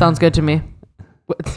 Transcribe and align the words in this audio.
Sounds 0.00 0.18
good 0.18 0.32
to 0.32 0.40
me. 0.42 0.62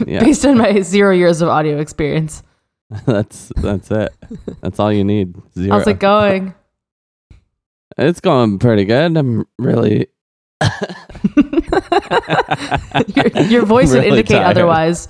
Yeah. 0.06 0.20
Based 0.20 0.44
on 0.46 0.56
my 0.56 0.82
zero 0.82 1.12
years 1.12 1.40
of 1.42 1.48
audio 1.48 1.80
experience. 1.80 2.44
that's 3.06 3.50
that's 3.56 3.90
it. 3.90 4.14
That's 4.60 4.78
all 4.78 4.92
you 4.92 5.02
need. 5.02 5.34
Zero. 5.58 5.78
How's 5.78 5.88
it 5.88 5.98
going? 5.98 6.54
It's 7.98 8.20
going 8.20 8.60
pretty 8.60 8.84
good. 8.84 9.16
I'm 9.16 9.48
really 9.58 10.06
your, 13.16 13.26
your 13.48 13.66
voice 13.66 13.92
would 13.92 14.04
indicate 14.04 14.36
tired. 14.36 14.46
otherwise. 14.46 15.08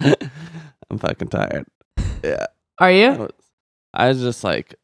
I'm 0.00 0.98
fucking 0.98 1.28
tired. 1.28 1.66
Yeah. 2.24 2.46
Are 2.78 2.88
I 2.88 2.90
you? 2.90 3.12
was, 3.12 3.30
I 3.92 4.08
was 4.08 4.20
just 4.20 4.42
like 4.42 4.74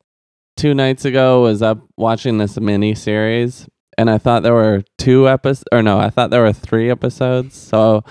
two 0.57 0.73
nights 0.73 1.05
ago 1.05 1.43
was 1.43 1.63
up 1.63 1.81
watching 1.97 2.39
this 2.39 2.61
mini 2.61 2.95
series 2.95 3.67
and 4.01 4.09
I 4.11 4.19
thought 4.19 4.43
there 4.43 4.55
were 4.55 4.83
two 4.99 5.29
episodes 5.29 5.65
or 5.73 5.83
no, 5.83 5.99
I 5.99 6.11
thought 6.11 6.31
there 6.31 6.43
were 6.43 6.53
three 6.53 6.91
episodes. 6.91 7.55
So 7.55 8.03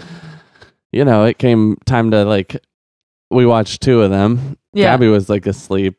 you 0.91 1.05
know, 1.05 1.25
it 1.25 1.37
came 1.37 1.77
time 1.85 2.11
to 2.11 2.25
like 2.25 2.57
we 3.29 3.45
watched 3.45 3.81
two 3.81 4.01
of 4.01 4.09
them. 4.11 4.57
Yeah. 4.73 4.85
Gabby 4.93 5.07
was 5.07 5.29
like 5.29 5.45
asleep, 5.47 5.97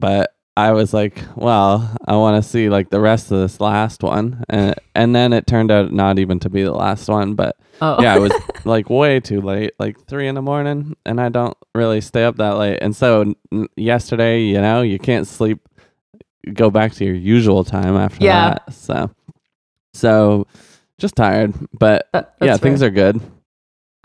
but 0.00 0.30
I 0.56 0.70
was 0.72 0.94
like, 0.94 1.18
well, 1.34 1.94
I 2.06 2.16
want 2.16 2.42
to 2.42 2.48
see 2.48 2.68
like 2.68 2.90
the 2.90 3.00
rest 3.00 3.32
of 3.32 3.38
this 3.40 3.60
last 3.60 4.02
one. 4.02 4.44
And 4.48 4.74
and 4.94 5.14
then 5.14 5.32
it 5.32 5.46
turned 5.46 5.70
out 5.70 5.92
not 5.92 6.18
even 6.18 6.38
to 6.40 6.48
be 6.50 6.62
the 6.62 6.72
last 6.72 7.08
one, 7.08 7.34
but 7.34 7.56
Oh. 7.82 8.00
yeah, 8.00 8.14
it 8.16 8.20
was 8.20 8.32
like 8.64 8.88
way 8.88 9.18
too 9.18 9.40
late, 9.40 9.72
like 9.80 9.96
three 10.06 10.28
in 10.28 10.36
the 10.36 10.42
morning, 10.42 10.96
and 11.04 11.20
I 11.20 11.28
don't 11.28 11.56
really 11.74 12.00
stay 12.00 12.22
up 12.24 12.36
that 12.36 12.56
late. 12.56 12.78
And 12.80 12.94
so 12.94 13.34
n- 13.52 13.68
yesterday, 13.76 14.42
you 14.42 14.60
know, 14.60 14.80
you 14.82 14.98
can't 15.00 15.26
sleep, 15.26 15.58
go 16.52 16.70
back 16.70 16.92
to 16.94 17.04
your 17.04 17.14
usual 17.14 17.64
time 17.64 17.96
after 17.96 18.24
Yeah. 18.24 18.50
that. 18.50 18.72
So, 18.72 19.10
so 19.94 20.46
just 20.98 21.16
tired, 21.16 21.54
but 21.72 22.08
That- 22.12 22.34
yeah, 22.40 22.48
that's 22.48 22.62
things 22.62 22.82
are 22.82 22.90
good. 22.90 23.20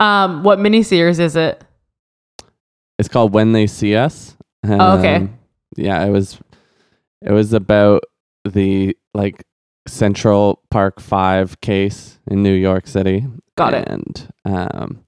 Um, 0.00 0.42
what 0.44 0.58
miniseries 0.58 1.18
is 1.20 1.36
it? 1.36 1.62
It's 2.98 3.08
called 3.08 3.32
When 3.32 3.52
They 3.52 3.66
See 3.66 3.94
Us. 3.96 4.36
Oh, 4.64 4.98
okay. 4.98 5.16
Um, 5.16 5.38
Yeah, 5.76 6.04
it 6.04 6.10
was. 6.10 6.38
It 7.22 7.32
was 7.32 7.52
about 7.52 8.02
the 8.44 8.96
like 9.14 9.44
Central 9.86 10.62
Park 10.70 11.00
Five 11.00 11.60
case 11.60 12.18
in 12.26 12.42
New 12.42 12.52
York 12.54 12.86
City. 12.86 13.26
Got 13.56 13.74
it. 13.74 13.88
And 13.88 14.28
um, 14.44 15.04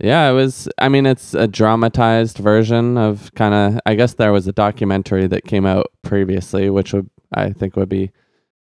yeah, 0.00 0.28
it 0.30 0.34
was. 0.34 0.68
I 0.78 0.88
mean, 0.88 1.06
it's 1.06 1.34
a 1.34 1.46
dramatized 1.46 2.38
version 2.38 2.98
of 2.98 3.32
kind 3.34 3.54
of. 3.54 3.80
I 3.86 3.94
guess 3.94 4.14
there 4.14 4.32
was 4.32 4.46
a 4.46 4.52
documentary 4.52 5.26
that 5.28 5.44
came 5.44 5.64
out 5.66 5.86
previously, 6.02 6.68
which 6.70 6.92
would 6.92 7.08
I 7.34 7.50
think 7.52 7.76
would 7.76 7.88
be 7.88 8.10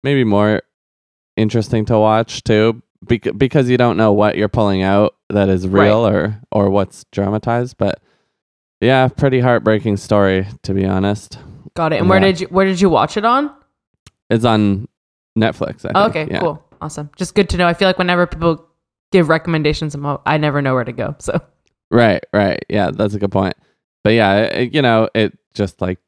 maybe 0.04 0.24
more 0.24 0.62
interesting 1.38 1.86
to 1.86 1.98
watch 2.00 2.44
too, 2.44 2.82
bec- 3.04 3.38
because 3.38 3.70
you 3.70 3.78
don't 3.78 3.98
know 3.98 4.12
what 4.12 4.38
you're 4.38 4.48
pulling 4.50 4.82
out 4.82 5.16
that 5.30 5.50
is 5.50 5.68
real 5.68 6.06
or 6.08 6.40
or 6.52 6.70
what's 6.70 7.06
dramatized. 7.12 7.78
But 7.78 8.02
yeah, 8.82 9.08
pretty 9.08 9.40
heartbreaking 9.40 9.98
story 9.98 10.48
to 10.64 10.74
be 10.74 10.86
honest. 10.86 11.38
Got 11.76 11.94
it. 11.94 12.00
And 12.00 12.10
where 12.10 12.20
did 12.20 12.40
you 12.42 12.48
where 12.48 12.66
did 12.66 12.82
you 12.82 12.90
watch 12.90 13.18
it 13.18 13.26
on? 13.26 13.54
It's 14.30 14.46
on 14.46 14.88
Netflix. 15.38 15.86
I 15.86 15.92
Oh, 15.96 16.10
think. 16.10 16.16
okay, 16.30 16.34
yeah. 16.34 16.40
cool. 16.40 16.64
Awesome. 16.82 17.10
Just 17.18 17.36
good 17.36 17.50
to 17.50 17.58
know. 17.58 17.68
I 17.68 17.74
feel 17.74 17.88
like 17.88 17.98
whenever 17.98 18.26
people 18.26 18.66
give 19.12 19.30
recommendations, 19.30 19.96
I'm 19.96 20.18
I 20.26 20.38
never 20.38 20.62
know 20.62 20.74
where 20.74 20.84
to 20.84 20.92
go. 20.92 21.16
So 21.20 21.42
Right, 21.92 22.24
right. 22.34 22.64
Yeah, 22.70 22.92
that's 22.92 23.14
a 23.14 23.20
good 23.20 23.32
point. 23.32 23.56
But 24.04 24.12
yeah, 24.12 24.42
it, 24.42 24.74
you 24.74 24.82
know, 24.82 25.10
it 25.16 25.38
just 25.54 25.82
like 25.82 26.00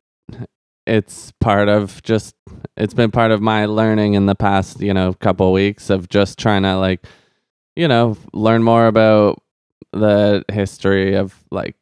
it's 0.87 1.31
part 1.39 1.69
of 1.69 2.01
just 2.03 2.35
it's 2.77 2.93
been 2.93 3.11
part 3.11 3.31
of 3.31 3.41
my 3.41 3.65
learning 3.65 4.13
in 4.13 4.25
the 4.25 4.35
past, 4.35 4.79
you 4.79 4.93
know, 4.93 5.13
couple 5.13 5.51
weeks 5.51 5.89
of 5.89 6.09
just 6.09 6.37
trying 6.37 6.63
to 6.63 6.77
like 6.77 7.05
you 7.75 7.87
know, 7.87 8.17
learn 8.33 8.63
more 8.63 8.85
about 8.87 9.41
the 9.93 10.43
history 10.51 11.15
of 11.15 11.33
like 11.51 11.75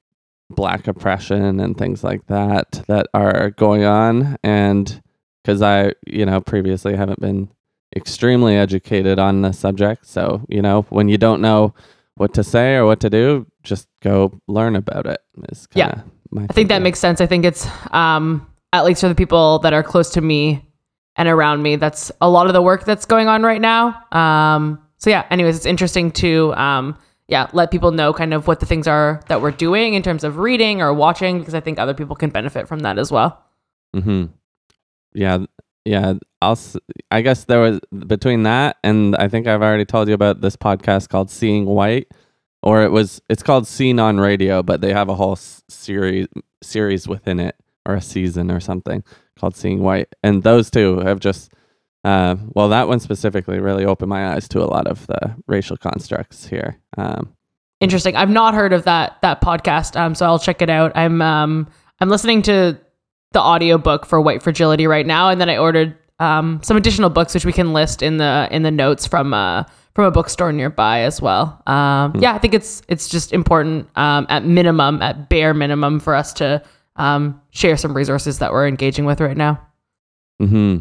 black 0.52 0.88
oppression 0.88 1.60
and 1.60 1.78
things 1.78 2.04
like 2.04 2.26
that 2.28 2.84
that 2.88 3.08
are 3.14 3.50
going 3.52 3.84
on 3.84 4.38
and 4.44 5.02
cuz 5.46 5.62
I, 5.62 5.94
you 6.08 6.26
know, 6.26 6.42
previously 6.42 6.96
haven't 6.96 7.20
been 7.20 7.50
extremely 7.96 8.56
educated 8.56 9.20
on 9.20 9.42
the 9.42 9.52
subject. 9.52 10.06
So, 10.06 10.46
you 10.48 10.62
know, 10.62 10.84
when 10.90 11.10
you 11.10 11.18
don't 11.18 11.42
know 11.42 11.74
what 12.16 12.34
to 12.36 12.44
say 12.44 12.76
or 12.76 12.86
what 12.86 13.00
to 13.00 13.10
do, 13.10 13.48
just 13.64 13.88
go 14.02 14.40
learn 14.48 14.76
about 14.76 15.06
it. 15.06 15.22
Is 15.50 15.68
Yeah. 15.74 16.02
I 16.38 16.48
think 16.48 16.70
that 16.70 16.82
makes 16.82 17.00
sense. 17.00 17.22
I 17.22 17.26
think 17.26 17.46
it's 17.46 17.68
um 17.92 18.46
at 18.72 18.86
least 18.86 19.02
for 19.02 19.08
the 19.08 19.16
people 19.16 19.60
that 19.60 19.74
are 19.74 19.82
close 19.82 20.12
to 20.12 20.22
me 20.22 20.66
and 21.16 21.28
around 21.28 21.64
me, 21.64 21.76
that's 21.76 22.12
a 22.22 22.30
lot 22.30 22.48
of 22.48 22.54
the 22.54 22.62
work 22.62 22.86
that's 22.86 23.06
going 23.06 23.28
on 23.28 23.44
right 23.44 23.62
now. 23.62 24.04
Um 24.12 24.80
so 24.98 25.10
yeah, 25.10 25.26
anyways, 25.32 25.56
it's 25.56 25.66
interesting 25.66 26.12
to 26.12 26.54
um 26.56 26.98
yeah, 27.28 27.48
let 27.54 27.70
people 27.72 27.92
know 27.92 28.12
kind 28.12 28.34
of 28.34 28.48
what 28.48 28.60
the 28.60 28.66
things 28.66 28.88
are 28.88 29.22
that 29.28 29.42
we're 29.42 29.52
doing 29.52 29.94
in 29.94 30.02
terms 30.02 30.24
of 30.24 30.38
reading 30.38 30.82
or 30.82 30.94
watching 30.94 31.40
because 31.40 31.54
I 31.54 31.60
think 31.60 31.78
other 31.78 31.94
people 31.94 32.16
can 32.16 32.32
benefit 32.32 32.68
from 32.68 32.80
that 32.80 32.98
as 32.98 33.12
well. 33.12 33.44
Mm-hmm. 33.96 34.26
Yeah, 35.14 35.46
yeah. 35.90 36.14
I'll. 36.42 36.58
guess 37.22 37.46
there 37.46 37.60
was 37.60 37.80
between 38.08 38.44
that 38.44 38.78
and 38.84 39.16
I 39.16 39.28
think 39.28 39.48
I've 39.48 39.64
already 39.64 39.86
told 39.86 40.08
you 40.08 40.14
about 40.14 40.40
this 40.40 40.56
podcast 40.56 41.10
called 41.10 41.32
Seeing 41.32 41.66
White, 41.66 42.12
or 42.62 42.84
it 42.84 42.92
was. 42.92 43.22
It's 43.28 43.42
called 43.42 43.66
Scene 43.68 44.00
on 44.00 44.20
Radio, 44.20 44.62
but 44.62 44.82
they 44.82 44.94
have 44.94 45.10
a 45.10 45.16
whole 45.16 45.36
series 45.36 46.28
series 46.62 47.08
within 47.08 47.40
it, 47.40 47.56
or 47.88 47.96
a 47.96 48.02
season 48.02 48.52
or 48.52 48.60
something 48.60 49.04
called 49.40 49.56
Seeing 49.56 49.82
White, 49.82 50.14
and 50.24 50.44
those 50.44 50.70
two 50.70 51.00
have 51.00 51.20
just. 51.20 51.52
Uh, 52.06 52.38
well, 52.54 52.70
that 52.70 52.88
one 52.88 53.02
specifically 53.02 53.60
really 53.60 53.84
opened 53.84 54.10
my 54.10 54.34
eyes 54.34 54.48
to 54.48 54.64
a 54.64 54.70
lot 54.70 54.88
of 54.88 55.06
the 55.08 55.36
racial 55.48 55.76
constructs 55.76 56.48
here. 56.48 56.80
Um, 56.98 57.36
Interesting. 57.82 58.16
I've 58.16 58.30
not 58.30 58.54
heard 58.54 58.74
of 58.74 58.84
that 58.84 59.18
that 59.22 59.42
podcast. 59.42 60.00
Um, 60.00 60.14
so 60.14 60.26
I'll 60.26 60.40
check 60.40 60.62
it 60.62 60.70
out. 60.70 60.92
I'm 60.96 61.22
um 61.22 61.68
I'm 62.00 62.10
listening 62.10 62.42
to 62.44 62.78
the 63.32 63.40
audiobook 63.40 64.06
for 64.06 64.20
White 64.22 64.44
Fragility 64.44 64.88
right 64.88 65.06
now, 65.06 65.30
and 65.30 65.40
then 65.40 65.50
I 65.50 65.58
ordered 65.58 65.96
um 66.20 66.60
some 66.64 66.76
additional 66.76 67.10
books 67.10 67.34
which 67.34 67.46
we 67.46 67.54
can 67.54 67.72
list 67.72 68.02
in 68.02 68.18
the 68.18 68.48
in 68.52 68.64
the 68.64 68.72
notes 68.72 69.08
from 69.08 69.34
uh 69.34 69.64
from 69.96 70.06
a 70.06 70.12
bookstore 70.12 70.52
nearby 70.52 71.02
as 71.02 71.22
well. 71.22 71.62
Um, 71.66 72.14
yeah, 72.20 72.34
I 72.34 72.38
think 72.38 72.54
it's 72.54 72.82
it's 72.88 73.08
just 73.10 73.34
important 73.34 73.90
um 73.96 74.26
at 74.30 74.46
minimum, 74.46 75.02
at 75.02 75.30
bare 75.30 75.54
minimum, 75.54 76.00
for 76.00 76.16
us 76.16 76.34
to 76.34 76.62
um 76.96 77.42
share 77.52 77.78
some 77.78 77.96
resources 77.96 78.40
that 78.40 78.52
we're 78.52 78.68
engaging 78.68 79.06
with 79.06 79.22
right 79.22 79.38
now. 79.38 79.66
Hmm. 80.40 80.80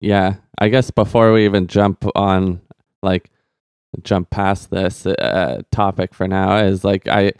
Yeah, 0.00 0.34
I 0.58 0.68
guess 0.68 0.90
before 0.90 1.32
we 1.32 1.44
even 1.44 1.68
jump 1.68 2.04
on, 2.16 2.60
like, 3.02 3.30
jump 4.02 4.30
past 4.30 4.70
this 4.70 5.06
uh, 5.06 5.62
topic 5.70 6.12
for 6.12 6.26
now 6.26 6.56
is 6.56 6.82
like 6.82 7.06
I, 7.06 7.32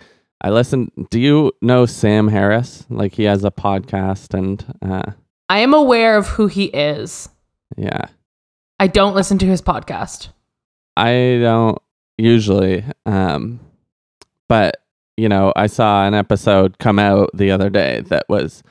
I 0.42 0.50
listen. 0.50 0.91
Do 1.10 1.20
you 1.20 1.53
know 1.62 1.86
Sam 1.86 2.26
Harris? 2.26 2.84
Like 2.91 3.14
he 3.14 3.22
has 3.25 3.44
a 3.44 3.50
podcast 3.53 4.36
and 4.36 4.64
uh, 4.82 5.12
I 5.48 5.60
am 5.60 5.72
aware 5.72 6.16
of 6.16 6.26
who 6.26 6.48
he 6.48 6.64
is. 6.64 7.28
yeah, 7.76 8.06
I 8.81 8.88
don't 8.88 9.14
listen 9.14 9.38
to 9.38 9.47
his 9.47 9.62
podcast. 9.62 10.28
I 10.97 11.38
don't 11.41 11.78
usually, 12.19 12.84
um, 13.06 13.60
but 14.48 14.82
you 15.16 15.28
know, 15.28 15.52
I 15.54 15.69
saw 15.69 16.06
an 16.06 16.14
episode 16.14 16.78
come 16.78 16.98
out 16.98 17.31
the 17.34 17.52
other 17.52 17.70
day 17.70 18.00
that 18.08 18.26
was, 18.28 18.64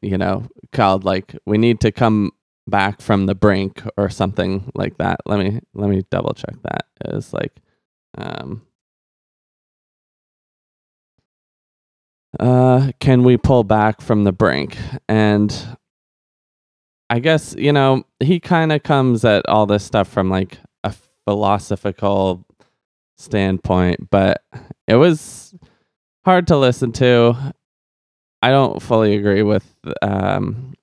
you 0.00 0.16
know, 0.16 0.46
called 0.72 1.04
like 1.04 1.34
"We 1.46 1.58
Need 1.58 1.80
to 1.80 1.90
Come 1.90 2.30
Back 2.68 3.00
from 3.00 3.26
the 3.26 3.34
Brink" 3.34 3.82
or 3.96 4.08
something 4.08 4.70
like 4.76 4.98
that. 4.98 5.20
Let 5.26 5.40
me 5.40 5.60
let 5.74 5.90
me 5.90 6.04
double 6.12 6.34
check 6.34 6.54
that. 6.62 6.86
It 7.04 7.12
was 7.12 7.32
like, 7.32 7.56
um, 8.16 8.62
uh, 12.38 12.92
can 13.00 13.22
we 13.22 13.36
pull 13.36 13.64
back 13.64 14.00
from 14.00 14.24
the 14.24 14.32
brink? 14.32 14.76
And 15.08 15.54
I 17.10 17.20
guess 17.20 17.54
you 17.56 17.72
know 17.72 18.04
he 18.20 18.40
kind 18.40 18.72
of 18.72 18.82
comes 18.82 19.24
at 19.24 19.48
all 19.48 19.66
this 19.66 19.84
stuff 19.84 20.08
from 20.08 20.30
like 20.30 20.58
a 20.84 20.94
philosophical 21.24 22.44
standpoint, 23.16 24.10
but 24.10 24.42
it 24.86 24.96
was 24.96 25.54
hard 26.24 26.46
to 26.48 26.56
listen 26.56 26.92
to. 26.92 27.54
I 28.42 28.50
don't 28.50 28.80
fully 28.80 29.16
agree 29.16 29.42
with 29.42 29.74
um 30.02 30.74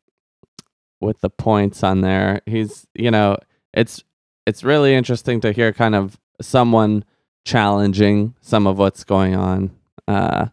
with 1.01 1.21
the 1.21 1.29
points 1.29 1.83
on 1.83 2.01
there. 2.01 2.41
He's, 2.45 2.87
you 2.95 3.11
know, 3.11 3.37
it's 3.73 4.03
it's 4.45 4.63
really 4.63 4.95
interesting 4.95 5.41
to 5.41 5.51
hear 5.51 5.71
kind 5.71 5.95
of 5.95 6.17
someone 6.41 7.05
challenging 7.45 8.33
some 8.41 8.67
of 8.67 8.77
what's 8.77 9.03
going 9.03 9.35
on. 9.35 9.71
Uh 10.07 10.47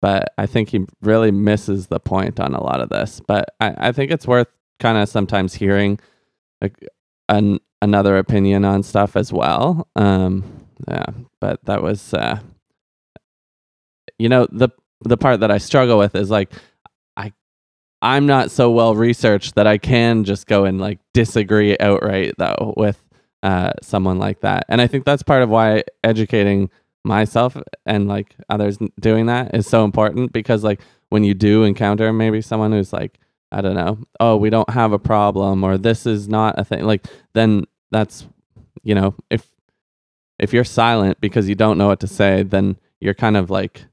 but 0.00 0.32
I 0.38 0.46
think 0.46 0.70
he 0.70 0.86
really 1.02 1.30
misses 1.30 1.86
the 1.86 2.00
point 2.00 2.38
on 2.40 2.54
a 2.54 2.62
lot 2.62 2.80
of 2.80 2.88
this. 2.88 3.20
But 3.26 3.54
I, 3.60 3.88
I 3.88 3.92
think 3.92 4.10
it's 4.10 4.26
worth 4.26 4.48
kind 4.80 4.98
of 4.98 5.08
sometimes 5.08 5.54
hearing 5.54 5.98
like 6.60 6.86
an 7.28 7.58
another 7.82 8.18
opinion 8.18 8.64
on 8.64 8.82
stuff 8.82 9.16
as 9.16 9.32
well. 9.32 9.88
Um 9.96 10.44
yeah, 10.88 11.06
but 11.40 11.64
that 11.64 11.82
was 11.82 12.14
uh 12.14 12.38
you 14.18 14.28
know 14.28 14.46
the 14.50 14.68
the 15.02 15.16
part 15.16 15.40
that 15.40 15.50
I 15.50 15.58
struggle 15.58 15.98
with 15.98 16.14
is 16.14 16.30
like 16.30 16.52
I 17.16 17.32
I'm 18.02 18.26
not 18.26 18.50
so 18.50 18.70
well 18.70 18.94
researched 18.94 19.54
that 19.54 19.66
I 19.66 19.78
can 19.78 20.24
just 20.24 20.46
go 20.46 20.64
and 20.64 20.80
like 20.80 20.98
disagree 21.14 21.76
outright 21.78 22.34
though 22.38 22.74
with 22.76 23.02
uh, 23.42 23.72
someone 23.80 24.18
like 24.18 24.40
that. 24.40 24.64
And 24.68 24.80
I 24.80 24.86
think 24.88 25.04
that's 25.04 25.22
part 25.22 25.42
of 25.42 25.48
why 25.48 25.84
educating 26.02 26.68
myself 27.06 27.56
and 27.86 28.08
like 28.08 28.34
others 28.48 28.78
doing 29.00 29.26
that 29.26 29.54
is 29.54 29.66
so 29.66 29.84
important 29.84 30.32
because 30.32 30.64
like 30.64 30.80
when 31.08 31.24
you 31.24 31.34
do 31.34 31.64
encounter 31.64 32.12
maybe 32.12 32.42
someone 32.42 32.72
who's 32.72 32.92
like 32.92 33.18
I 33.52 33.60
don't 33.60 33.76
know, 33.76 33.98
oh, 34.18 34.36
we 34.36 34.50
don't 34.50 34.68
have 34.70 34.92
a 34.92 34.98
problem 34.98 35.62
or 35.62 35.78
this 35.78 36.04
is 36.04 36.28
not 36.28 36.58
a 36.58 36.64
thing, 36.64 36.84
like 36.84 37.06
then 37.32 37.64
that's 37.90 38.26
you 38.82 38.94
know, 38.94 39.14
if 39.30 39.48
if 40.38 40.52
you're 40.52 40.64
silent 40.64 41.20
because 41.20 41.48
you 41.48 41.54
don't 41.54 41.78
know 41.78 41.86
what 41.86 42.00
to 42.00 42.06
say, 42.06 42.42
then 42.42 42.76
you're 43.00 43.14
kind 43.14 43.36
of 43.36 43.50
like 43.50 43.84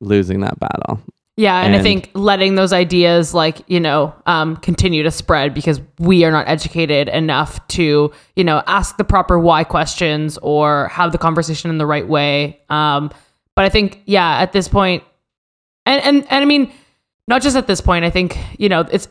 losing 0.00 0.40
that 0.40 0.58
battle. 0.58 1.00
Yeah, 1.36 1.58
and, 1.58 1.74
and, 1.74 1.80
I 1.80 1.82
think 1.82 2.10
letting 2.14 2.54
those 2.54 2.72
ideas 2.72 3.34
like, 3.34 3.62
you 3.66 3.80
know, 3.80 4.14
um, 4.26 4.56
continue 4.56 5.02
to 5.02 5.10
spread 5.10 5.52
because 5.52 5.80
we 5.98 6.24
are 6.24 6.30
not 6.30 6.46
educated 6.48 7.08
enough 7.08 7.66
to, 7.68 8.12
you 8.36 8.44
know, 8.44 8.62
ask 8.68 8.98
the 8.98 9.04
proper 9.04 9.36
why 9.36 9.64
questions 9.64 10.38
or 10.42 10.86
have 10.88 11.10
the 11.10 11.18
conversation 11.18 11.70
in 11.70 11.78
the 11.78 11.86
right 11.86 12.06
way. 12.06 12.60
Um, 12.70 13.10
but 13.56 13.64
I 13.64 13.68
think, 13.68 14.00
yeah, 14.06 14.38
at 14.38 14.52
this 14.52 14.68
point, 14.68 15.02
and, 15.86 16.00
and, 16.02 16.26
and 16.30 16.42
I 16.42 16.44
mean, 16.44 16.72
not 17.26 17.42
just 17.42 17.56
at 17.56 17.66
this 17.66 17.80
point, 17.80 18.04
I 18.04 18.10
think, 18.10 18.38
you 18.56 18.68
know, 18.68 18.82
it's 18.82 19.08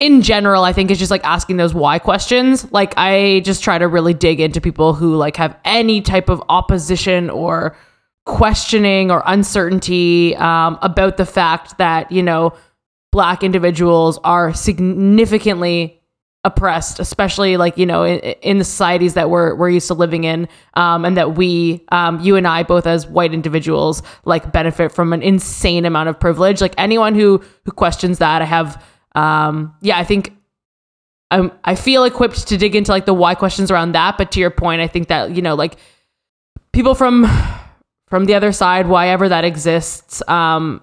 in 0.00 0.22
general, 0.22 0.64
I 0.64 0.72
think 0.72 0.90
it's 0.90 0.98
just 0.98 1.10
like 1.10 1.24
asking 1.24 1.56
those 1.56 1.72
why 1.72 2.00
questions. 2.00 2.70
Like 2.72 2.94
I 2.96 3.42
just 3.44 3.62
try 3.62 3.78
to 3.78 3.86
really 3.86 4.12
dig 4.12 4.40
into 4.40 4.60
people 4.60 4.92
who 4.92 5.14
like 5.14 5.36
have 5.36 5.56
any 5.64 6.00
type 6.00 6.28
of 6.28 6.42
opposition 6.48 7.30
or 7.30 7.76
questioning 8.26 9.10
or 9.10 9.22
uncertainty 9.26 10.34
um, 10.36 10.78
about 10.82 11.16
the 11.16 11.26
fact 11.26 11.78
that 11.78 12.10
you 12.10 12.22
know 12.22 12.54
black 13.12 13.42
individuals 13.42 14.18
are 14.24 14.52
significantly 14.52 16.00
oppressed, 16.44 17.00
especially 17.00 17.56
like 17.56 17.76
you 17.78 17.86
know 17.86 18.04
in, 18.04 18.18
in, 18.18 18.58
the 18.58 18.64
societies 18.64 19.14
that 19.14 19.30
we're 19.30 19.54
we're 19.54 19.70
used 19.70 19.88
to 19.88 19.94
living 19.94 20.24
in, 20.24 20.48
um, 20.74 21.04
and 21.04 21.16
that 21.16 21.36
we, 21.36 21.84
um, 21.90 22.20
you 22.20 22.36
and 22.36 22.46
I, 22.46 22.62
both 22.62 22.86
as 22.86 23.06
white 23.06 23.32
individuals, 23.32 24.02
like 24.24 24.52
benefit 24.52 24.92
from 24.92 25.12
an 25.12 25.22
insane 25.22 25.84
amount 25.84 26.08
of 26.08 26.20
privilege. 26.20 26.60
Like 26.60 26.74
anyone 26.78 27.14
who 27.14 27.42
who 27.64 27.72
questions 27.72 28.18
that, 28.18 28.42
I 28.42 28.44
have, 28.44 28.82
um, 29.14 29.74
yeah, 29.80 29.98
I 29.98 30.04
think. 30.04 30.32
I'm, 31.30 31.50
I 31.64 31.74
feel 31.74 32.04
equipped 32.04 32.46
to 32.48 32.56
dig 32.56 32.76
into 32.76 32.92
like 32.92 33.06
the 33.06 33.14
why 33.14 33.34
questions 33.34 33.70
around 33.70 33.92
that, 33.92 34.18
but 34.18 34.30
to 34.32 34.40
your 34.40 34.50
point, 34.50 34.80
I 34.82 34.86
think 34.86 35.08
that 35.08 35.34
you 35.34 35.42
know, 35.42 35.54
like 35.54 35.76
people 36.72 36.94
from 36.94 37.24
from 38.08 38.26
the 38.26 38.34
other 38.34 38.52
side, 38.52 38.86
why 38.86 39.08
ever 39.08 39.28
that 39.28 39.44
exists, 39.44 40.22
um, 40.28 40.80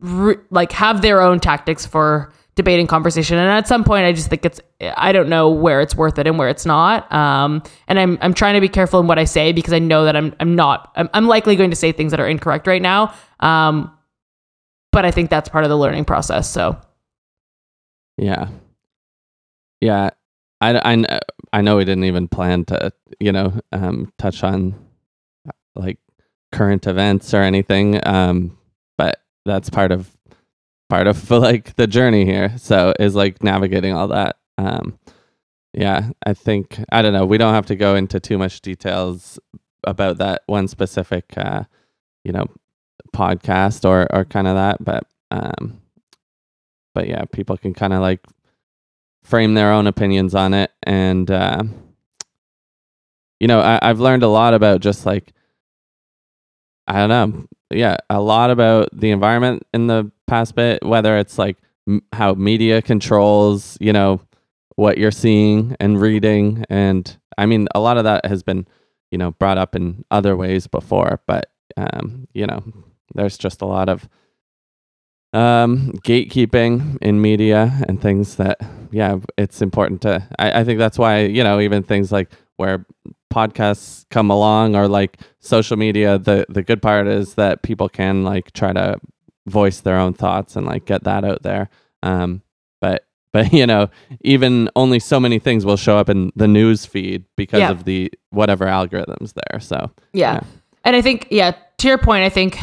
re- 0.00 0.36
like 0.50 0.72
have 0.72 1.02
their 1.02 1.20
own 1.20 1.40
tactics 1.40 1.84
for 1.84 2.32
debating 2.54 2.86
conversation. 2.86 3.38
And 3.38 3.48
at 3.50 3.66
some 3.66 3.82
point, 3.82 4.04
I 4.04 4.12
just 4.12 4.28
think 4.28 4.44
it's 4.44 4.60
I 4.96 5.12
don't 5.12 5.28
know 5.28 5.50
where 5.50 5.80
it's 5.80 5.96
worth 5.96 6.18
it 6.18 6.26
and 6.26 6.38
where 6.38 6.48
it's 6.48 6.66
not. 6.66 7.10
Um, 7.12 7.62
and 7.88 7.98
I'm 7.98 8.18
I'm 8.20 8.34
trying 8.34 8.54
to 8.54 8.60
be 8.60 8.68
careful 8.68 9.00
in 9.00 9.06
what 9.06 9.18
I 9.18 9.24
say 9.24 9.52
because 9.52 9.72
I 9.72 9.78
know 9.78 10.04
that 10.04 10.16
I'm 10.16 10.34
I'm 10.40 10.54
not 10.54 10.92
I'm, 10.96 11.08
I'm 11.14 11.26
likely 11.26 11.56
going 11.56 11.70
to 11.70 11.76
say 11.76 11.92
things 11.92 12.10
that 12.10 12.20
are 12.20 12.28
incorrect 12.28 12.66
right 12.66 12.82
now. 12.82 13.14
Um, 13.40 13.96
but 14.92 15.06
I 15.06 15.10
think 15.10 15.30
that's 15.30 15.48
part 15.48 15.64
of 15.64 15.70
the 15.70 15.78
learning 15.78 16.04
process. 16.04 16.50
So, 16.50 16.78
yeah, 18.18 18.48
yeah. 19.80 20.10
I, 20.60 20.94
I, 20.94 21.20
I 21.52 21.60
know 21.60 21.78
we 21.78 21.84
didn't 21.84 22.04
even 22.04 22.28
plan 22.28 22.64
to, 22.66 22.92
you 23.18 23.32
know, 23.32 23.58
um, 23.72 24.12
touch 24.16 24.44
on 24.44 24.76
like 25.74 25.98
current 26.52 26.86
events 26.86 27.34
or 27.34 27.42
anything. 27.42 28.00
Um, 28.06 28.58
but 28.96 29.20
that's 29.44 29.70
part 29.70 29.90
of 29.90 30.14
part 30.88 31.06
of 31.06 31.30
like 31.30 31.74
the 31.76 31.86
journey 31.86 32.24
here. 32.24 32.56
So 32.58 32.94
is 33.00 33.14
like 33.14 33.42
navigating 33.42 33.94
all 33.94 34.08
that. 34.08 34.36
Um, 34.58 34.98
yeah, 35.72 36.10
I 36.24 36.34
think 36.34 36.78
I 36.92 37.02
don't 37.02 37.14
know. 37.14 37.26
We 37.26 37.38
don't 37.38 37.54
have 37.54 37.66
to 37.66 37.76
go 37.76 37.96
into 37.96 38.20
too 38.20 38.38
much 38.38 38.60
details 38.60 39.38
about 39.84 40.18
that 40.18 40.42
one 40.46 40.68
specific, 40.68 41.32
uh, 41.36 41.64
you 42.24 42.32
know, 42.32 42.46
podcast 43.14 43.88
or 43.88 44.06
or 44.14 44.24
kind 44.24 44.46
of 44.46 44.54
that, 44.54 44.84
but 44.84 45.04
um, 45.30 45.80
but 46.94 47.08
yeah, 47.08 47.24
people 47.32 47.56
can 47.56 47.72
kind 47.72 47.92
of 47.94 48.00
like 48.00 48.24
frame 49.22 49.54
their 49.54 49.72
own 49.72 49.86
opinions 49.86 50.34
on 50.34 50.52
it, 50.52 50.70
and 50.82 51.30
uh, 51.30 51.62
you 53.40 53.48
know, 53.48 53.60
I, 53.60 53.78
I've 53.82 54.00
learned 54.00 54.22
a 54.22 54.28
lot 54.28 54.54
about 54.54 54.80
just 54.80 55.06
like 55.06 55.32
I 56.86 57.06
don't 57.06 57.08
know. 57.08 57.46
Yeah, 57.70 57.96
a 58.10 58.20
lot 58.20 58.50
about 58.50 58.88
the 58.92 59.10
environment 59.10 59.62
in 59.72 59.86
the 59.86 60.10
past 60.26 60.54
bit, 60.54 60.84
whether 60.84 61.16
it's 61.16 61.38
like 61.38 61.56
m- 61.88 62.02
how 62.12 62.34
media 62.34 62.82
controls, 62.82 63.78
you 63.80 63.92
know, 63.92 64.20
what 64.76 64.98
you're 64.98 65.10
seeing 65.10 65.76
and 65.80 66.00
reading. 66.00 66.64
And 66.68 67.16
I 67.38 67.46
mean, 67.46 67.68
a 67.74 67.80
lot 67.80 67.96
of 67.98 68.04
that 68.04 68.26
has 68.26 68.42
been, 68.42 68.66
you 69.10 69.18
know, 69.18 69.30
brought 69.32 69.58
up 69.58 69.74
in 69.74 70.04
other 70.10 70.36
ways 70.36 70.66
before, 70.66 71.20
but, 71.26 71.50
um, 71.76 72.26
you 72.34 72.46
know, 72.46 72.62
there's 73.14 73.38
just 73.38 73.62
a 73.62 73.66
lot 73.66 73.88
of 73.88 74.08
um, 75.32 75.92
gatekeeping 76.04 76.98
in 77.00 77.22
media 77.22 77.72
and 77.88 78.00
things 78.00 78.36
that, 78.36 78.60
yeah, 78.90 79.16
it's 79.38 79.62
important 79.62 80.02
to, 80.02 80.26
I, 80.38 80.60
I 80.60 80.64
think 80.64 80.78
that's 80.78 80.98
why, 80.98 81.20
you 81.20 81.42
know, 81.42 81.60
even 81.60 81.82
things 81.82 82.12
like 82.12 82.30
where 82.56 82.84
podcasts 83.32 84.04
come 84.10 84.30
along 84.30 84.76
or 84.76 84.86
like 84.86 85.18
social 85.40 85.76
media 85.76 86.18
the 86.18 86.44
the 86.50 86.62
good 86.62 86.82
part 86.82 87.06
is 87.06 87.34
that 87.34 87.62
people 87.62 87.88
can 87.88 88.24
like 88.24 88.52
try 88.52 88.72
to 88.72 89.00
voice 89.46 89.80
their 89.80 89.96
own 89.96 90.12
thoughts 90.12 90.54
and 90.54 90.66
like 90.66 90.84
get 90.84 91.02
that 91.04 91.24
out 91.24 91.42
there 91.42 91.70
um 92.02 92.42
but 92.80 93.06
but 93.32 93.50
you 93.58 93.66
know 93.66 93.88
even 94.20 94.68
only 94.76 94.98
so 94.98 95.18
many 95.18 95.38
things 95.38 95.64
will 95.64 95.78
show 95.78 95.96
up 95.96 96.10
in 96.10 96.30
the 96.36 96.46
news 96.46 96.84
feed 96.84 97.24
because 97.36 97.60
yeah. 97.60 97.70
of 97.70 97.84
the 97.84 98.12
whatever 98.30 98.66
algorithms 98.66 99.32
there 99.32 99.58
so 99.60 99.90
yeah. 100.12 100.34
yeah 100.34 100.42
and 100.84 100.94
i 100.94 101.00
think 101.00 101.26
yeah 101.30 101.52
to 101.78 101.88
your 101.88 101.98
point 101.98 102.22
i 102.22 102.28
think 102.28 102.58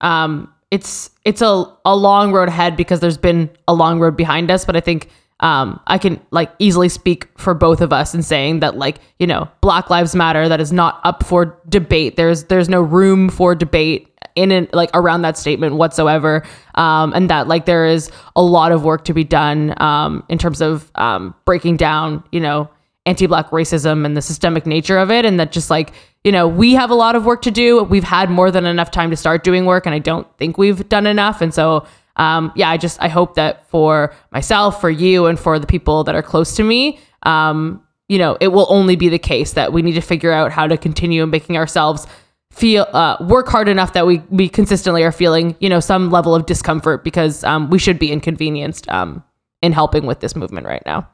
um 0.00 0.52
it's 0.70 1.10
it's 1.24 1.40
a, 1.40 1.64
a 1.84 1.96
long 1.96 2.32
road 2.32 2.48
ahead 2.48 2.76
because 2.76 3.00
there's 3.00 3.16
been 3.16 3.48
a 3.68 3.72
long 3.72 4.00
road 4.00 4.16
behind 4.16 4.50
us 4.50 4.64
but 4.64 4.74
i 4.76 4.80
think 4.80 5.08
um, 5.40 5.78
I 5.86 5.98
can 5.98 6.20
like 6.30 6.50
easily 6.58 6.88
speak 6.88 7.28
for 7.38 7.54
both 7.54 7.80
of 7.80 7.92
us 7.92 8.14
in 8.14 8.22
saying 8.22 8.60
that 8.60 8.76
like 8.76 8.98
you 9.18 9.26
know 9.26 9.48
Black 9.60 9.88
Lives 9.88 10.14
Matter 10.14 10.48
that 10.48 10.60
is 10.60 10.72
not 10.72 11.00
up 11.04 11.24
for 11.24 11.60
debate. 11.68 12.16
There's 12.16 12.44
there's 12.44 12.68
no 12.68 12.80
room 12.80 13.28
for 13.28 13.54
debate 13.54 14.08
in 14.34 14.50
and 14.50 14.68
like 14.72 14.90
around 14.94 15.22
that 15.22 15.36
statement 15.36 15.76
whatsoever, 15.76 16.44
um, 16.74 17.12
and 17.12 17.30
that 17.30 17.46
like 17.46 17.66
there 17.66 17.86
is 17.86 18.10
a 18.34 18.42
lot 18.42 18.72
of 18.72 18.84
work 18.84 19.04
to 19.04 19.14
be 19.14 19.24
done 19.24 19.80
um, 19.80 20.24
in 20.28 20.38
terms 20.38 20.60
of 20.60 20.90
um, 20.96 21.34
breaking 21.44 21.76
down 21.76 22.24
you 22.32 22.40
know 22.40 22.68
anti-black 23.06 23.48
racism 23.50 24.04
and 24.04 24.16
the 24.16 24.22
systemic 24.22 24.66
nature 24.66 24.98
of 24.98 25.10
it, 25.10 25.24
and 25.24 25.38
that 25.38 25.52
just 25.52 25.70
like 25.70 25.92
you 26.24 26.32
know 26.32 26.48
we 26.48 26.74
have 26.74 26.90
a 26.90 26.94
lot 26.96 27.14
of 27.14 27.24
work 27.24 27.42
to 27.42 27.52
do. 27.52 27.84
We've 27.84 28.02
had 28.02 28.28
more 28.28 28.50
than 28.50 28.66
enough 28.66 28.90
time 28.90 29.10
to 29.10 29.16
start 29.16 29.44
doing 29.44 29.66
work, 29.66 29.86
and 29.86 29.94
I 29.94 30.00
don't 30.00 30.26
think 30.36 30.58
we've 30.58 30.88
done 30.88 31.06
enough, 31.06 31.40
and 31.40 31.54
so 31.54 31.86
um, 32.18 32.52
yeah, 32.54 32.68
I 32.68 32.76
just 32.76 33.00
I 33.00 33.08
hope 33.08 33.34
that 33.34 33.68
for 33.68 34.14
myself, 34.32 34.80
for 34.80 34.90
you, 34.90 35.26
and 35.26 35.38
for 35.38 35.58
the 35.58 35.66
people 35.66 36.04
that 36.04 36.14
are 36.14 36.22
close 36.22 36.56
to 36.56 36.64
me, 36.64 36.98
um, 37.22 37.82
you 38.08 38.18
know, 38.18 38.36
it 38.40 38.48
will 38.48 38.66
only 38.68 38.96
be 38.96 39.08
the 39.08 39.18
case 39.18 39.52
that 39.52 39.72
we 39.72 39.82
need 39.82 39.94
to 39.94 40.00
figure 40.00 40.32
out 40.32 40.50
how 40.50 40.66
to 40.66 40.76
continue 40.76 41.26
making 41.26 41.56
ourselves 41.56 42.06
feel 42.50 42.86
uh, 42.92 43.16
work 43.20 43.46
hard 43.48 43.68
enough 43.68 43.92
that 43.92 44.06
we 44.06 44.18
we 44.30 44.48
consistently 44.48 45.04
are 45.04 45.12
feeling 45.12 45.54
you 45.60 45.68
know 45.68 45.80
some 45.80 46.10
level 46.10 46.34
of 46.34 46.46
discomfort 46.46 47.04
because 47.04 47.44
um, 47.44 47.70
we 47.70 47.78
should 47.78 47.98
be 47.98 48.10
inconvenienced 48.10 48.88
um, 48.88 49.22
in 49.62 49.72
helping 49.72 50.06
with 50.06 50.20
this 50.20 50.34
movement 50.34 50.66
right 50.66 50.82
now. 50.84 51.08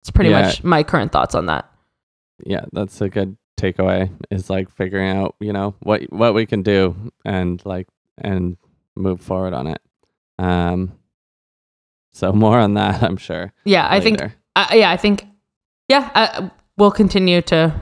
It's 0.00 0.10
pretty 0.10 0.30
yeah. 0.30 0.42
much 0.42 0.62
my 0.62 0.82
current 0.82 1.12
thoughts 1.12 1.34
on 1.34 1.46
that. 1.46 1.70
Yeah, 2.44 2.64
that's 2.72 3.00
a 3.00 3.08
good 3.08 3.36
takeaway. 3.58 4.10
Is 4.30 4.50
like 4.50 4.70
figuring 4.70 5.16
out 5.16 5.36
you 5.40 5.52
know 5.52 5.74
what 5.80 6.02
what 6.12 6.34
we 6.34 6.44
can 6.44 6.62
do 6.62 6.94
and 7.24 7.64
like 7.64 7.88
and 8.18 8.56
move 8.96 9.20
forward 9.20 9.54
on 9.54 9.68
it. 9.68 9.80
Um, 10.38 10.92
so 12.12 12.32
more 12.44 12.58
on 12.58 12.74
that, 12.74 13.02
I'm 13.02 13.16
sure. 13.16 13.52
Yeah, 13.64 13.86
I 13.88 14.00
think. 14.00 14.20
Uh, 14.20 14.66
yeah, 14.72 14.90
I 14.90 14.96
think. 14.96 15.24
Yeah, 15.88 16.10
uh, 16.14 16.48
we'll 16.76 16.90
continue 16.90 17.40
to 17.42 17.74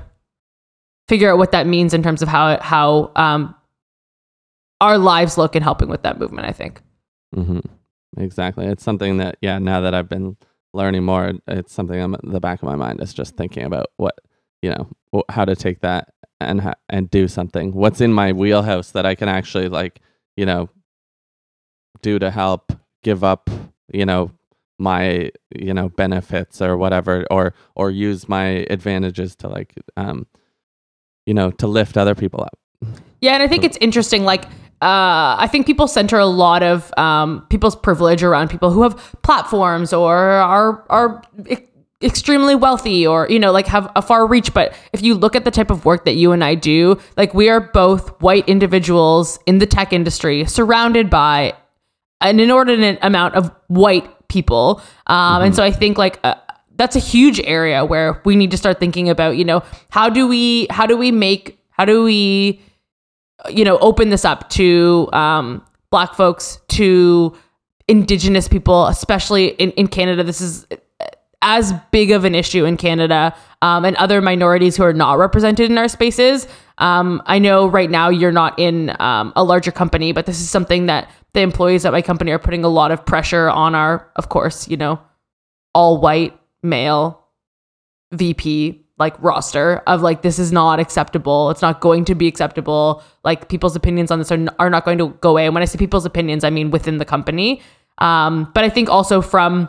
figure 1.09 1.31
out 1.31 1.39
what 1.39 1.53
that 1.53 1.67
means 1.67 1.95
in 1.95 2.03
terms 2.03 2.23
of 2.23 2.29
how 2.29 2.61
how 2.61 3.11
um, 3.17 3.55
our 4.81 4.99
lives 4.99 5.39
look 5.39 5.57
in 5.57 5.63
helping 5.63 5.89
with 5.89 6.03
that 6.03 6.19
movement. 6.19 6.47
I 6.47 6.53
think. 6.53 6.83
Mm-hmm. 7.35 7.61
Exactly. 8.19 8.67
It's 8.67 8.85
something 8.85 9.19
that 9.19 9.37
yeah. 9.41 9.59
Now 9.59 9.81
that 9.81 9.95
I've 9.95 10.09
been 10.09 10.37
learning 10.73 11.05
more, 11.05 11.33
it's 11.49 11.73
something 11.73 12.01
I'm 12.01 12.15
at 12.15 12.21
the 12.23 12.41
back 12.41 12.63
of 12.63 12.69
my 12.69 12.77
mind 12.77 13.01
is 13.01 13.15
just 13.15 13.37
thinking 13.37 13.65
about 13.65 13.87
what 13.97 14.19
you 14.63 14.71
know 14.71 15.25
how 15.29 15.45
to 15.45 15.57
take 15.57 15.81
that 15.81 16.13
and 16.41 16.75
and 16.89 17.11
do 17.11 17.29
something. 17.29 17.73
What's 17.73 18.01
in 18.01 18.13
my 18.13 18.33
wheelhouse 18.33 18.93
that 18.93 19.07
I 19.07 19.15
can 19.15 19.29
actually 19.29 19.69
like 19.69 20.01
you 20.37 20.47
know 20.47 20.69
do 22.07 22.19
to 22.19 22.31
help 22.31 22.73
give 23.03 23.25
up, 23.25 23.51
you 23.93 24.07
know, 24.07 24.31
my 24.79 25.31
you 25.55 25.73
know 25.73 25.89
benefits 25.89 26.61
or 26.61 26.77
whatever 26.77 27.25
or 27.31 27.55
or 27.75 27.91
use 27.91 28.29
my 28.29 28.67
advantages 28.69 29.35
to 29.35 29.49
like 29.49 29.73
um 29.97 30.27
you 31.25 31.33
know 31.33 31.51
to 31.51 31.67
lift 31.67 31.97
other 31.97 32.15
people 32.15 32.43
up. 32.43 32.59
Yeah 33.23 33.33
and 33.33 33.43
i 33.43 33.49
think 33.49 33.65
it's 33.65 33.79
interesting 33.81 34.25
like 34.25 34.45
uh, 34.83 35.37
I 35.39 35.49
think 35.51 35.65
people 35.65 35.89
center 35.89 36.19
a 36.19 36.27
lot 36.27 36.63
of 36.63 36.93
um, 36.99 37.47
people's 37.49 37.75
privilege 37.75 38.23
around 38.23 38.51
people 38.51 38.71
who 38.71 38.83
have 38.83 39.17
platforms 39.23 39.95
or 39.95 40.15
are 40.15 40.85
are 40.91 41.23
extremely 42.03 42.55
wealthy 42.55 43.07
or 43.07 43.27
you 43.31 43.39
know 43.39 43.53
like 43.53 43.67
have 43.67 43.91
a 43.97 44.03
far 44.03 44.27
reach. 44.27 44.53
But 44.53 44.75
if 44.93 45.01
you 45.01 45.15
look 45.15 45.35
at 45.35 45.47
the 45.47 45.51
type 45.51 45.71
of 45.71 45.87
work 45.87 46.05
that 46.05 46.17
you 46.17 46.33
and 46.33 46.45
I 46.45 46.57
do 46.57 47.01
like 47.17 47.33
we 47.33 47.49
are 47.49 47.61
both 47.61 48.21
white 48.21 48.47
individuals 48.47 49.39
in 49.47 49.61
the 49.61 49.67
tech 49.67 49.95
industry 49.95 50.45
surrounded 50.45 51.09
by 51.09 51.55
an 52.21 52.41
inordinate 52.41 52.99
amount 53.03 53.35
of 53.35 53.51
white 53.69 54.29
people. 54.29 54.81
Um, 55.07 55.43
and 55.43 55.55
so 55.55 55.63
I 55.63 55.71
think 55.71 55.99
like 55.99 56.19
uh, 56.25 56.35
that's 56.77 56.97
a 56.97 57.01
huge 57.01 57.41
area 57.41 57.85
where 57.85 58.21
we 58.25 58.37
need 58.37 58.51
to 58.51 58.57
start 58.57 58.79
thinking 58.79 59.09
about 59.09 59.37
you 59.37 59.45
know 59.45 59.63
how 59.91 60.09
do 60.09 60.27
we 60.27 60.67
how 60.71 60.87
do 60.87 60.97
we 60.97 61.11
make 61.11 61.59
how 61.71 61.85
do 61.85 62.03
we 62.03 62.61
you 63.49 63.65
know 63.65 63.79
open 63.79 64.09
this 64.11 64.25
up 64.25 64.49
to 64.51 65.09
um, 65.13 65.65
black 65.91 66.15
folks 66.15 66.61
to 66.69 67.37
indigenous 67.89 68.49
people 68.49 68.87
especially 68.87 69.49
in, 69.49 69.71
in 69.73 69.87
canada. 69.87 70.23
This 70.25 70.41
is 70.41 70.67
as 71.43 71.73
big 71.93 72.11
of 72.11 72.25
an 72.25 72.35
issue 72.35 72.65
in 72.65 72.77
canada 72.77 73.35
um, 73.63 73.85
and 73.85 73.95
other 73.97 74.21
minorities 74.21 74.77
who 74.77 74.83
are 74.83 74.93
not 74.93 75.19
represented 75.19 75.71
in 75.71 75.79
our 75.79 75.89
spaces 75.89 76.49
um, 76.79 77.23
i 77.27 77.39
know 77.39 77.67
right 77.67 77.91
now 77.91 78.09
you're 78.09 78.33
not 78.33 78.59
in 78.59 78.95
um, 79.01 79.33
a 79.37 79.45
larger 79.45 79.73
company 79.73 80.13
but 80.13 80.27
this 80.27 80.41
is 80.41 80.49
something 80.49 80.87
that 80.87 81.11
the 81.33 81.41
employees 81.41 81.85
at 81.85 81.93
my 81.93 82.03
company 82.03 82.31
are 82.31 82.39
putting 82.39 82.65
a 82.65 82.69
lot 82.69 82.91
of 82.91 83.05
pressure 83.05 83.49
on 83.49 83.75
our 83.75 84.11
of 84.17 84.29
course 84.29 84.69
you 84.69 84.77
know 84.77 85.01
all 85.75 86.01
white 86.01 86.39
male 86.63 87.25
vp 88.13 88.87
like 88.99 89.21
roster 89.23 89.83
of 89.87 90.01
like 90.03 90.23
this 90.23 90.39
is 90.39 90.53
not 90.53 90.81
acceptable. 90.81 91.51
It's 91.51 91.63
not 91.63 91.81
going 91.81 92.05
to 92.07 92.15
be 92.15 92.27
acceptable. 92.27 93.03
Like 93.25 93.49
people's 93.49 93.77
opinions 93.77 94.11
on 94.11 94.19
this 94.19 94.31
are, 94.31 94.37
n- 94.37 94.49
are 94.59 94.71
not 94.71 94.85
going 94.85 94.99
to 94.99 95.09
go 95.21 95.31
away. 95.31 95.45
And 95.45 95.55
when 95.55 95.63
i 95.63 95.67
say 95.67 95.79
people's 95.79 96.07
opinions 96.07 96.45
i 96.45 96.51
mean 96.51 96.71
within 96.71 96.99
the 96.99 97.05
company. 97.05 97.63
Um, 97.99 98.51
but 98.55 98.65
i 98.65 98.69
think 98.69 98.89
also 98.89 99.21
from 99.21 99.69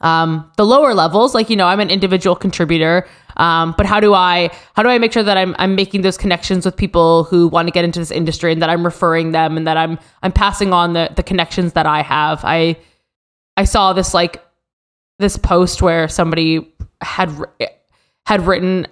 um, 0.00 0.50
the 0.56 0.64
lower 0.64 0.94
levels 0.94 1.34
like 1.34 1.50
you 1.50 1.56
know 1.56 1.66
i'm 1.66 1.80
an 1.80 1.90
individual 1.90 2.36
contributor 2.36 3.06
um, 3.36 3.74
but 3.76 3.86
how 3.86 4.00
do 4.00 4.14
i 4.14 4.50
how 4.74 4.82
do 4.82 4.88
i 4.88 4.98
make 4.98 5.12
sure 5.12 5.22
that 5.22 5.36
i'm 5.36 5.54
i'm 5.58 5.74
making 5.74 6.02
those 6.02 6.16
connections 6.16 6.64
with 6.64 6.76
people 6.76 7.24
who 7.24 7.48
want 7.48 7.68
to 7.68 7.72
get 7.72 7.84
into 7.84 7.98
this 7.98 8.10
industry 8.10 8.52
and 8.52 8.62
that 8.62 8.70
i'm 8.70 8.84
referring 8.84 9.32
them 9.32 9.56
and 9.56 9.66
that 9.66 9.76
i'm 9.76 9.98
i'm 10.22 10.32
passing 10.32 10.72
on 10.72 10.92
the 10.92 11.10
the 11.16 11.22
connections 11.22 11.72
that 11.72 11.86
i 11.86 12.02
have? 12.02 12.40
I 12.44 12.76
i 13.56 13.64
saw 13.64 13.92
this 13.92 14.14
like 14.14 14.44
this 15.18 15.36
post 15.36 15.82
where 15.82 16.08
somebody 16.08 16.72
had 17.00 17.30
had 18.26 18.46
written 18.46 18.86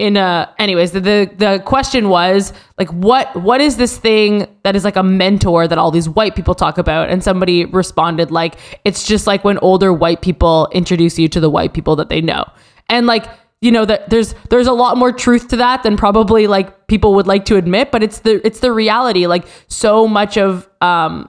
in 0.00 0.16
a 0.16 0.52
anyways 0.58 0.92
the, 0.92 1.00
the 1.00 1.30
the 1.36 1.62
question 1.66 2.08
was 2.08 2.54
like 2.78 2.88
what 2.88 3.36
what 3.36 3.60
is 3.60 3.76
this 3.76 3.98
thing 3.98 4.46
that 4.62 4.74
is 4.74 4.82
like 4.82 4.96
a 4.96 5.02
mentor 5.02 5.68
that 5.68 5.76
all 5.76 5.90
these 5.90 6.08
white 6.08 6.34
people 6.34 6.54
talk 6.54 6.78
about? 6.78 7.10
And 7.10 7.22
somebody 7.22 7.66
responded 7.66 8.30
like 8.30 8.56
it's 8.86 9.06
just 9.06 9.26
like 9.26 9.44
when 9.44 9.58
older 9.58 9.92
white 9.92 10.22
people 10.22 10.70
introduce 10.72 11.18
you 11.18 11.28
to 11.28 11.38
the 11.38 11.50
white 11.50 11.74
people 11.74 11.96
that 11.96 12.08
they 12.08 12.22
know. 12.22 12.50
And 12.88 13.06
like 13.06 13.26
you 13.60 13.70
know 13.70 13.84
that 13.84 14.08
there's 14.08 14.34
there's 14.48 14.66
a 14.66 14.72
lot 14.72 14.96
more 14.96 15.12
truth 15.12 15.48
to 15.48 15.56
that 15.58 15.82
than 15.82 15.98
probably 15.98 16.46
like 16.46 16.86
people 16.86 17.14
would 17.16 17.26
like 17.26 17.44
to 17.44 17.56
admit 17.56 17.90
but 17.92 18.02
it's 18.02 18.20
the 18.20 18.44
it's 18.44 18.60
the 18.60 18.72
reality. 18.72 19.26
Like 19.26 19.46
so 19.68 20.08
much 20.08 20.38
of 20.38 20.66
um 20.80 21.28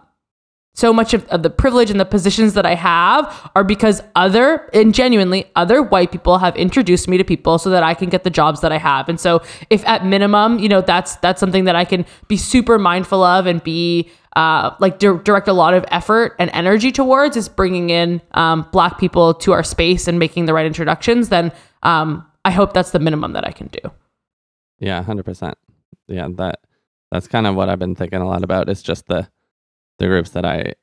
so 0.74 0.94
much 0.94 1.14
of, 1.14 1.28
of, 1.28 1.44
the 1.44 1.50
privilege 1.50 1.92
and 1.92 2.00
the 2.00 2.06
positions 2.06 2.54
that 2.54 2.66
I 2.66 2.76
have 2.76 3.52
are 3.56 3.64
because 3.64 4.02
other 4.16 4.70
and 4.74 4.94
genuinely 4.94 5.52
other 5.56 5.82
white 5.84 6.12
people 6.12 6.38
have 6.38 6.56
introduced 6.56 7.10
me 7.10 7.18
to 7.18 7.26
people 7.26 7.60
so 7.60 7.70
that 7.72 7.84
I 7.84 7.94
can 7.94 8.10
get 8.10 8.24
the 8.24 8.30
jobs 8.30 8.62
that 8.62 8.72
I 8.72 8.78
have. 8.78 9.10
And 9.10 9.20
so 9.20 9.42
if 9.70 9.86
at 9.86 10.06
minimum, 10.06 10.60
you 10.60 10.70
know, 10.70 10.80
that's 10.80 11.18
that's 11.18 11.40
something 11.40 11.66
that 11.66 11.76
I 11.76 11.84
can 11.84 12.06
be 12.30 12.38
super 12.38 12.80
mindful 12.80 13.22
of 13.22 13.48
and 13.48 13.62
be 13.62 14.10
uh, 14.36 14.74
like 14.80 14.98
di- 14.98 15.18
direct 15.24 15.50
a 15.50 15.54
lot 15.54 15.74
of 15.74 15.84
effort 15.90 16.36
and 16.40 16.50
energy 16.54 16.92
towards 16.92 17.36
is 17.36 17.50
bringing 17.50 17.90
in 17.90 18.22
um, 18.32 18.66
black 18.72 18.98
people 18.98 19.34
to 19.34 19.52
our 19.52 19.64
space 19.64 20.08
and 20.08 20.20
making 20.20 20.46
the 20.46 20.54
right 20.54 20.66
introductions, 20.66 21.28
then 21.28 21.52
um, 21.84 22.26
I 22.46 22.52
hope 22.52 22.74
that's 22.74 22.92
the 22.92 23.00
minimum 23.00 23.34
that 23.34 23.46
I 23.46 23.52
can 23.52 23.68
do. 23.68 23.92
Yeah, 24.80 25.04
hundred 25.04 25.26
percent. 25.26 25.58
Yeah, 26.08 26.30
that 26.36 26.62
that's 27.12 27.28
kind 27.28 27.46
of 27.46 27.56
what 27.56 27.68
I've 27.68 27.80
been 27.80 27.96
thinking 27.96 28.22
a 28.22 28.28
lot 28.28 28.44
about. 28.44 28.70
It's 28.70 28.82
just 28.82 29.08
the 29.08 29.28
the 30.02 30.08
groups 30.08 30.32
that 30.32 30.44
I, 30.44 30.74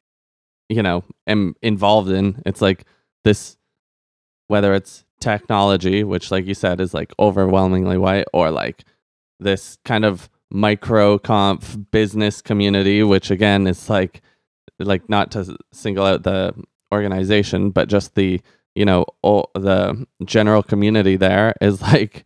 you 0.68 0.82
know, 0.82 1.02
am 1.26 1.56
involved 1.60 2.08
in. 2.08 2.40
It's 2.46 2.62
like 2.62 2.84
this, 3.24 3.56
whether 4.46 4.72
it's 4.74 5.04
technology, 5.20 6.04
which, 6.04 6.30
like 6.30 6.46
you 6.46 6.54
said, 6.54 6.80
is 6.80 6.94
like 6.94 7.12
overwhelmingly 7.18 7.98
white, 7.98 8.26
or 8.32 8.50
like 8.52 8.84
this 9.40 9.76
kind 9.84 10.04
of 10.04 10.30
MicroConf 10.54 11.90
business 11.90 12.40
community, 12.40 13.02
which 13.02 13.30
again 13.30 13.66
is 13.66 13.90
like, 13.90 14.22
like 14.78 15.08
not 15.08 15.32
to 15.32 15.56
single 15.72 16.06
out 16.06 16.22
the 16.22 16.54
organization, 16.94 17.70
but 17.70 17.88
just 17.88 18.14
the, 18.14 18.40
you 18.76 18.84
know, 18.84 19.04
all, 19.22 19.50
the 19.54 20.06
general 20.24 20.62
community 20.62 21.16
there 21.16 21.54
is 21.60 21.82
like 21.92 22.24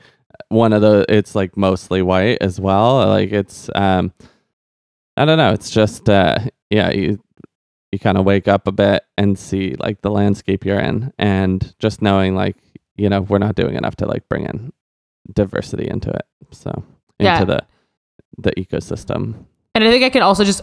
one 0.48 0.74
of 0.74 0.82
the, 0.82 1.06
it's 1.08 1.34
like 1.34 1.56
mostly 1.56 2.02
white 2.02 2.36
as 2.42 2.60
well. 2.60 3.06
Like 3.06 3.32
it's, 3.32 3.70
um, 3.74 4.12
I 5.16 5.24
don't 5.24 5.38
know. 5.38 5.52
It's 5.52 5.70
just, 5.70 6.08
uh, 6.10 6.38
yeah, 6.72 6.90
you 6.90 7.22
you 7.92 7.98
kind 7.98 8.16
of 8.16 8.24
wake 8.24 8.48
up 8.48 8.66
a 8.66 8.72
bit 8.72 9.04
and 9.18 9.38
see 9.38 9.74
like 9.78 10.00
the 10.00 10.10
landscape 10.10 10.64
you're 10.64 10.80
in, 10.80 11.12
and 11.18 11.74
just 11.78 12.00
knowing 12.02 12.34
like 12.34 12.56
you 12.96 13.08
know 13.08 13.20
we're 13.20 13.38
not 13.38 13.54
doing 13.54 13.74
enough 13.74 13.96
to 13.96 14.06
like 14.06 14.28
bring 14.28 14.44
in 14.46 14.72
diversity 15.32 15.88
into 15.88 16.10
it. 16.10 16.26
So 16.50 16.70
into 17.18 17.30
Yeah. 17.30 17.44
the 17.44 17.60
the 18.38 18.52
ecosystem. 18.52 19.44
And 19.74 19.84
I 19.84 19.90
think 19.90 20.04
I 20.04 20.10
can 20.10 20.22
also 20.22 20.44
just 20.44 20.62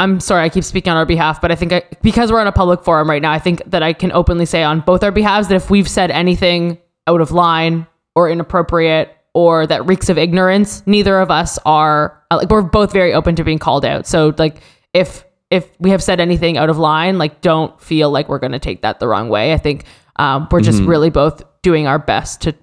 I'm 0.00 0.20
sorry, 0.20 0.44
I 0.44 0.48
keep 0.48 0.62
speaking 0.62 0.92
on 0.92 0.96
our 0.96 1.04
behalf, 1.06 1.40
but 1.40 1.50
I 1.50 1.56
think 1.56 1.72
I, 1.72 1.82
because 2.02 2.30
we're 2.30 2.40
on 2.40 2.46
a 2.46 2.52
public 2.52 2.84
forum 2.84 3.10
right 3.10 3.20
now, 3.20 3.32
I 3.32 3.40
think 3.40 3.62
that 3.66 3.82
I 3.82 3.92
can 3.92 4.12
openly 4.12 4.46
say 4.46 4.62
on 4.62 4.78
both 4.80 5.02
our 5.02 5.10
behalves 5.10 5.48
that 5.48 5.56
if 5.56 5.70
we've 5.70 5.88
said 5.88 6.12
anything 6.12 6.78
out 7.08 7.20
of 7.20 7.32
line 7.32 7.84
or 8.14 8.30
inappropriate 8.30 9.12
or 9.34 9.66
that 9.66 9.84
reeks 9.86 10.08
of 10.08 10.16
ignorance, 10.16 10.84
neither 10.86 11.18
of 11.18 11.32
us 11.32 11.58
are 11.66 12.22
like 12.30 12.48
we're 12.48 12.62
both 12.62 12.92
very 12.92 13.12
open 13.12 13.34
to 13.36 13.42
being 13.44 13.58
called 13.58 13.84
out. 13.84 14.06
So 14.06 14.32
like 14.38 14.62
if 14.94 15.24
if 15.50 15.66
we 15.78 15.90
have 15.90 16.02
said 16.02 16.20
anything 16.20 16.58
out 16.58 16.68
of 16.70 16.78
line, 16.78 17.16
like 17.18 17.40
don't 17.40 17.80
feel 17.80 18.10
like 18.10 18.28
we're 18.28 18.38
going 18.38 18.52
to 18.52 18.58
take 18.58 18.82
that 18.82 19.00
the 19.00 19.08
wrong 19.08 19.28
way. 19.28 19.52
I 19.52 19.58
think 19.58 19.84
um, 20.16 20.48
we're 20.50 20.60
just 20.60 20.82
Mhm. 20.82 20.88
really 20.88 21.10
both 21.10 21.42
doing 21.62 21.86
our 21.86 21.98
best 21.98 22.40
to 22.42 22.54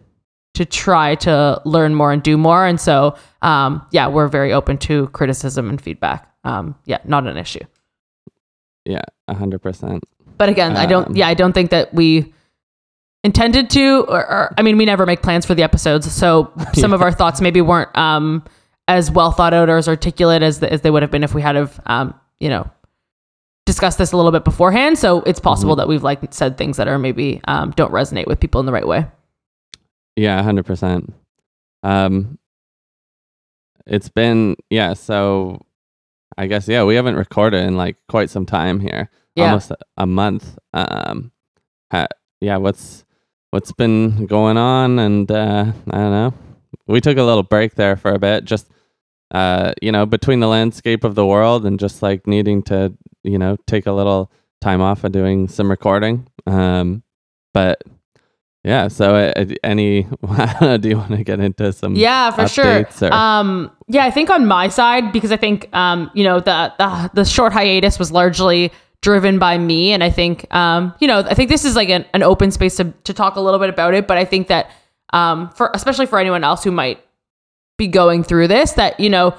to 0.56 0.64
try 0.66 1.16
to 1.16 1.62
learn 1.66 1.94
more 1.96 2.14
and 2.14 2.24
do 2.24 2.38
more. 2.38 2.66
And 2.66 2.80
so, 2.80 3.16
um, 3.42 3.86
yeah, 3.92 4.08
we're 4.08 4.30
very 4.30 4.54
open 4.54 4.78
to 4.78 5.08
criticism 5.08 5.68
and 5.70 5.82
feedback. 5.82 6.32
Um, 6.46 6.76
yeah, 6.86 7.00
not 7.04 7.28
an 7.28 7.36
issue. 7.36 7.60
Yeah, 8.86 9.02
a 9.28 9.34
hundred 9.34 9.60
percent. 9.62 10.04
But 10.38 10.48
again, 10.50 10.78
I 10.78 10.86
don't. 10.86 11.08
Um, 11.10 11.16
Yeah, 11.16 11.28
I 11.28 11.34
don't 11.34 11.52
think 11.54 11.72
that 11.72 11.94
we 11.94 12.34
intended 13.24 13.70
to. 13.72 14.06
Or, 14.08 14.20
or 14.30 14.54
I 14.58 14.62
mean, 14.62 14.78
we 14.78 14.86
never 14.86 15.06
make 15.06 15.22
plans 15.22 15.46
for 15.46 15.56
the 15.56 15.64
episodes, 15.64 16.10
so 16.12 16.52
some 16.74 16.94
of 16.94 17.02
our 17.02 17.12
thoughts 17.12 17.42
maybe 17.42 17.62
weren't 17.62 17.96
um, 17.98 18.44
as 18.88 19.10
well 19.12 19.32
thought 19.32 19.54
out 19.54 19.70
or 19.70 19.78
as 19.78 19.88
articulate 19.90 20.42
as 20.44 20.60
the, 20.60 20.72
as 20.72 20.82
they 20.82 20.92
would 20.92 21.02
have 21.02 21.12
been 21.12 21.24
if 21.24 21.34
we 21.34 21.42
had 21.42 21.56
have 21.56 21.80
um, 21.88 22.14
you 22.40 22.50
know 22.50 22.70
discussed 23.66 23.98
this 23.98 24.12
a 24.12 24.16
little 24.18 24.32
bit 24.32 24.44
beforehand. 24.44 24.98
So 25.00 25.22
it's 25.24 25.40
possible 25.40 25.76
that 25.78 25.88
we've 25.88 26.04
like 26.04 26.32
said 26.34 26.58
things 26.58 26.78
that 26.78 26.88
are 26.88 27.00
maybe 27.00 27.42
um, 27.48 27.72
don't 27.72 27.92
resonate 27.92 28.28
with 28.28 28.40
people 28.40 28.60
in 28.60 28.66
the 28.68 28.72
right 28.72 28.86
way. 28.88 29.08
Yeah, 30.16 30.42
hundred 30.44 30.66
percent. 30.66 31.14
Um, 31.84 32.38
it's 33.88 34.10
been 34.10 34.56
yeah. 34.70 34.94
So 34.94 35.66
I 36.38 36.48
guess 36.48 36.68
yeah, 36.68 36.84
we 36.84 36.96
haven't 36.96 37.16
recorded 37.16 37.64
in 37.66 37.76
like 37.76 37.98
quite 38.08 38.30
some 38.30 38.46
time 38.46 38.80
here, 38.80 39.10
Yeah. 39.36 39.46
almost 39.46 39.72
a, 39.72 39.78
a 39.98 40.06
month. 40.06 40.58
Um, 40.74 41.32
ha, 41.92 42.08
yeah. 42.42 42.58
What's 42.58 43.04
what's 43.52 43.72
been 43.72 44.26
going 44.26 44.58
on? 44.58 45.00
And 45.00 45.30
uh, 45.32 45.72
I 45.92 45.98
don't 45.98 46.12
know. 46.12 46.34
We 46.88 47.02
took 47.02 47.18
a 47.18 47.24
little 47.24 47.44
break 47.44 47.76
there 47.76 47.96
for 47.96 48.12
a 48.14 48.20
bit, 48.20 48.46
just 48.46 48.70
uh, 49.36 49.74
you 49.82 49.92
know, 49.92 50.06
between 50.06 50.40
the 50.40 50.48
landscape 50.48 51.04
of 51.04 51.14
the 51.16 51.26
world 51.26 51.66
and 51.66 51.80
just 51.80 52.02
like 52.02 52.26
needing 52.28 52.64
to 52.64 52.94
you 53.24 53.38
know 53.38 53.58
take 53.68 53.86
a 53.86 53.92
little 53.92 54.32
time 54.62 54.82
off 54.82 55.04
and 55.04 55.14
doing 55.14 55.48
some 55.48 55.70
recording. 55.70 56.28
Um, 56.48 57.04
but 57.54 57.82
yeah. 58.64 58.88
So, 58.88 59.16
uh, 59.16 59.46
any 59.64 60.04
do 60.84 60.90
you 60.90 60.98
want 60.98 61.12
to 61.12 61.24
get 61.24 61.40
into 61.40 61.72
some? 61.74 61.96
Yeah, 61.96 62.32
for 62.32 62.48
sure. 62.48 62.66
or- 63.02 63.14
Um, 63.14 63.72
yeah, 63.88 64.06
I 64.06 64.12
think 64.12 64.30
on 64.30 64.46
my 64.48 64.70
side 64.70 65.12
because 65.12 65.32
I 65.32 65.38
think 65.38 65.70
um, 65.76 66.10
you 66.16 66.24
know 66.24 66.40
the 66.40 66.74
the 66.80 67.12
the 67.14 67.26
short 67.26 67.54
hiatus 67.54 68.00
was 68.00 68.12
largely 68.12 68.72
driven 69.02 69.38
by 69.38 69.58
me, 69.58 69.92
and 69.94 70.04
I 70.04 70.10
think 70.10 70.52
um, 70.54 70.94
you 71.00 71.08
know 71.08 71.20
I 71.20 71.34
think 71.36 71.50
this 71.50 71.64
is 71.66 71.76
like 71.76 71.90
an, 71.90 72.06
an 72.14 72.24
open 72.24 72.50
space 72.52 72.76
to 72.78 72.86
to 73.04 73.14
talk 73.14 73.36
a 73.36 73.42
little 73.42 73.60
bit 73.60 73.70
about 73.70 73.94
it, 73.94 74.08
but 74.08 74.18
I 74.18 74.26
think 74.26 74.48
that 74.48 74.72
um, 75.14 75.50
for 75.52 75.70
especially 75.74 76.08
for 76.08 76.18
anyone 76.20 76.44
else 76.44 76.64
who 76.64 76.72
might 76.72 77.00
be 77.78 77.88
going 77.88 78.24
through 78.24 78.48
this, 78.48 78.74
that 78.74 79.00
you 79.00 79.10
know 79.10 79.36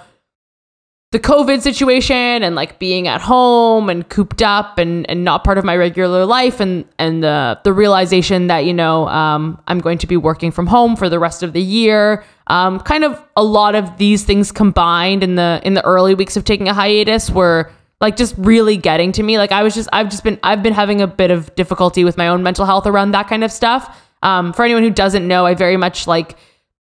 the 1.12 1.20
COVID 1.20 1.62
situation 1.62 2.42
and 2.42 2.54
like 2.54 2.78
being 2.78 3.06
at 3.06 3.20
home 3.20 3.88
and 3.88 4.06
cooped 4.08 4.42
up 4.42 4.76
and, 4.76 5.08
and 5.08 5.24
not 5.24 5.44
part 5.44 5.56
of 5.56 5.64
my 5.64 5.76
regular 5.76 6.26
life 6.26 6.58
and 6.60 6.84
and 6.98 7.22
the 7.22 7.58
the 7.64 7.72
realization 7.72 8.48
that 8.48 8.64
you 8.64 8.74
know 8.74 9.08
um, 9.08 9.60
I'm 9.68 9.78
going 9.78 9.98
to 9.98 10.06
be 10.06 10.16
working 10.16 10.50
from 10.50 10.66
home 10.66 10.96
for 10.96 11.08
the 11.08 11.18
rest 11.18 11.42
of 11.42 11.52
the 11.52 11.62
year. 11.62 12.24
Um, 12.48 12.80
kind 12.80 13.04
of 13.04 13.22
a 13.36 13.44
lot 13.44 13.74
of 13.74 13.96
these 13.98 14.24
things 14.24 14.52
combined 14.52 15.22
in 15.22 15.36
the 15.36 15.60
in 15.64 15.74
the 15.74 15.84
early 15.84 16.14
weeks 16.14 16.36
of 16.36 16.44
taking 16.44 16.68
a 16.68 16.74
hiatus 16.74 17.30
were 17.30 17.70
like 18.00 18.16
just 18.16 18.34
really 18.36 18.76
getting 18.76 19.12
to 19.12 19.22
me. 19.22 19.38
Like 19.38 19.52
I 19.52 19.62
was 19.62 19.74
just 19.74 19.88
I've 19.92 20.10
just 20.10 20.24
been 20.24 20.38
I've 20.42 20.62
been 20.62 20.74
having 20.74 21.00
a 21.00 21.06
bit 21.06 21.30
of 21.30 21.54
difficulty 21.54 22.04
with 22.04 22.18
my 22.18 22.28
own 22.28 22.42
mental 22.42 22.66
health 22.66 22.86
around 22.86 23.12
that 23.12 23.28
kind 23.28 23.44
of 23.44 23.52
stuff. 23.52 24.02
um, 24.22 24.52
for 24.52 24.64
anyone 24.64 24.82
who 24.82 24.90
doesn't 24.90 25.26
know, 25.26 25.46
I 25.46 25.54
very 25.54 25.76
much 25.76 26.06
like 26.06 26.36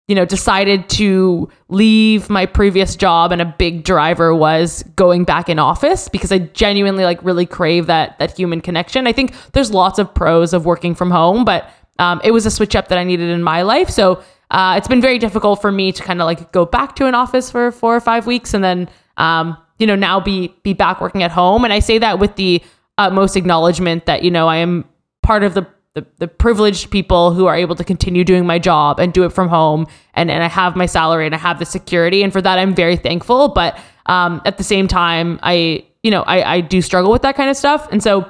you 0.07 0.15
know, 0.15 0.25
decided 0.25 0.89
to 0.91 1.49
leave 1.69 2.29
my 2.29 2.45
previous 2.45 2.95
job 2.95 3.33
and 3.33 3.41
a 3.41 3.55
big 3.59 3.85
driver 3.85 4.35
was 4.35 4.83
going 4.97 5.25
back 5.25 5.49
in 5.49 5.59
office 5.59 6.09
because 6.09 6.31
I 6.31 6.39
genuinely 6.39 7.05
like 7.05 7.23
really 7.25 7.47
crave 7.47 7.87
that 7.87 8.19
that 8.19 8.37
human 8.37 8.61
connection. 8.61 9.07
I 9.07 9.13
think 9.13 9.35
there's 9.53 9.71
lots 9.73 9.99
of 9.99 10.13
pros 10.15 10.53
of 10.53 10.67
working 10.67 10.95
from 10.95 11.11
home, 11.11 11.45
but 11.45 11.71
um, 11.99 12.21
it 12.23 12.33
was 12.33 12.45
a 12.45 12.51
switch 12.51 12.77
up 12.77 12.89
that 12.89 12.99
I 12.99 13.05
needed 13.05 13.31
in 13.31 13.43
my 13.43 13.63
life. 13.63 13.89
So 13.89 14.23
uh, 14.51 14.75
it's 14.77 14.89
been 14.89 15.01
very 15.01 15.19
difficult 15.19 15.63
for 15.63 15.73
me 15.73 15.91
to 15.93 16.03
kind 16.03 16.21
of 16.21 16.27
like 16.27 16.53
go 16.53 16.67
back 16.67 16.97
to 16.97 17.07
an 17.07 17.15
office 17.15 17.51
for 17.51 17.73
four 17.73 17.97
or 17.97 18.01
five 18.01 18.27
weeks 18.27 18.53
and 18.53 18.63
then 18.63 18.91
um, 19.17 19.57
you 19.79 19.87
know 19.87 19.97
now 19.97 20.21
be 20.21 20.55
be 20.63 20.75
back 20.75 21.01
working 21.01 21.23
at 21.23 21.31
home. 21.31 21.65
And 21.65 21.73
I 21.73 21.79
say 21.79 21.97
that 21.99 22.19
with 22.19 22.37
the 22.37 22.63
utmost 22.99 23.37
acknowledgement 23.37 24.05
that 24.05 24.23
you 24.23 24.31
know 24.31 24.49
I 24.49 24.57
am 24.57 24.85
part 25.23 25.45
of 25.45 25.55
the 25.55 25.67
the, 25.95 26.05
the 26.19 26.29
privileged 26.29 26.91
people 26.91 27.33
who 27.33 27.47
are 27.47 27.55
able 27.55 27.77
to 27.77 27.85
continue 27.85 28.25
doing 28.25 28.45
my 28.47 28.59
job 28.59 28.99
and 28.99 29.13
do 29.13 29.25
it 29.25 29.33
from 29.33 29.49
home. 29.49 29.87
And, 30.15 30.31
and 30.31 30.43
I 30.43 30.49
have 30.49 30.75
my 30.75 30.87
salary 30.87 31.27
and 31.27 31.35
I 31.35 31.39
have 31.39 31.61
the 31.61 31.65
security. 31.65 32.23
And 32.23 32.33
for 32.33 32.43
that 32.43 32.59
I'm 32.59 32.75
very 32.75 32.97
thankful. 32.97 33.49
But 33.49 33.79
um, 34.07 34.43
at 34.45 34.59
the 34.59 34.65
same 34.65 34.89
time 34.89 35.39
I 35.43 35.87
you 36.03 36.11
know 36.11 36.23
I, 36.23 36.55
I 36.57 36.61
do 36.61 36.83
struggle 36.83 37.11
with 37.13 37.23
that 37.23 37.37
kind 37.37 37.49
of 37.49 37.57
stuff. 37.57 37.89
And 37.93 38.03
so 38.03 38.29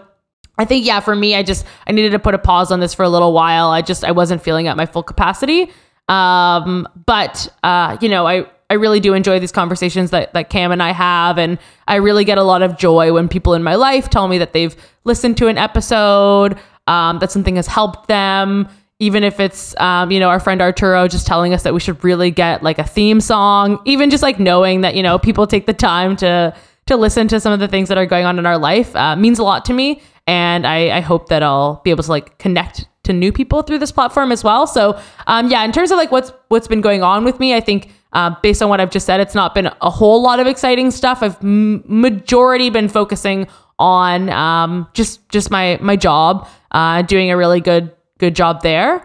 I 0.59 0.65
think 0.67 0.85
yeah 0.85 1.01
for 1.01 1.17
me 1.17 1.35
I 1.35 1.43
just 1.43 1.65
I 1.87 1.93
needed 1.93 2.13
to 2.13 2.19
put 2.19 2.35
a 2.35 2.39
pause 2.39 2.71
on 2.71 2.81
this 2.81 2.93
for 2.93 3.03
a 3.03 3.09
little 3.09 3.33
while. 3.33 3.69
I 3.71 3.81
just 3.81 4.05
I 4.05 4.13
wasn't 4.13 4.43
feeling 4.43 4.69
at 4.69 4.77
my 4.77 4.87
full 4.87 5.03
capacity. 5.03 5.73
Um, 6.07 6.87
but 7.07 7.49
uh, 7.63 7.97
you 8.03 8.11
know 8.11 8.27
I 8.27 8.47
I 8.71 8.75
really 8.75 9.01
do 9.01 9.15
enjoy 9.15 9.39
these 9.41 9.53
conversations 9.53 10.11
that, 10.11 10.33
that 10.33 10.49
Cam 10.49 10.73
and 10.73 10.83
I 10.83 10.93
have. 10.93 11.39
And 11.39 11.59
I 11.87 11.97
really 11.97 12.25
get 12.25 12.39
a 12.39 12.43
lot 12.43 12.63
of 12.63 12.79
joy 12.79 13.13
when 13.13 13.29
people 13.29 13.55
in 13.55 13.63
my 13.63 13.75
life 13.75 14.09
tell 14.09 14.27
me 14.27 14.39
that 14.39 14.53
they've 14.53 14.75
listened 15.05 15.37
to 15.37 15.49
an 15.49 15.59
episode 15.59 16.59
um, 16.87 17.19
that 17.19 17.31
something 17.31 17.57
has 17.57 17.67
helped 17.67 18.09
them. 18.09 18.69
Even 19.01 19.25
if 19.25 19.41
it's 19.41 19.79
um, 19.81 20.11
you 20.11 20.21
know 20.21 20.29
our 20.29 20.41
friend 20.41 20.63
arturo 20.63 21.09
just 21.09 21.27
telling 21.27 21.53
us 21.53 21.63
that 21.65 21.75
we 21.75 21.81
should 21.81 22.03
really 22.05 22.31
get 22.31 22.63
like 22.63 22.79
a 22.79 22.85
theme 22.85 23.21
song. 23.21 23.81
Even 23.85 24.09
just 24.09 24.23
like 24.23 24.39
knowing 24.39 24.83
that 24.83 24.95
you 24.95 25.03
know 25.03 25.19
people 25.19 25.47
take 25.47 25.67
the 25.67 25.75
time 25.75 26.17
to 26.17 26.55
to 26.87 26.97
listen 26.97 27.29
to 27.29 27.41
some 27.41 27.53
of 27.53 27.61
the 27.61 27.69
things 27.69 27.89
that 27.89 27.99
are 27.99 28.07
going 28.07 28.25
on 28.25 28.39
in 28.39 28.47
our 28.47 28.59
life 28.59 28.95
uh, 28.95 29.17
means 29.17 29.39
a 29.39 29.43
lot 29.43 29.65
to 29.65 29.73
me. 29.73 30.03
And 30.27 30.67
I, 30.67 30.99
I 30.99 31.01
hope 31.01 31.29
that 31.29 31.43
i'll 31.43 31.81
be 31.85 31.91
able 31.91 32.03
to 32.03 32.11
like 32.11 32.39
connect 32.39 32.87
to 33.03 33.13
new 33.13 33.33
people 33.33 33.63
through 33.63 33.79
this 33.79 33.93
platform 33.93 34.33
as 34.33 34.43
well. 34.43 34.67
So 34.67 34.99
um, 35.27 35.49
yeah 35.49 35.65
in 35.65 35.73
terms 35.73 35.91
of 35.91 35.99
like 35.99 36.11
what's 36.13 36.33
what's 36.49 36.69
been 36.69 36.81
going 36.81 37.03
on 37.03 37.25
with 37.25 37.41
me 37.41 37.55
i 37.55 37.61
think 37.61 37.91
uh, 38.13 38.35
based 38.43 38.63
on 38.63 38.69
what 38.69 38.81
i've 38.81 38.91
just 38.91 39.07
said 39.07 39.21
it's 39.21 39.35
not 39.35 39.55
been 39.55 39.67
a 39.83 39.91
whole 39.91 40.23
lot 40.23 40.41
of 40.41 40.47
exciting 40.47 40.91
stuff. 40.91 41.23
I've 41.23 41.37
m- 41.43 41.83
majority 41.87 42.71
been 42.71 42.89
focusing 42.89 43.49
on 43.79 44.31
um, 44.31 44.87
just 44.95 45.29
just 45.31 45.51
my 45.51 45.79
my 45.81 45.97
job 45.97 46.49
uh, 46.75 47.03
doing 47.03 47.31
a 47.31 47.37
really 47.37 47.61
good 47.61 47.93
good 48.19 48.37
job 48.37 48.63
there. 48.63 48.97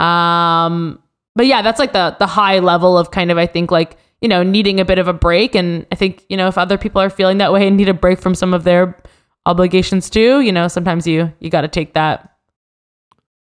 Um, 0.00 1.00
but 1.36 1.46
yeah, 1.46 1.62
that's 1.62 1.78
like 1.78 1.92
the 1.92 2.16
the 2.18 2.26
high 2.26 2.58
level 2.58 2.98
of 2.98 3.12
kind 3.12 3.30
of 3.30 3.38
I 3.38 3.46
think 3.46 3.70
like 3.70 3.96
you 4.20 4.28
know 4.28 4.42
needing 4.42 4.80
a 4.80 4.84
bit 4.84 4.98
of 4.98 5.06
a 5.06 5.12
break, 5.12 5.54
and 5.54 5.86
I 5.92 5.94
think 5.94 6.24
you 6.28 6.36
know 6.36 6.48
if 6.48 6.58
other 6.58 6.78
people 6.78 7.00
are 7.00 7.10
feeling 7.10 7.38
that 7.38 7.52
way 7.52 7.68
and 7.68 7.76
need 7.76 7.88
a 7.88 7.94
break 7.94 8.18
from 8.18 8.34
some 8.34 8.52
of 8.52 8.64
their 8.64 9.00
obligations 9.46 10.10
too, 10.10 10.40
you 10.40 10.50
know 10.50 10.66
sometimes 10.66 11.06
you 11.06 11.32
you 11.38 11.50
got 11.50 11.60
to 11.60 11.68
take 11.68 11.94
that. 11.94 12.36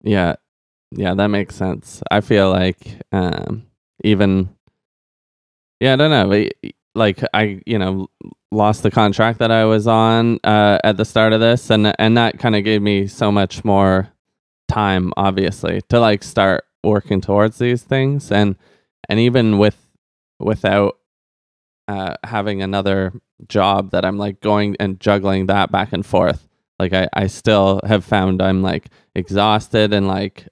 Yeah, 0.02 0.36
yeah, 0.92 1.14
that 1.14 1.28
makes 1.28 1.56
sense. 1.56 2.02
I 2.10 2.20
feel 2.20 2.50
like 2.50 3.02
um, 3.12 3.66
even 4.04 4.48
yeah, 5.80 5.94
I 5.94 5.96
don't 5.96 6.10
know, 6.10 6.48
like 6.94 7.22
I 7.34 7.60
you 7.66 7.78
know 7.78 8.08
lost 8.54 8.82
the 8.82 8.90
contract 8.90 9.38
that 9.40 9.50
I 9.50 9.64
was 9.64 9.86
on 9.86 10.38
uh, 10.44 10.78
at 10.84 10.96
the 10.96 11.04
start 11.04 11.32
of 11.32 11.40
this, 11.40 11.70
and 11.70 11.94
and 11.98 12.16
that 12.16 12.38
kind 12.38 12.56
of 12.56 12.64
gave 12.64 12.82
me 12.82 13.06
so 13.06 13.30
much 13.30 13.64
more 13.64 14.08
time, 14.68 15.12
obviously, 15.16 15.82
to 15.88 16.00
like 16.00 16.22
start 16.22 16.64
working 16.82 17.20
towards 17.20 17.58
these 17.58 17.82
things, 17.82 18.30
and 18.32 18.56
and 19.08 19.20
even 19.20 19.58
with 19.58 19.76
without 20.38 20.98
uh, 21.88 22.14
having 22.24 22.62
another 22.62 23.12
job 23.48 23.90
that 23.90 24.04
I'm 24.04 24.18
like 24.18 24.40
going 24.40 24.76
and 24.80 25.00
juggling 25.00 25.46
that 25.46 25.70
back 25.70 25.92
and 25.92 26.04
forth, 26.04 26.48
like 26.78 26.92
I 26.92 27.08
I 27.12 27.26
still 27.26 27.80
have 27.84 28.04
found 28.04 28.40
I'm 28.40 28.62
like 28.62 28.88
exhausted 29.14 29.92
and 29.92 30.08
like 30.08 30.46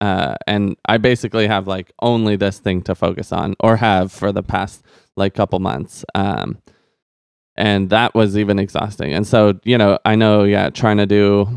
uh, 0.00 0.36
and 0.46 0.76
I 0.86 0.98
basically 0.98 1.46
have 1.46 1.66
like 1.66 1.92
only 2.02 2.36
this 2.36 2.58
thing 2.58 2.82
to 2.82 2.94
focus 2.94 3.32
on, 3.32 3.54
or 3.60 3.76
have 3.76 4.12
for 4.12 4.32
the 4.32 4.42
past 4.42 4.84
like 5.16 5.34
couple 5.34 5.58
months. 5.58 6.04
Um, 6.14 6.58
and 7.56 7.90
that 7.90 8.14
was 8.14 8.36
even 8.36 8.58
exhausting. 8.58 9.12
And 9.12 9.26
so, 9.26 9.58
you 9.64 9.78
know, 9.78 9.98
I 10.04 10.14
know, 10.14 10.44
yeah, 10.44 10.70
trying 10.70 10.98
to 10.98 11.06
do 11.06 11.48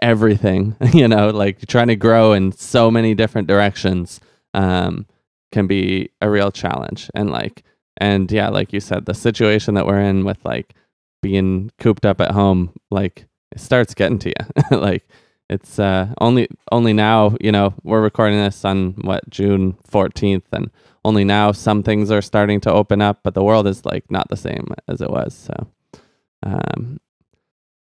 everything, 0.00 0.76
you 0.92 1.08
know, 1.08 1.30
like 1.30 1.66
trying 1.66 1.88
to 1.88 1.96
grow 1.96 2.32
in 2.32 2.52
so 2.52 2.90
many 2.90 3.14
different 3.14 3.48
directions 3.48 4.20
um, 4.54 5.06
can 5.52 5.66
be 5.66 6.10
a 6.20 6.30
real 6.30 6.50
challenge. 6.50 7.10
And 7.14 7.30
like, 7.30 7.62
and 7.98 8.30
yeah, 8.30 8.48
like 8.48 8.72
you 8.72 8.80
said, 8.80 9.06
the 9.06 9.14
situation 9.14 9.74
that 9.74 9.86
we're 9.86 10.00
in 10.00 10.24
with 10.24 10.38
like 10.44 10.74
being 11.22 11.70
cooped 11.78 12.06
up 12.06 12.20
at 12.20 12.32
home, 12.32 12.72
like 12.90 13.26
it 13.52 13.60
starts 13.60 13.94
getting 13.94 14.18
to 14.20 14.30
you. 14.30 14.76
like 14.78 15.06
it's 15.50 15.78
uh, 15.78 16.12
only 16.20 16.48
only 16.72 16.92
now, 16.92 17.36
you 17.40 17.52
know, 17.52 17.74
we're 17.82 18.02
recording 18.02 18.38
this 18.38 18.64
on 18.64 18.92
what 19.02 19.28
June 19.28 19.76
14th 19.90 20.44
and 20.52 20.70
only 21.04 21.24
now 21.24 21.52
some 21.52 21.82
things 21.82 22.10
are 22.10 22.22
starting 22.22 22.60
to 22.62 22.72
open 22.72 23.02
up, 23.02 23.20
but 23.22 23.34
the 23.34 23.44
world 23.44 23.66
is 23.66 23.84
like 23.84 24.10
not 24.10 24.28
the 24.28 24.36
same 24.36 24.66
as 24.88 25.02
it 25.02 25.10
was. 25.10 25.34
So, 25.34 26.00
um, 26.42 26.98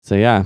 so 0.02 0.16
yeah. 0.16 0.44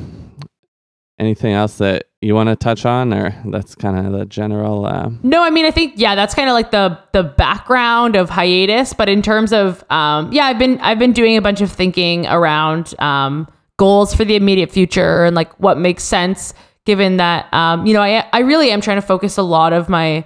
Anything 1.18 1.54
else 1.54 1.78
that 1.78 2.08
you 2.20 2.36
want 2.36 2.50
to 2.50 2.58
touch 2.58 2.86
on, 2.86 3.14
or 3.14 3.34
that's 3.46 3.74
kind 3.74 4.06
of 4.06 4.12
the 4.12 4.26
general? 4.26 4.86
Uh... 4.86 5.12
No, 5.24 5.44
I 5.44 5.50
mean, 5.50 5.66
I 5.66 5.72
think 5.72 5.94
yeah, 5.96 6.14
that's 6.14 6.36
kind 6.36 6.50
of 6.50 6.54
like 6.54 6.72
the 6.72 7.00
the 7.14 7.24
background 7.24 8.18
of 8.18 8.30
hiatus. 8.30 8.92
But 8.92 9.08
in 9.08 9.22
terms 9.22 9.54
of 9.54 9.82
um, 9.90 10.34
yeah, 10.34 10.44
I've 10.44 10.60
been 10.60 10.78
I've 10.82 11.00
been 11.00 11.14
doing 11.14 11.38
a 11.38 11.42
bunch 11.42 11.62
of 11.62 11.72
thinking 11.72 12.28
around 12.28 12.94
um, 13.00 13.48
goals 13.78 14.14
for 14.14 14.26
the 14.26 14.36
immediate 14.36 14.72
future 14.72 15.24
and 15.24 15.38
like 15.38 15.58
what 15.58 15.78
makes 15.78 16.04
sense 16.04 16.54
given 16.86 17.18
that 17.18 17.54
um, 17.54 17.86
you 17.86 17.94
know 17.94 18.02
I 18.02 18.26
I 18.32 18.40
really 18.40 18.72
am 18.72 18.82
trying 18.82 18.98
to 18.98 19.06
focus 19.06 19.38
a 19.38 19.44
lot 19.44 19.74
of 19.74 19.90
my 19.90 20.26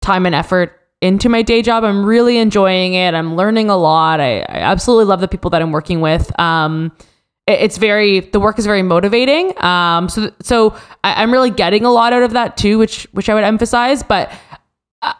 time 0.00 0.26
and 0.26 0.34
effort 0.34 0.78
into 1.00 1.28
my 1.28 1.42
day 1.42 1.62
job. 1.62 1.84
I'm 1.84 2.04
really 2.04 2.38
enjoying 2.38 2.94
it. 2.94 3.14
I'm 3.14 3.36
learning 3.36 3.70
a 3.70 3.76
lot. 3.76 4.20
I, 4.20 4.40
I 4.40 4.58
absolutely 4.58 5.06
love 5.06 5.20
the 5.20 5.28
people 5.28 5.50
that 5.50 5.60
I'm 5.60 5.72
working 5.72 6.00
with. 6.00 6.38
Um, 6.38 6.92
it, 7.46 7.60
it's 7.60 7.76
very 7.76 8.20
the 8.20 8.40
work 8.40 8.58
is 8.58 8.66
very 8.66 8.82
motivating. 8.82 9.60
Um, 9.62 10.08
so 10.08 10.32
so 10.40 10.76
I, 11.04 11.22
am 11.22 11.32
really 11.32 11.50
getting 11.50 11.84
a 11.84 11.90
lot 11.90 12.12
out 12.12 12.22
of 12.22 12.32
that 12.32 12.56
too, 12.56 12.78
which 12.78 13.04
which 13.12 13.28
I 13.28 13.34
would 13.34 13.44
emphasize. 13.44 14.02
But 14.02 14.32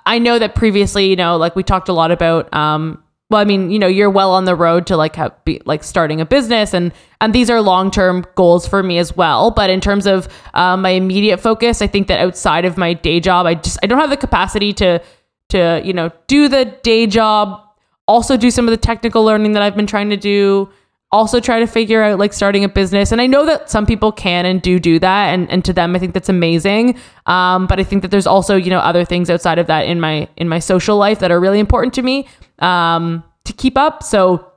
I 0.07 0.19
know 0.19 0.39
that 0.39 0.55
previously, 0.55 1.07
you 1.07 1.17
know, 1.17 1.37
like 1.37 1.57
we 1.57 1.63
talked 1.63 1.89
a 1.89 1.93
lot 1.93 2.11
about. 2.11 2.53
Um, 2.55 3.02
well, 3.33 3.41
I 3.41 3.45
mean, 3.45 3.71
you 3.71 3.79
know, 3.79 3.89
you're 3.89 4.11
well 4.11 4.31
on 4.33 4.45
the 4.45 4.55
road 4.55 4.87
to 4.87 4.97
like 4.97 5.17
have, 5.17 5.33
be 5.45 5.61
like 5.65 5.83
starting 5.83 6.21
a 6.21 6.27
business, 6.27 6.73
and 6.73 6.93
and 7.21 7.35
these 7.35 7.51
are 7.51 7.61
long 7.61 7.91
term 7.91 8.25
goals 8.37 8.69
for 8.69 8.83
me 8.83 8.99
as 8.99 9.17
well. 9.17 9.51
But 9.51 9.71
in 9.71 9.81
terms 9.81 10.07
of 10.07 10.29
uh, 10.55 10.77
my 10.77 10.91
immediate 10.91 11.39
focus, 11.39 11.83
I 11.83 11.87
think 11.87 12.07
that 12.09 12.21
outside 12.21 12.65
of 12.65 12.77
my 12.77 12.93
day 12.93 13.19
job, 13.19 13.47
I 13.47 13.55
just 13.55 13.79
I 13.83 13.87
don't 13.87 13.99
have 13.99 14.11
the 14.11 14.17
capacity 14.17 14.73
to 14.75 15.03
to, 15.49 15.81
you 15.85 15.93
know, 15.93 16.11
do 16.27 16.49
the 16.49 16.65
day 16.83 17.07
job, 17.07 17.61
also 18.09 18.37
do 18.37 18.51
some 18.51 18.67
of 18.67 18.71
the 18.71 18.77
technical 18.77 19.25
learning 19.25 19.53
that 19.53 19.63
I've 19.63 19.77
been 19.77 19.87
trying 19.87 20.11
to 20.11 20.17
do, 20.17 20.71
also 21.11 21.41
try 21.41 21.61
to 21.61 21.67
figure 21.67 22.03
out 22.03 22.19
like 22.19 22.33
starting 22.33 22.65
a 22.65 22.69
business. 22.69 23.13
And 23.13 23.21
I 23.21 23.27
know 23.27 23.45
that 23.45 23.71
some 23.71 23.85
people 23.85 24.13
can 24.13 24.47
and 24.47 24.63
do 24.63 24.81
do 24.81 24.99
that. 24.99 25.29
And, 25.29 25.51
and 25.51 25.63
to 25.67 25.73
them, 25.73 25.95
I 25.95 25.99
think 25.99 26.15
that's 26.15 26.31
amazing. 26.31 26.99
Um, 27.27 27.67
but 27.67 27.79
I 27.79 27.85
think 27.85 28.01
that 28.03 28.11
there's 28.11 28.27
also, 28.27 28.57
you 28.57 28.71
know, 28.71 28.79
other 28.79 29.05
things 29.05 29.29
outside 29.29 29.59
of 29.59 29.67
that 29.67 29.83
in 29.87 30.01
my, 30.01 30.27
in 30.37 30.49
my 30.49 30.59
social 30.59 30.97
life 30.97 31.19
that 31.19 31.31
are 31.31 31.39
really 31.39 31.61
important 31.61 31.93
to 31.95 32.03
me 32.03 32.27
um, 32.63 33.25
to 33.45 33.53
keep 33.53 33.77
up. 33.77 34.03
So 34.03 34.53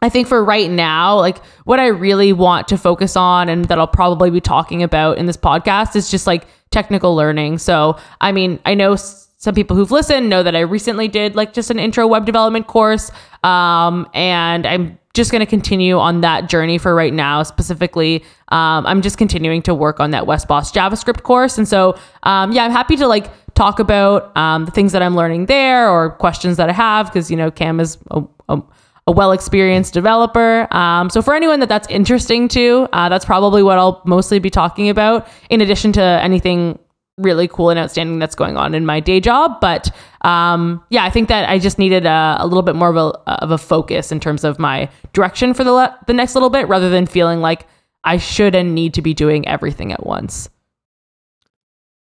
I 0.00 0.08
think 0.08 0.28
for 0.28 0.44
right 0.44 0.70
now, 0.70 1.16
like 1.16 1.44
what 1.64 1.80
I 1.80 1.86
really 1.88 2.32
want 2.32 2.68
to 2.68 2.78
focus 2.78 3.16
on 3.16 3.48
and 3.48 3.64
that 3.66 3.78
I'll 3.78 3.86
probably 3.86 4.30
be 4.30 4.40
talking 4.40 4.82
about 4.82 5.18
in 5.18 5.26
this 5.26 5.36
podcast 5.36 5.96
is 5.96 6.10
just 6.10 6.26
like 6.26 6.46
technical 6.70 7.16
learning. 7.16 7.58
So, 7.58 7.98
I 8.20 8.32
mean, 8.32 8.60
I 8.64 8.74
know 8.74 8.94
some 8.94 9.54
people 9.54 9.76
who've 9.76 9.90
listened 9.90 10.28
know 10.28 10.42
that 10.42 10.54
I 10.54 10.60
recently 10.60 11.08
did 11.08 11.34
like 11.34 11.52
just 11.52 11.70
an 11.70 11.78
intro 11.78 12.06
web 12.06 12.26
development 12.26 12.66
course. 12.66 13.10
Um, 13.42 14.08
and 14.14 14.66
I'm 14.66 14.98
just 15.18 15.32
going 15.32 15.40
to 15.40 15.46
continue 15.46 15.98
on 15.98 16.22
that 16.22 16.48
journey 16.48 16.78
for 16.78 16.94
right 16.94 17.12
now. 17.12 17.42
Specifically, 17.42 18.24
um, 18.48 18.86
I'm 18.86 19.02
just 19.02 19.18
continuing 19.18 19.60
to 19.62 19.74
work 19.74 20.00
on 20.00 20.12
that 20.12 20.26
Wes 20.26 20.46
Bos 20.46 20.72
JavaScript 20.72 21.22
course. 21.24 21.58
And 21.58 21.68
so, 21.68 21.98
um, 22.22 22.52
yeah, 22.52 22.64
I'm 22.64 22.70
happy 22.70 22.96
to 22.96 23.06
like 23.06 23.30
talk 23.54 23.80
about 23.80 24.34
um, 24.36 24.64
the 24.64 24.70
things 24.70 24.92
that 24.92 25.02
I'm 25.02 25.16
learning 25.16 25.46
there 25.46 25.90
or 25.90 26.10
questions 26.10 26.56
that 26.56 26.70
I 26.70 26.72
have 26.72 27.06
because, 27.06 27.30
you 27.30 27.36
know, 27.36 27.50
Cam 27.50 27.80
is 27.80 27.98
a, 28.12 28.22
a, 28.48 28.62
a 29.08 29.12
well 29.12 29.32
experienced 29.32 29.92
developer. 29.92 30.72
Um, 30.74 31.10
so, 31.10 31.20
for 31.20 31.34
anyone 31.34 31.60
that 31.60 31.68
that's 31.68 31.88
interesting 31.88 32.48
to, 32.48 32.88
uh, 32.92 33.08
that's 33.08 33.24
probably 33.24 33.62
what 33.62 33.76
I'll 33.76 34.00
mostly 34.06 34.38
be 34.38 34.50
talking 34.50 34.88
about, 34.88 35.28
in 35.50 35.60
addition 35.60 35.92
to 35.94 36.02
anything 36.02 36.78
really 37.18 37.48
cool 37.48 37.70
and 37.70 37.78
outstanding 37.78 38.18
that's 38.18 38.34
going 38.34 38.56
on 38.56 38.74
in 38.74 38.86
my 38.86 39.00
day 39.00 39.20
job. 39.20 39.60
But 39.60 39.90
um, 40.22 40.82
yeah, 40.88 41.04
I 41.04 41.10
think 41.10 41.28
that 41.28 41.48
I 41.48 41.58
just 41.58 41.78
needed 41.78 42.06
a, 42.06 42.36
a, 42.40 42.46
little 42.46 42.62
bit 42.62 42.74
more 42.74 42.88
of 42.88 42.96
a, 42.96 43.18
of 43.42 43.50
a 43.50 43.58
focus 43.58 44.10
in 44.10 44.20
terms 44.20 44.44
of 44.44 44.58
my 44.58 44.88
direction 45.12 45.54
for 45.54 45.64
the, 45.64 45.72
le- 45.72 45.98
the 46.06 46.12
next 46.12 46.34
little 46.34 46.50
bit 46.50 46.68
rather 46.68 46.88
than 46.88 47.06
feeling 47.06 47.40
like 47.40 47.66
I 48.04 48.16
should 48.16 48.54
and 48.54 48.74
need 48.74 48.94
to 48.94 49.02
be 49.02 49.14
doing 49.14 49.46
everything 49.46 49.92
at 49.92 50.06
once. 50.06 50.48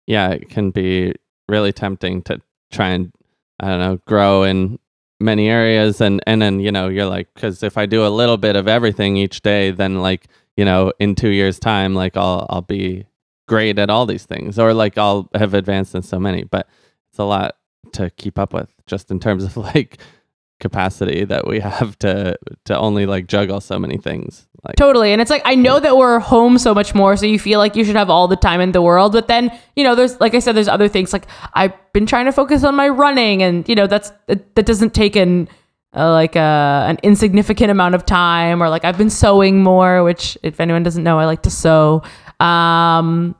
yeah, 0.07 0.31
it 0.31 0.49
can 0.49 0.71
be 0.71 1.13
really 1.47 1.71
tempting 1.71 2.21
to 2.23 2.41
try 2.71 2.89
and 2.89 3.11
I 3.59 3.67
don't 3.67 3.79
know 3.79 3.99
grow 4.05 4.43
in 4.43 4.79
many 5.19 5.49
areas, 5.49 6.01
and 6.01 6.21
and 6.27 6.41
then 6.41 6.59
you 6.59 6.71
know 6.71 6.89
you're 6.89 7.05
like 7.05 7.33
because 7.33 7.63
if 7.63 7.77
I 7.77 7.85
do 7.85 8.05
a 8.05 8.09
little 8.09 8.37
bit 8.37 8.55
of 8.55 8.67
everything 8.67 9.17
each 9.17 9.41
day, 9.41 9.71
then 9.71 10.01
like 10.01 10.27
you 10.57 10.65
know 10.65 10.91
in 10.99 11.15
two 11.15 11.29
years 11.29 11.59
time 11.59 11.95
like 11.95 12.17
I'll 12.17 12.45
I'll 12.49 12.61
be 12.61 13.05
great 13.47 13.79
at 13.79 13.89
all 13.89 14.05
these 14.05 14.25
things 14.25 14.57
or 14.57 14.73
like 14.73 14.97
I'll 14.97 15.29
have 15.35 15.53
advanced 15.53 15.95
in 15.95 16.01
so 16.01 16.19
many, 16.19 16.43
but 16.43 16.67
it's 17.09 17.19
a 17.19 17.23
lot 17.23 17.57
to 17.93 18.09
keep 18.11 18.39
up 18.39 18.53
with 18.53 18.73
just 18.87 19.11
in 19.11 19.19
terms 19.19 19.43
of 19.43 19.57
like 19.75 19.99
capacity 20.59 21.25
that 21.25 21.45
we 21.45 21.59
have 21.59 21.97
to 21.99 22.37
to 22.65 22.77
only 22.77 23.05
like 23.05 23.27
juggle 23.27 23.59
so 23.59 23.77
many 23.77 23.97
things 23.97 24.47
like 24.63 24.77
Totally. 24.77 25.11
And 25.11 25.21
it's 25.21 25.29
like, 25.29 25.41
I 25.43 25.55
know 25.55 25.79
that 25.79 25.97
we're 25.97 26.19
home 26.19 26.57
so 26.57 26.73
much 26.73 26.95
more. 26.95 27.17
So 27.17 27.25
you 27.25 27.37
feel 27.37 27.59
like 27.59 27.75
you 27.75 27.83
should 27.83 27.97
have 27.97 28.09
all 28.09 28.29
the 28.29 28.37
time 28.37 28.61
in 28.61 28.71
the 28.71 28.81
world. 28.81 29.11
But 29.11 29.27
then, 29.27 29.51
you 29.75 29.83
know, 29.83 29.93
there's, 29.93 30.19
like 30.21 30.33
I 30.35 30.39
said, 30.39 30.55
there's 30.55 30.69
other 30.69 30.87
things 30.87 31.11
like 31.11 31.27
I've 31.53 31.73
been 31.91 32.05
trying 32.05 32.25
to 32.25 32.31
focus 32.31 32.63
on 32.63 32.75
my 32.75 32.87
running 32.87 33.43
and, 33.43 33.67
you 33.67 33.75
know, 33.75 33.87
that's, 33.87 34.13
that, 34.27 34.55
that 34.55 34.65
doesn't 34.65 34.93
take 34.93 35.17
an, 35.17 35.49
uh, 35.93 36.11
like 36.11 36.37
a, 36.37 36.85
an 36.87 36.97
insignificant 37.03 37.71
amount 37.71 37.93
of 37.93 38.05
time 38.05 38.63
or 38.63 38.69
like 38.69 38.85
I've 38.85 38.97
been 38.97 39.09
sewing 39.09 39.61
more, 39.61 40.01
which 40.03 40.37
if 40.43 40.61
anyone 40.61 40.81
doesn't 40.81 41.03
know, 41.03 41.19
I 41.19 41.25
like 41.25 41.43
to 41.43 41.51
sew. 41.51 42.01
Um, 42.43 43.35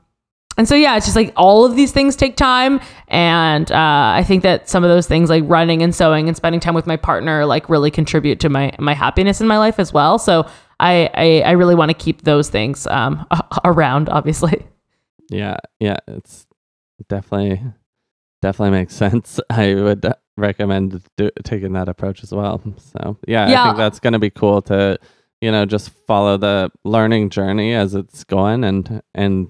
and 0.56 0.68
so 0.68 0.74
yeah, 0.76 0.96
it's 0.96 1.06
just 1.06 1.16
like 1.16 1.32
all 1.36 1.64
of 1.64 1.74
these 1.74 1.90
things 1.90 2.14
take 2.14 2.36
time, 2.36 2.80
and 3.08 3.70
uh, 3.72 3.74
I 4.16 4.24
think 4.26 4.44
that 4.44 4.68
some 4.68 4.84
of 4.84 4.90
those 4.90 5.06
things 5.08 5.28
like 5.28 5.42
running 5.46 5.82
and 5.82 5.92
sewing 5.92 6.28
and 6.28 6.36
spending 6.36 6.60
time 6.60 6.74
with 6.74 6.86
my 6.86 6.96
partner 6.96 7.44
like 7.44 7.68
really 7.68 7.90
contribute 7.90 8.38
to 8.40 8.48
my 8.48 8.72
my 8.78 8.94
happiness 8.94 9.40
in 9.40 9.48
my 9.48 9.58
life 9.58 9.80
as 9.80 9.92
well. 9.92 10.16
So 10.18 10.46
I 10.78 11.10
I, 11.14 11.40
I 11.40 11.50
really 11.52 11.74
want 11.74 11.90
to 11.90 11.94
keep 11.94 12.22
those 12.22 12.48
things 12.50 12.86
um, 12.86 13.26
around, 13.64 14.08
obviously. 14.08 14.64
Yeah, 15.28 15.56
yeah, 15.80 15.96
it's 16.06 16.46
definitely 17.08 17.60
definitely 18.40 18.78
makes 18.78 18.94
sense. 19.04 19.40
I 19.50 19.74
would 19.74 20.06
recommend 20.36 21.02
do, 21.16 21.30
taking 21.42 21.72
that 21.72 21.88
approach 21.88 22.22
as 22.22 22.30
well. 22.32 22.62
So 22.78 23.16
yeah, 23.26 23.48
Yeah. 23.48 23.62
I 23.62 23.64
think 23.66 23.76
that's 23.78 23.98
going 23.98 24.12
to 24.12 24.18
be 24.20 24.30
cool 24.30 24.62
to 24.62 24.98
you 25.44 25.52
know 25.52 25.64
just 25.66 25.90
follow 26.06 26.36
the 26.38 26.70
learning 26.84 27.30
journey 27.30 27.74
as 27.74 27.94
it's 27.94 28.24
going, 28.24 28.64
and 28.64 29.02
and 29.14 29.46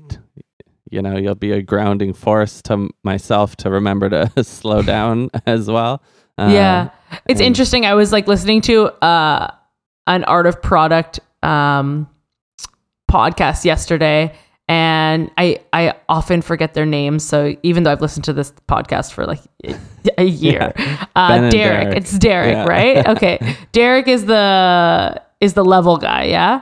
you 0.91 1.01
know 1.03 1.17
you'll 1.17 1.35
be 1.49 1.53
a 1.53 1.63
grounding 1.63 2.13
force 2.13 2.61
to 2.63 2.89
myself 3.05 3.57
to 3.57 3.71
remember 3.71 4.09
to 4.11 4.45
slow 4.59 4.83
down 4.83 5.31
as 5.47 5.69
well. 5.71 6.03
Uh, 6.37 6.51
yeah 6.53 6.89
it's 7.29 7.39
and- 7.41 7.47
interesting 7.47 7.87
i 7.87 7.95
was 7.95 8.11
like 8.11 8.27
listening 8.27 8.61
to 8.61 8.87
uh 9.05 9.49
an 10.09 10.25
art 10.25 10.47
of 10.49 10.61
product 10.61 11.21
um 11.45 12.09
podcast 13.09 13.65
yesterday 13.65 14.35
and 14.67 15.31
i 15.39 15.61
i 15.73 15.95
often 16.09 16.43
forget 16.43 16.75
their 16.75 16.87
names 16.87 17.23
so 17.23 17.55
even 17.63 17.85
though 17.85 17.93
i've 17.93 18.01
listened 18.01 18.25
to 18.25 18.33
this 18.33 18.53
podcast 18.69 19.13
for 19.13 19.27
like 19.27 19.39
a 20.19 20.25
year 20.45 20.73
uh 21.15 21.49
derrick. 21.51 21.53
Derrick. 21.53 21.97
it's 21.99 22.19
derrick 22.19 22.55
Yeah. 22.55 22.65
right 22.67 23.07
okay 23.07 23.57
derrick 23.71 24.09
is 24.09 24.25
the 24.27 25.23
is 25.45 25.55
the 25.55 25.65
level 25.65 25.97
guy 25.97 26.25
yeah 26.25 26.61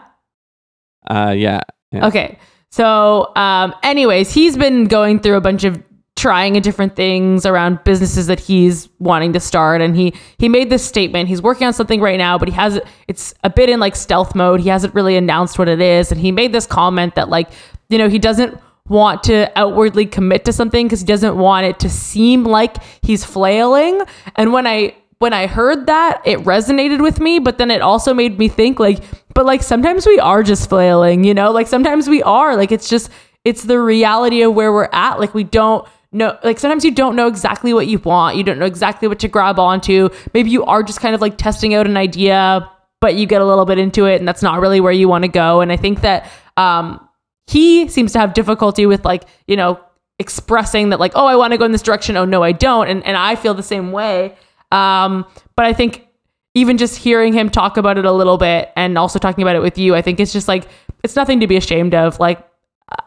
Uh, 1.08 1.34
yeah. 1.36 1.60
Yeah. 1.90 2.06
Okay. 2.06 2.38
So, 2.70 3.32
um, 3.36 3.74
anyways, 3.82 4.32
he's 4.32 4.56
been 4.56 4.86
going 4.86 5.18
through 5.20 5.36
a 5.36 5.40
bunch 5.40 5.64
of 5.64 5.82
trying 6.16 6.56
at 6.56 6.62
different 6.62 6.94
things 6.94 7.44
around 7.44 7.82
businesses 7.84 8.28
that 8.28 8.38
he's 8.38 8.88
wanting 8.98 9.32
to 9.32 9.40
start, 9.40 9.80
and 9.82 9.96
he 9.96 10.14
he 10.38 10.48
made 10.48 10.70
this 10.70 10.84
statement. 10.84 11.28
He's 11.28 11.42
working 11.42 11.66
on 11.66 11.72
something 11.74 12.00
right 12.00 12.16
now, 12.16 12.38
but 12.38 12.48
he 12.48 12.54
has 12.54 12.80
it's 13.08 13.34
a 13.42 13.50
bit 13.50 13.68
in 13.68 13.80
like 13.80 13.96
stealth 13.96 14.34
mode. 14.34 14.60
He 14.60 14.68
hasn't 14.68 14.94
really 14.94 15.16
announced 15.16 15.58
what 15.58 15.68
it 15.68 15.80
is, 15.80 16.12
and 16.12 16.20
he 16.20 16.30
made 16.32 16.52
this 16.52 16.66
comment 16.66 17.14
that 17.16 17.28
like 17.28 17.50
you 17.90 17.98
know 17.98 18.08
he 18.08 18.18
doesn't 18.18 18.56
want 18.88 19.22
to 19.24 19.50
outwardly 19.58 20.06
commit 20.06 20.44
to 20.44 20.52
something 20.52 20.86
because 20.86 21.00
he 21.00 21.06
doesn't 21.06 21.36
want 21.36 21.66
it 21.66 21.78
to 21.80 21.90
seem 21.90 22.44
like 22.44 22.76
he's 23.02 23.24
flailing. 23.24 24.00
And 24.36 24.52
when 24.52 24.66
I 24.66 24.94
when 25.22 25.32
I 25.32 25.46
heard 25.46 25.86
that, 25.86 26.20
it 26.24 26.40
resonated 26.40 27.00
with 27.00 27.20
me, 27.20 27.38
but 27.38 27.56
then 27.56 27.70
it 27.70 27.80
also 27.80 28.12
made 28.12 28.40
me 28.40 28.48
think 28.48 28.80
like, 28.80 28.98
but 29.34 29.46
like 29.46 29.62
sometimes 29.62 30.04
we 30.04 30.18
are 30.18 30.42
just 30.42 30.68
flailing, 30.68 31.22
you 31.22 31.32
know? 31.32 31.52
Like 31.52 31.68
sometimes 31.68 32.08
we 32.08 32.24
are. 32.24 32.56
Like 32.56 32.72
it's 32.72 32.88
just 32.88 33.08
it's 33.44 33.62
the 33.62 33.78
reality 33.78 34.42
of 34.42 34.52
where 34.52 34.72
we're 34.72 34.88
at. 34.92 35.20
Like 35.20 35.32
we 35.32 35.44
don't 35.44 35.86
know 36.10 36.36
like 36.42 36.58
sometimes 36.58 36.84
you 36.84 36.90
don't 36.90 37.14
know 37.14 37.28
exactly 37.28 37.72
what 37.72 37.86
you 37.86 38.00
want. 38.00 38.36
You 38.36 38.42
don't 38.42 38.58
know 38.58 38.66
exactly 38.66 39.06
what 39.06 39.20
to 39.20 39.28
grab 39.28 39.60
onto. 39.60 40.08
Maybe 40.34 40.50
you 40.50 40.64
are 40.64 40.82
just 40.82 41.00
kind 41.00 41.14
of 41.14 41.20
like 41.20 41.38
testing 41.38 41.72
out 41.72 41.86
an 41.86 41.96
idea, 41.96 42.68
but 43.00 43.14
you 43.14 43.24
get 43.26 43.40
a 43.40 43.46
little 43.46 43.64
bit 43.64 43.78
into 43.78 44.06
it 44.06 44.16
and 44.16 44.26
that's 44.26 44.42
not 44.42 44.60
really 44.60 44.80
where 44.80 44.90
you 44.90 45.06
want 45.06 45.22
to 45.22 45.28
go. 45.28 45.60
And 45.60 45.70
I 45.70 45.76
think 45.76 46.00
that 46.00 46.28
um 46.56 46.98
he 47.46 47.86
seems 47.86 48.12
to 48.14 48.18
have 48.18 48.34
difficulty 48.34 48.86
with 48.86 49.04
like, 49.04 49.22
you 49.46 49.54
know, 49.54 49.78
expressing 50.18 50.88
that 50.88 50.98
like, 50.98 51.12
oh, 51.14 51.26
I 51.26 51.36
want 51.36 51.52
to 51.52 51.58
go 51.58 51.64
in 51.64 51.70
this 51.70 51.82
direction. 51.82 52.16
Oh 52.16 52.24
no, 52.24 52.42
I 52.42 52.50
don't. 52.50 52.88
And 52.88 53.04
and 53.04 53.16
I 53.16 53.36
feel 53.36 53.54
the 53.54 53.62
same 53.62 53.92
way. 53.92 54.34
Um, 54.72 55.26
but 55.56 55.66
I 55.66 55.72
think 55.72 56.08
even 56.54 56.76
just 56.78 56.96
hearing 56.96 57.32
him 57.32 57.48
talk 57.48 57.76
about 57.76 57.98
it 57.98 58.04
a 58.04 58.12
little 58.12 58.38
bit 58.38 58.70
and 58.76 58.98
also 58.98 59.18
talking 59.18 59.42
about 59.42 59.56
it 59.56 59.62
with 59.62 59.78
you, 59.78 59.94
I 59.94 60.02
think 60.02 60.20
it's 60.20 60.32
just 60.32 60.48
like 60.48 60.66
it's 61.04 61.16
nothing 61.16 61.40
to 61.40 61.46
be 61.46 61.56
ashamed 61.56 61.94
of. 61.94 62.18
Like 62.20 62.46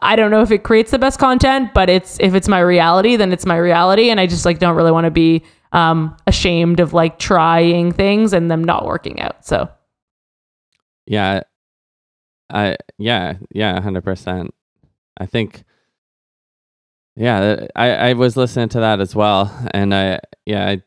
I 0.02 0.16
don't 0.16 0.30
know 0.30 0.42
if 0.42 0.50
it 0.50 0.62
creates 0.64 0.90
the 0.90 0.98
best 0.98 1.18
content, 1.18 1.74
but 1.74 1.88
it's 1.88 2.18
if 2.20 2.34
it's 2.34 2.48
my 2.48 2.60
reality, 2.60 3.16
then 3.16 3.32
it's 3.32 3.46
my 3.46 3.56
reality, 3.56 4.10
and 4.10 4.18
I 4.18 4.26
just 4.26 4.44
like 4.44 4.58
don't 4.58 4.76
really 4.76 4.90
want 4.92 5.04
to 5.04 5.10
be 5.10 5.42
um, 5.72 6.16
ashamed 6.26 6.80
of 6.80 6.92
like 6.92 7.18
trying 7.18 7.92
things 7.92 8.32
and 8.32 8.50
them 8.50 8.64
not 8.64 8.86
working 8.86 9.20
out. 9.20 9.44
So 9.44 9.68
Yeah. 11.06 11.42
I 12.48 12.76
yeah, 12.98 13.34
yeah, 13.52 13.78
100%. 13.80 14.50
I 15.18 15.26
think 15.26 15.64
yeah, 17.16 17.66
I 17.74 17.90
I 17.90 18.12
was 18.12 18.36
listening 18.36 18.68
to 18.70 18.80
that 18.80 19.00
as 19.00 19.14
well 19.16 19.50
and 19.72 19.94
I 19.94 20.20
yeah, 20.44 20.68
I, 20.68 20.82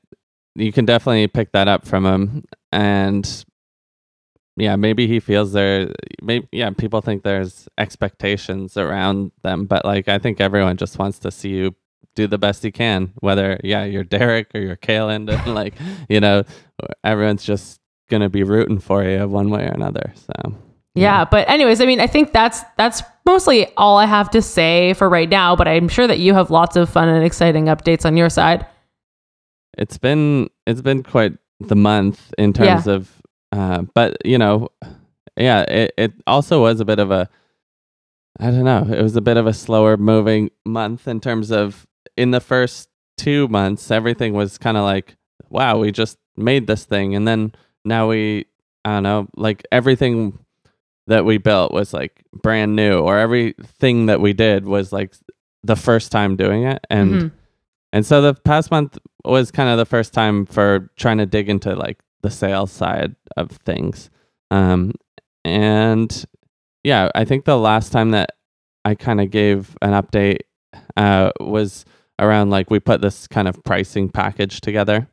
you 0.59 0.71
can 0.71 0.85
definitely 0.85 1.27
pick 1.27 1.51
that 1.53 1.67
up 1.67 1.85
from 1.85 2.05
him 2.05 2.45
and 2.71 3.45
yeah, 4.55 4.75
maybe 4.75 5.07
he 5.07 5.19
feels 5.19 5.53
there 5.53 5.91
maybe 6.21 6.47
yeah, 6.51 6.69
people 6.71 7.01
think 7.01 7.23
there's 7.23 7.67
expectations 7.77 8.75
around 8.77 9.31
them, 9.41 9.65
but 9.65 9.85
like 9.85 10.07
I 10.07 10.19
think 10.19 10.41
everyone 10.41 10.77
just 10.77 10.99
wants 10.99 11.19
to 11.19 11.31
see 11.31 11.49
you 11.49 11.75
do 12.15 12.27
the 12.27 12.37
best 12.37 12.63
you 12.63 12.71
can, 12.71 13.13
whether 13.19 13.59
yeah, 13.63 13.85
you're 13.85 14.03
Derrick 14.03 14.51
or 14.53 14.59
you're 14.59 14.75
Kalen 14.75 15.31
and 15.45 15.55
like, 15.55 15.75
you 16.09 16.19
know, 16.19 16.43
everyone's 17.03 17.43
just 17.43 17.79
to 18.09 18.29
be 18.29 18.43
rooting 18.43 18.79
for 18.79 19.03
you 19.03 19.27
one 19.27 19.49
way 19.49 19.63
or 19.65 19.71
another. 19.71 20.11
So 20.15 20.55
Yeah, 20.95 21.25
but 21.25 21.47
anyways, 21.47 21.79
I 21.79 21.85
mean, 21.85 21.99
I 22.01 22.07
think 22.07 22.33
that's 22.33 22.61
that's 22.77 23.03
mostly 23.25 23.71
all 23.77 23.97
I 23.97 24.07
have 24.07 24.31
to 24.31 24.41
say 24.41 24.93
for 24.93 25.07
right 25.07 25.29
now. 25.29 25.55
But 25.55 25.67
I'm 25.67 25.87
sure 25.87 26.07
that 26.07 26.19
you 26.19 26.33
have 26.33 26.49
lots 26.49 26.75
of 26.75 26.89
fun 26.89 27.07
and 27.07 27.23
exciting 27.23 27.65
updates 27.65 28.05
on 28.05 28.17
your 28.17 28.29
side. 28.29 28.65
It's 29.77 29.97
been 29.97 30.49
it's 30.67 30.82
been 30.82 31.03
quite 31.03 31.34
the 31.60 31.75
month 31.75 32.34
in 32.38 32.53
terms 32.53 32.86
of 32.88 33.21
uh 33.51 33.82
but 33.93 34.17
you 34.25 34.38
know 34.38 34.69
yeah 35.38 35.62
it, 35.63 35.93
it 35.97 36.13
also 36.27 36.62
was 36.62 36.79
a 36.79 36.86
bit 36.86 36.99
of 36.99 37.12
a 37.12 37.29
i 38.39 38.45
don't 38.51 38.63
know 38.63 38.88
it 38.93 39.01
was 39.01 39.15
a 39.15 39.21
bit 39.21 39.38
of 39.38 39.47
a 39.47 39.53
slower 39.53 39.97
moving 39.97 40.49
month 40.65 41.08
in 41.08 41.19
terms 41.19 41.51
of 41.51 41.86
in 42.17 42.32
the 42.32 42.39
first 42.39 42.89
two 43.17 43.47
months 43.49 43.91
everything 43.91 44.34
was 44.34 44.58
kind 44.58 44.77
of 44.77 44.84
like 44.84 45.15
wow 45.49 45.77
we 45.77 45.91
just 45.91 46.17
made 46.38 46.67
this 46.67 46.86
thing. 46.86 47.15
And 47.15 47.27
then 47.27 47.51
now 47.84 48.08
we 48.10 48.45
i 48.86 48.91
don't 48.91 49.03
know 49.03 49.27
like 49.36 49.63
everything 49.73 50.39
that 51.08 51.25
we 51.25 51.38
built 51.38 51.73
was 51.73 51.91
like 51.93 52.23
brand 52.32 52.75
new 52.77 52.99
or 52.99 53.17
everything 53.17 54.05
that 54.05 54.21
we 54.21 54.32
did 54.32 54.63
was 54.65 54.93
like 54.93 55.13
the 55.63 55.75
first 55.75 56.12
time 56.13 56.38
doing 56.38 56.63
it. 56.63 56.86
And 56.89 57.12
Mhm. 57.13 57.32
And 57.91 58.06
so 58.06 58.21
the 58.21 58.34
past 58.34 58.71
month 58.71 58.97
was 59.25 59.52
kind 59.52 59.69
of 59.69 59.78
the 59.78 59.86
first 59.86 60.13
time 60.13 60.45
for 60.45 60.89
trying 60.97 61.17
to 61.17 61.25
dig 61.25 61.49
into 61.49 61.75
like 61.75 61.99
the 62.21 62.30
sales 62.30 62.71
side 62.71 63.15
of 63.38 63.52
things. 63.52 64.10
Um, 64.52 64.93
and 65.43 66.25
yeah, 66.84 67.10
I 67.15 67.25
think 67.25 67.45
the 67.45 67.58
last 67.58 67.91
time 67.91 68.12
that 68.12 68.32
I 68.86 68.95
kind 68.95 69.21
of 69.21 69.32
gave 69.32 69.78
an 69.82 69.91
update 69.91 70.39
uh, 70.95 71.32
was 71.39 71.86
around 72.19 72.49
like 72.49 72.69
we 72.69 72.80
put 72.80 73.02
this 73.02 73.28
kind 73.28 73.47
of 73.47 73.63
pricing 73.63 74.10
package 74.10 74.62
together, 74.62 75.08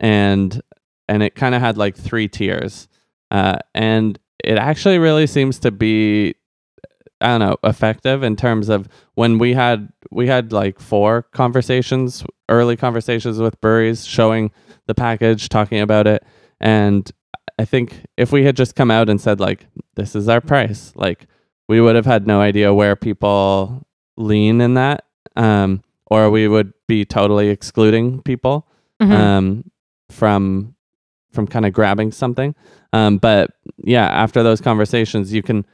and 0.00 0.60
and 1.08 1.22
it 1.22 1.34
kind 1.34 1.54
of 1.54 1.60
had 1.60 1.76
like 1.76 1.96
three 1.96 2.28
tiers, 2.28 2.88
uh, 3.30 3.58
and 3.74 4.18
it 4.42 4.58
actually 4.58 4.98
really 4.98 5.26
seems 5.26 5.58
to 5.60 5.70
be 5.70 6.34
I 7.20 7.26
don't 7.38 7.40
know, 7.40 7.56
effective 7.64 8.22
in 8.22 8.36
terms 8.36 8.68
of 8.68 8.88
when 9.14 9.38
we 9.38 9.54
had 9.54 9.88
we 10.10 10.26
had 10.26 10.52
like 10.52 10.78
four 10.80 11.22
conversations, 11.32 12.24
early 12.48 12.76
conversations 12.76 13.38
with 13.38 13.60
breweries 13.60 14.04
showing 14.04 14.50
the 14.86 14.94
package, 14.94 15.48
talking 15.48 15.80
about 15.80 16.06
it, 16.06 16.24
and 16.60 17.10
I 17.58 17.64
think 17.64 18.04
if 18.16 18.32
we 18.32 18.44
had 18.44 18.56
just 18.56 18.74
come 18.74 18.90
out 18.90 19.08
and 19.08 19.20
said 19.20 19.40
like 19.40 19.66
this 19.94 20.14
is 20.14 20.28
our 20.28 20.40
price, 20.40 20.92
like 20.96 21.26
we 21.68 21.80
would 21.80 21.94
have 21.96 22.04
had 22.06 22.26
no 22.26 22.40
idea 22.40 22.74
where 22.74 22.96
people 22.96 23.86
lean 24.16 24.60
in 24.60 24.74
that, 24.74 25.04
um, 25.36 25.82
or 26.06 26.30
we 26.30 26.48
would 26.48 26.72
be 26.86 27.04
totally 27.04 27.48
excluding 27.48 28.20
people 28.22 28.66
Mhm. 29.00 29.12
um, 29.12 29.64
from 30.10 30.74
from 31.32 31.46
kind 31.48 31.66
of 31.66 31.72
grabbing 31.72 32.12
something. 32.12 32.54
Um, 32.92 33.18
but 33.18 33.50
yeah, 33.82 34.06
after 34.06 34.42
those 34.44 34.60
conversations, 34.60 35.32
you 35.32 35.42
can, 35.42 35.66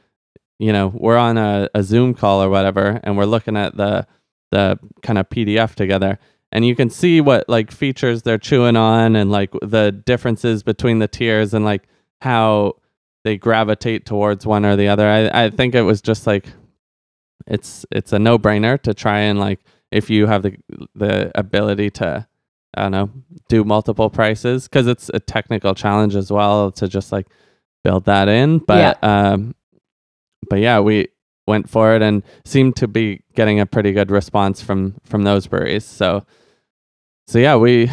you 0.61 0.71
know, 0.71 0.93
we're 0.93 1.17
on 1.17 1.39
a, 1.39 1.67
a 1.73 1.81
Zoom 1.81 2.13
call 2.13 2.43
or 2.43 2.47
whatever, 2.47 2.99
and 3.03 3.17
we're 3.17 3.25
looking 3.25 3.57
at 3.57 3.75
the 3.75 4.05
the 4.51 4.77
kind 5.01 5.17
of 5.17 5.27
PDF 5.27 5.73
together, 5.73 6.19
and 6.51 6.63
you 6.63 6.75
can 6.75 6.91
see 6.91 7.19
what 7.19 7.49
like 7.49 7.71
features 7.71 8.21
they're 8.21 8.37
chewing 8.37 8.75
on 8.75 9.15
and 9.15 9.31
like 9.31 9.49
the 9.63 9.91
differences 9.91 10.61
between 10.61 10.99
the 10.99 11.07
tiers 11.07 11.55
and 11.55 11.65
like 11.65 11.87
how 12.21 12.75
they 13.23 13.37
gravitate 13.37 14.05
towards 14.05 14.45
one 14.45 14.63
or 14.63 14.75
the 14.75 14.87
other. 14.87 15.07
I 15.07 15.45
I 15.45 15.49
think 15.49 15.73
it 15.73 15.81
was 15.81 15.99
just 15.99 16.27
like 16.27 16.45
it's 17.47 17.83
it's 17.91 18.13
a 18.13 18.19
no 18.19 18.37
brainer 18.37 18.79
to 18.83 18.93
try 18.93 19.21
and 19.21 19.39
like 19.39 19.61
if 19.91 20.11
you 20.11 20.27
have 20.27 20.43
the 20.43 20.55
the 20.93 21.31
ability 21.33 21.89
to 21.89 22.27
I 22.75 22.83
don't 22.83 22.91
know 22.91 23.09
do 23.49 23.63
multiple 23.63 24.11
prices 24.11 24.67
because 24.67 24.85
it's 24.85 25.09
a 25.11 25.19
technical 25.19 25.73
challenge 25.73 26.15
as 26.15 26.31
well 26.31 26.71
to 26.73 26.87
just 26.87 27.11
like 27.11 27.25
build 27.83 28.05
that 28.05 28.27
in. 28.27 28.59
But 28.59 29.03
um, 29.03 29.55
but 30.49 30.59
yeah, 30.59 30.79
we 30.79 31.07
went 31.47 31.69
for 31.69 31.95
it 31.95 32.01
and 32.01 32.23
seemed 32.45 32.75
to 32.77 32.87
be 32.87 33.21
getting 33.35 33.59
a 33.59 33.65
pretty 33.65 33.91
good 33.91 34.11
response 34.11 34.61
from 34.61 34.95
from 35.03 35.23
those 35.23 35.47
breweries. 35.47 35.85
So 35.85 36.25
so 37.27 37.39
yeah, 37.39 37.55
we 37.55 37.89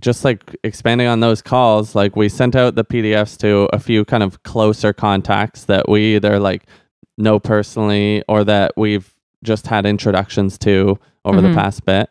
just 0.00 0.24
like 0.24 0.56
expanding 0.64 1.06
on 1.06 1.20
those 1.20 1.40
calls, 1.40 1.94
like 1.94 2.16
we 2.16 2.28
sent 2.28 2.56
out 2.56 2.74
the 2.74 2.84
PDFs 2.84 3.38
to 3.38 3.68
a 3.72 3.78
few 3.78 4.04
kind 4.04 4.22
of 4.22 4.42
closer 4.42 4.92
contacts 4.92 5.64
that 5.64 5.88
we 5.88 6.16
either 6.16 6.38
like 6.40 6.64
know 7.16 7.38
personally 7.38 8.22
or 8.28 8.42
that 8.44 8.72
we've 8.76 9.14
just 9.44 9.66
had 9.68 9.86
introductions 9.86 10.58
to 10.58 10.98
over 11.24 11.38
Mhm. 11.40 11.48
the 11.50 11.54
past 11.54 11.84
bit. 11.84 12.10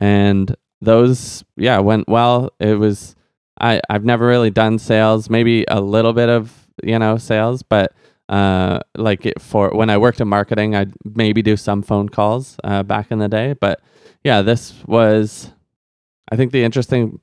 And 0.00 0.56
those, 0.80 1.44
yeah, 1.56 1.78
went 1.78 2.08
well. 2.08 2.50
It 2.58 2.76
was, 2.78 3.14
I, 3.60 3.80
I've 3.88 4.04
never 4.04 4.26
really 4.26 4.50
done 4.50 4.78
sales, 4.78 5.30
maybe 5.30 5.64
a 5.68 5.80
little 5.80 6.12
bit 6.12 6.28
of, 6.28 6.66
you 6.82 6.98
know, 6.98 7.18
sales, 7.18 7.62
but 7.62 7.92
uh, 8.28 8.80
like 8.96 9.26
it 9.26 9.40
for 9.40 9.70
when 9.70 9.90
I 9.90 9.98
worked 9.98 10.20
in 10.20 10.28
marketing, 10.28 10.74
I'd 10.74 10.92
maybe 11.04 11.42
do 11.42 11.56
some 11.56 11.82
phone 11.82 12.08
calls 12.08 12.56
uh, 12.64 12.82
back 12.82 13.10
in 13.10 13.18
the 13.18 13.28
day. 13.28 13.54
But 13.54 13.80
yeah, 14.24 14.42
this 14.42 14.74
was, 14.86 15.50
I 16.30 16.36
think 16.36 16.52
the 16.52 16.64
interesting, 16.64 17.20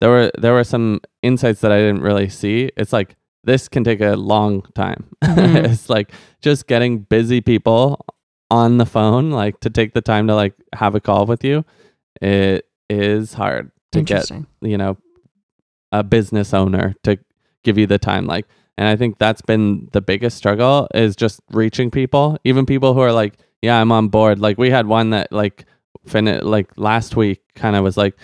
there 0.00 0.10
were, 0.10 0.30
there 0.38 0.52
were 0.52 0.64
some 0.64 1.00
insights 1.22 1.60
that 1.60 1.72
I 1.72 1.78
didn't 1.78 2.02
really 2.02 2.28
see. 2.28 2.70
It's 2.76 2.92
like, 2.92 3.16
this 3.44 3.68
can 3.68 3.82
take 3.84 4.00
a 4.00 4.14
long 4.14 4.62
time. 4.74 5.08
Mhm. 5.24 5.64
it's 5.72 5.88
like 5.90 6.12
just 6.40 6.66
getting 6.66 6.98
busy 6.98 7.40
people 7.40 8.04
on 8.50 8.78
the 8.78 8.86
phone, 8.86 9.30
like 9.30 9.58
to 9.60 9.70
take 9.70 9.94
the 9.94 10.00
time 10.02 10.26
to 10.26 10.34
like 10.34 10.54
have 10.74 10.94
a 10.94 11.00
call 11.00 11.26
with 11.26 11.42
you. 11.44 11.64
It 12.20 12.66
is 12.90 13.32
hard 13.32 13.70
to 13.92 14.02
get, 14.02 14.30
you 14.60 14.76
know, 14.76 14.96
a 15.90 16.02
business 16.02 16.52
owner 16.54 16.94
to 17.04 17.18
give 17.64 17.78
you 17.78 17.86
the 17.86 17.98
time. 17.98 18.26
Like, 18.26 18.46
and 18.78 18.88
I 18.88 18.96
think 18.96 19.18
that's 19.18 19.42
been 19.42 19.88
the 19.92 20.00
biggest 20.00 20.36
struggle 20.36 20.88
is 20.94 21.14
just 21.14 21.40
reaching 21.50 21.90
people, 21.90 22.38
even 22.44 22.66
people 22.66 22.94
who 22.94 23.00
are 23.00 23.12
like, 23.12 23.34
yeah, 23.60 23.80
I'm 23.80 23.92
on 23.92 24.08
board. 24.08 24.38
Like 24.38 24.58
we 24.58 24.70
had 24.70 24.86
one 24.86 25.10
that 25.10 25.30
like 25.32 25.66
fin 26.06 26.40
like 26.40 26.70
last 26.76 27.16
week 27.16 27.42
kind 27.54 27.76
of 27.76 27.84
was 27.84 27.96
like, 27.96 28.16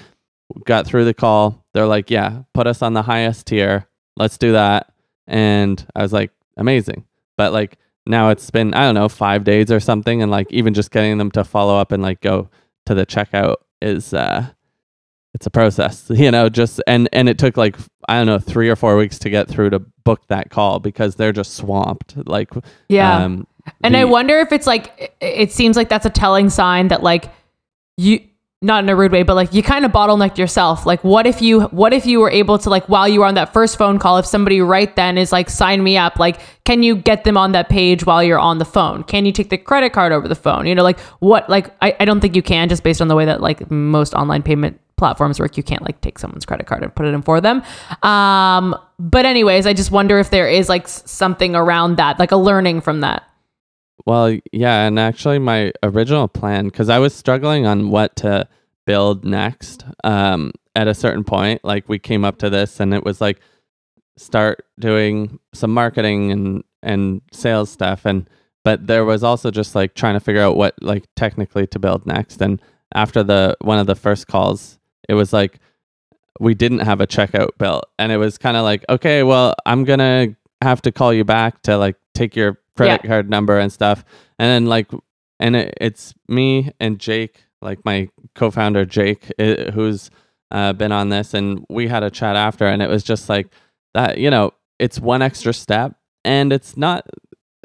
got 0.64 0.86
through 0.86 1.04
the 1.04 1.14
call. 1.14 1.64
They're 1.74 1.86
like, 1.86 2.10
yeah, 2.10 2.42
put 2.54 2.66
us 2.66 2.82
on 2.82 2.94
the 2.94 3.02
highest 3.02 3.46
tier. 3.46 3.86
Let's 4.16 4.38
do 4.38 4.52
that. 4.52 4.92
And 5.26 5.84
I 5.94 6.02
was 6.02 6.12
like, 6.12 6.32
amazing. 6.56 7.04
But 7.36 7.52
like 7.52 7.78
now 8.06 8.30
it's 8.30 8.50
been, 8.50 8.74
I 8.74 8.80
don't 8.84 8.94
know, 8.94 9.08
five 9.08 9.44
days 9.44 9.70
or 9.70 9.80
something. 9.80 10.22
And 10.22 10.30
like 10.30 10.50
even 10.50 10.74
just 10.74 10.90
getting 10.90 11.18
them 11.18 11.30
to 11.32 11.44
follow 11.44 11.76
up 11.78 11.92
and 11.92 12.02
like 12.02 12.20
go 12.20 12.50
to 12.86 12.94
the 12.94 13.06
checkout 13.06 13.56
is, 13.82 14.14
uh, 14.14 14.46
it's 15.34 15.46
a 15.46 15.50
process, 15.50 16.06
you 16.12 16.30
know, 16.30 16.48
just, 16.48 16.82
and, 16.86 17.08
and 17.12 17.28
it 17.28 17.38
took 17.38 17.56
like, 17.56 17.76
I 18.08 18.16
don't 18.16 18.26
know, 18.26 18.38
three 18.38 18.70
or 18.70 18.76
four 18.76 18.96
weeks 18.96 19.18
to 19.20 19.30
get 19.30 19.48
through 19.48 19.70
to 19.70 19.82
book 20.08 20.26
that 20.28 20.48
call 20.48 20.80
because 20.80 21.16
they're 21.16 21.32
just 21.34 21.54
swamped. 21.54 22.16
Like, 22.26 22.50
Yeah. 22.88 23.24
um, 23.24 23.46
And 23.82 23.94
I 23.94 24.04
wonder 24.06 24.38
if 24.38 24.52
it's 24.52 24.66
like 24.66 25.14
it 25.20 25.52
seems 25.52 25.76
like 25.76 25.90
that's 25.90 26.06
a 26.06 26.10
telling 26.10 26.48
sign 26.48 26.88
that 26.88 27.02
like 27.02 27.30
you 27.98 28.20
not 28.60 28.82
in 28.82 28.88
a 28.88 28.96
rude 28.96 29.12
way, 29.12 29.22
but 29.22 29.34
like 29.34 29.54
you 29.54 29.62
kind 29.62 29.84
of 29.84 29.92
bottlenecked 29.92 30.36
yourself. 30.36 30.84
Like 30.84 31.04
what 31.04 31.26
if 31.26 31.40
you 31.40 31.62
what 31.66 31.92
if 31.92 32.06
you 32.06 32.18
were 32.18 32.30
able 32.30 32.58
to 32.58 32.68
like 32.68 32.88
while 32.88 33.06
you 33.06 33.20
were 33.20 33.26
on 33.26 33.34
that 33.34 33.52
first 33.52 33.78
phone 33.78 34.00
call, 34.00 34.18
if 34.18 34.26
somebody 34.26 34.60
right 34.60 34.94
then 34.96 35.16
is 35.16 35.30
like 35.30 35.48
sign 35.48 35.82
me 35.84 35.96
up, 35.96 36.18
like 36.18 36.40
can 36.64 36.82
you 36.82 36.96
get 36.96 37.22
them 37.22 37.36
on 37.36 37.52
that 37.52 37.68
page 37.68 38.04
while 38.04 38.22
you're 38.22 38.38
on 38.38 38.58
the 38.58 38.64
phone? 38.64 39.04
Can 39.04 39.24
you 39.26 39.32
take 39.32 39.50
the 39.50 39.58
credit 39.58 39.92
card 39.92 40.12
over 40.12 40.26
the 40.26 40.34
phone? 40.34 40.66
You 40.66 40.74
know, 40.74 40.82
like 40.82 40.98
what 41.20 41.48
like 41.48 41.70
I, 41.80 41.94
I 42.00 42.04
don't 42.04 42.20
think 42.20 42.34
you 42.34 42.42
can 42.42 42.68
just 42.68 42.82
based 42.82 43.00
on 43.00 43.06
the 43.06 43.14
way 43.14 43.26
that 43.26 43.40
like 43.40 43.70
most 43.70 44.12
online 44.14 44.42
payment 44.42 44.80
platforms 44.96 45.38
work 45.38 45.56
you 45.56 45.62
can't 45.62 45.82
like 45.82 46.00
take 46.00 46.18
someone's 46.18 46.44
credit 46.44 46.66
card 46.66 46.82
and 46.82 46.92
put 46.92 47.06
it 47.06 47.14
in 47.14 47.22
for 47.22 47.40
them 47.40 47.62
um 48.02 48.74
but 48.98 49.24
anyways 49.24 49.64
i 49.64 49.72
just 49.72 49.92
wonder 49.92 50.18
if 50.18 50.30
there 50.30 50.48
is 50.48 50.68
like 50.68 50.88
something 50.88 51.54
around 51.54 51.98
that 51.98 52.18
like 52.18 52.32
a 52.32 52.36
learning 52.36 52.80
from 52.80 53.00
that 53.00 53.27
Well, 54.06 54.38
yeah, 54.52 54.86
and 54.86 54.98
actually, 54.98 55.38
my 55.38 55.72
original 55.82 56.28
plan 56.28 56.66
because 56.66 56.88
I 56.88 56.98
was 56.98 57.14
struggling 57.14 57.66
on 57.66 57.90
what 57.90 58.16
to 58.16 58.48
build 58.86 59.24
next. 59.24 59.84
Um, 60.04 60.52
at 60.74 60.88
a 60.88 60.94
certain 60.94 61.24
point, 61.24 61.64
like 61.64 61.88
we 61.88 61.98
came 61.98 62.24
up 62.24 62.38
to 62.38 62.50
this, 62.50 62.80
and 62.80 62.94
it 62.94 63.04
was 63.04 63.20
like 63.20 63.40
start 64.16 64.64
doing 64.78 65.38
some 65.52 65.72
marketing 65.72 66.32
and 66.32 66.64
and 66.82 67.22
sales 67.32 67.70
stuff, 67.70 68.06
and 68.06 68.28
but 68.64 68.86
there 68.86 69.04
was 69.04 69.22
also 69.22 69.50
just 69.50 69.74
like 69.74 69.94
trying 69.94 70.14
to 70.14 70.20
figure 70.20 70.42
out 70.42 70.56
what 70.56 70.74
like 70.82 71.04
technically 71.16 71.66
to 71.68 71.78
build 71.78 72.06
next. 72.06 72.40
And 72.40 72.62
after 72.94 73.22
the 73.22 73.56
one 73.60 73.78
of 73.78 73.86
the 73.86 73.94
first 73.94 74.26
calls, 74.28 74.78
it 75.08 75.14
was 75.14 75.32
like 75.32 75.58
we 76.40 76.54
didn't 76.54 76.80
have 76.80 77.00
a 77.00 77.06
checkout 77.06 77.58
built, 77.58 77.84
and 77.98 78.12
it 78.12 78.16
was 78.18 78.38
kind 78.38 78.56
of 78.56 78.62
like, 78.62 78.84
okay, 78.88 79.22
well, 79.22 79.54
I'm 79.66 79.84
gonna 79.84 80.36
have 80.62 80.82
to 80.82 80.92
call 80.92 81.12
you 81.12 81.24
back 81.24 81.62
to 81.62 81.76
like 81.76 81.96
take 82.14 82.36
your 82.36 82.58
credit 82.78 83.06
card 83.06 83.30
number 83.30 83.58
and 83.58 83.72
stuff. 83.72 84.04
And 84.38 84.48
then 84.48 84.66
like, 84.66 84.90
and 85.40 85.56
it, 85.56 85.74
it's 85.80 86.14
me 86.28 86.70
and 86.80 86.98
Jake, 86.98 87.44
like 87.60 87.84
my 87.84 88.08
co-founder 88.34 88.84
Jake, 88.84 89.30
i 89.38 89.70
who's 89.74 90.10
uh, 90.50 90.72
been 90.72 90.92
on 90.92 91.08
this, 91.10 91.34
and 91.34 91.64
we 91.68 91.88
had 91.88 92.02
a 92.02 92.10
chat 92.10 92.36
after, 92.36 92.66
and 92.66 92.82
it 92.82 92.88
was 92.88 93.02
just 93.02 93.28
like 93.28 93.48
that. 93.94 94.18
You 94.18 94.30
know, 94.30 94.52
it's 94.78 94.98
one 94.98 95.22
extra 95.22 95.52
step, 95.52 95.96
and 96.24 96.52
it's 96.52 96.76
not 96.76 97.06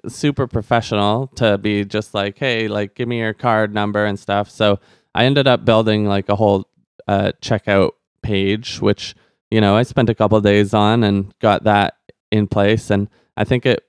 super 0.07 0.47
professional 0.47 1.27
to 1.27 1.57
be 1.57 1.85
just 1.85 2.13
like, 2.13 2.37
hey, 2.37 2.67
like 2.67 2.95
give 2.95 3.07
me 3.07 3.19
your 3.19 3.33
card 3.33 3.73
number 3.73 4.05
and 4.05 4.19
stuff. 4.19 4.49
So 4.49 4.79
I 5.15 5.25
ended 5.25 5.47
up 5.47 5.63
building 5.63 6.05
like 6.05 6.27
a 6.29 6.35
whole 6.35 6.67
uh, 7.07 7.31
checkout 7.41 7.91
page, 8.21 8.81
which 8.81 9.15
you 9.51 9.61
know 9.61 9.75
I 9.75 9.83
spent 9.83 10.09
a 10.09 10.15
couple 10.15 10.39
days 10.41 10.73
on 10.73 11.03
and 11.03 11.33
got 11.39 11.63
that 11.63 11.95
in 12.31 12.47
place, 12.47 12.89
and 12.89 13.09
I 13.37 13.43
think 13.43 13.65
it 13.65 13.83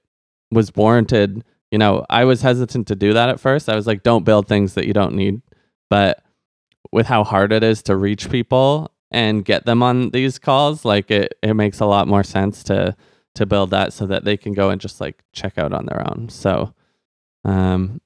was 0.55 0.75
warranted. 0.75 1.45
You 1.71 1.79
know, 1.79 2.07
I 2.09 2.25
was 2.25 2.43
hesitant 2.43 2.87
to 2.89 2.97
do 2.97 3.13
that 3.13 3.29
at 3.29 3.41
first. 3.41 3.69
I 3.69 3.75
was 3.75 3.87
like, 3.87 4.03
don't 4.03 4.25
build 4.25 4.49
things 4.49 4.75
that 4.75 4.87
you 4.87 4.93
don't 4.93 5.15
need. 5.15 5.43
But 5.91 6.23
with 6.93 7.07
how 7.07 7.25
hard 7.25 7.53
it 7.53 7.63
is 7.63 7.83
to 7.85 7.97
reach 7.97 8.31
people 8.31 8.91
and 9.11 9.45
get 9.45 9.67
them 9.67 9.83
on 9.83 10.11
these 10.11 10.39
calls, 10.39 10.85
like 10.85 11.11
it, 11.11 11.37
it 11.43 11.55
makes 11.55 11.81
a 11.81 11.87
lot 11.87 12.09
more 12.09 12.23
sense 12.23 12.63
to 12.65 12.97
to 13.35 13.47
build 13.47 13.71
that 13.71 13.93
so 13.93 14.07
that 14.07 14.25
they 14.25 14.37
can 14.37 14.53
go 14.53 14.71
and 14.71 14.81
just 14.81 15.01
like 15.01 15.23
check 15.33 15.59
out 15.59 15.73
on 15.73 15.87
their 15.87 16.09
own. 16.09 16.29
So 16.29 16.73
um 17.45 18.01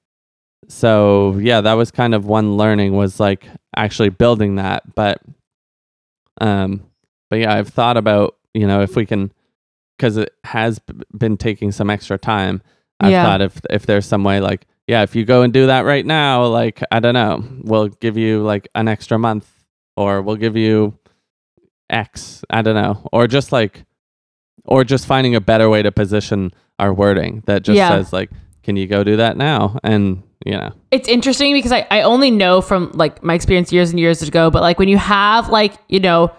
so 0.67 1.37
yeah, 1.37 1.61
that 1.61 1.73
was 1.73 1.91
kind 1.91 2.13
of 2.13 2.25
one 2.25 2.57
learning 2.57 2.93
was 2.93 3.19
like 3.19 3.47
actually 3.75 4.09
building 4.09 4.55
that. 4.55 4.95
But 4.95 5.21
um 6.41 6.83
but 7.29 7.39
yeah, 7.39 7.53
I've 7.53 7.69
thought 7.69 7.97
about, 7.97 8.37
you 8.53 8.65
know, 8.65 8.81
if 8.81 8.95
we 8.95 9.05
can 9.05 9.31
because 9.99 10.15
it 10.15 10.33
has 10.45 10.79
b- 10.79 10.93
been 11.17 11.35
taking 11.35 11.73
some 11.73 11.89
extra 11.89 12.17
time. 12.17 12.61
I've 13.01 13.11
Yeah. 13.11 13.23
thought 13.23 13.41
if 13.41 13.59
if 13.69 13.85
there's 13.85 14.05
some 14.05 14.23
way 14.23 14.39
like 14.39 14.65
yeah, 14.87 15.03
if 15.03 15.15
you 15.15 15.23
go 15.25 15.41
and 15.43 15.53
do 15.53 15.67
that 15.67 15.81
right 15.85 16.05
now, 16.05 16.45
like 16.45 16.81
I 16.91 16.99
don't 16.99 17.13
know, 17.13 17.43
we'll 17.63 17.89
give 17.89 18.17
you 18.17 18.41
like 18.41 18.67
an 18.75 18.87
extra 18.87 19.19
month 19.19 19.47
or 19.97 20.21
we'll 20.21 20.37
give 20.37 20.55
you 20.57 20.97
X, 21.89 22.43
I 22.49 22.61
don't 22.61 22.75
know, 22.75 23.07
or 23.11 23.27
just 23.27 23.51
like 23.51 23.83
or 24.65 24.83
just 24.83 25.05
finding 25.05 25.35
a 25.35 25.41
better 25.41 25.69
way 25.69 25.81
to 25.81 25.91
position 25.91 26.51
our 26.77 26.93
wording 26.93 27.43
that 27.45 27.63
just 27.63 27.77
Yeah. 27.77 27.89
says 27.89 28.13
like 28.13 28.29
can 28.63 28.75
you 28.75 28.87
go 28.87 29.03
do 29.03 29.17
that 29.17 29.35
now 29.37 29.77
and 29.83 30.21
you 30.45 30.51
know 30.53 30.71
it's 30.91 31.07
interesting 31.07 31.53
because 31.53 31.71
I, 31.71 31.87
I 31.89 32.01
only 32.01 32.29
know 32.31 32.61
from 32.61 32.91
like 32.93 33.23
my 33.23 33.33
experience 33.33 33.71
years 33.73 33.89
and 33.89 33.99
years 33.99 34.21
ago, 34.21 34.49
but 34.51 34.61
like 34.61 34.77
when 34.79 34.87
you 34.89 34.97
have 34.97 35.49
like, 35.49 35.73
you 35.87 35.99
know, 35.99 36.31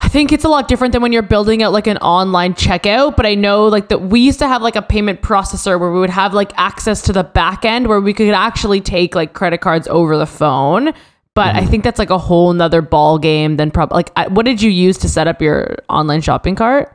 I 0.00 0.08
think 0.08 0.32
it's 0.32 0.44
a 0.44 0.48
lot 0.48 0.68
different 0.68 0.92
than 0.92 1.02
when 1.02 1.12
you're 1.12 1.22
building 1.22 1.62
out 1.62 1.72
like 1.72 1.86
an 1.86 1.98
online 1.98 2.54
checkout. 2.54 3.16
But 3.16 3.26
I 3.26 3.34
know 3.34 3.66
like 3.66 3.88
that 3.88 4.02
we 4.02 4.20
used 4.20 4.38
to 4.38 4.48
have 4.48 4.62
like 4.62 4.76
a 4.76 4.82
payment 4.82 5.22
processor 5.22 5.78
where 5.78 5.92
we 5.92 6.00
would 6.00 6.10
have 6.10 6.32
like 6.32 6.52
access 6.56 7.02
to 7.02 7.12
the 7.12 7.24
back 7.24 7.64
end 7.64 7.88
where 7.88 8.00
we 8.00 8.14
could 8.14 8.30
actually 8.30 8.80
take 8.80 9.14
like 9.14 9.34
credit 9.34 9.58
cards 9.60 9.88
over 9.88 10.16
the 10.16 10.26
phone. 10.26 10.92
But 11.34 11.54
I 11.54 11.66
think 11.66 11.84
that's 11.84 12.00
like 12.00 12.10
a 12.10 12.18
whole 12.18 12.52
nother 12.52 12.82
ball 12.82 13.18
game 13.18 13.58
than 13.58 13.70
probably 13.70 13.96
like 13.96 14.10
I, 14.16 14.26
what 14.26 14.44
did 14.44 14.60
you 14.60 14.70
use 14.70 14.98
to 14.98 15.08
set 15.08 15.28
up 15.28 15.40
your 15.40 15.76
online 15.88 16.20
shopping 16.20 16.56
cart? 16.56 16.94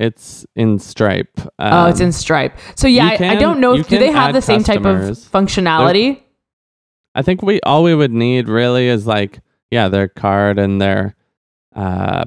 it's 0.00 0.46
in 0.56 0.78
Stripe. 0.78 1.28
oh, 1.58 1.86
it's 1.86 2.00
Um, 2.00 2.06
in 2.06 2.12
Stripe. 2.12 2.56
So 2.74 2.88
yeah, 2.88 3.18
you 3.18 3.26
I, 3.26 3.32
I 3.32 3.36
don't 3.36 3.60
know 3.60 3.74
if 3.74 3.86
do 3.86 3.98
they 3.98 4.10
have 4.10 4.32
the 4.32 4.40
same 4.40 4.64
type 4.64 4.84
of 4.84 5.00
functionality. 5.16 6.22
I 7.14 7.22
think 7.22 7.42
we 7.42 7.60
all 7.62 7.82
we 7.82 7.94
would 7.94 8.12
need 8.12 8.48
really 8.48 8.88
is 8.88 9.06
like 9.06 9.40
yeah, 9.70 9.88
their 9.88 10.08
card 10.08 10.58
and 10.58 10.80
their 10.80 11.14
uh 11.74 12.24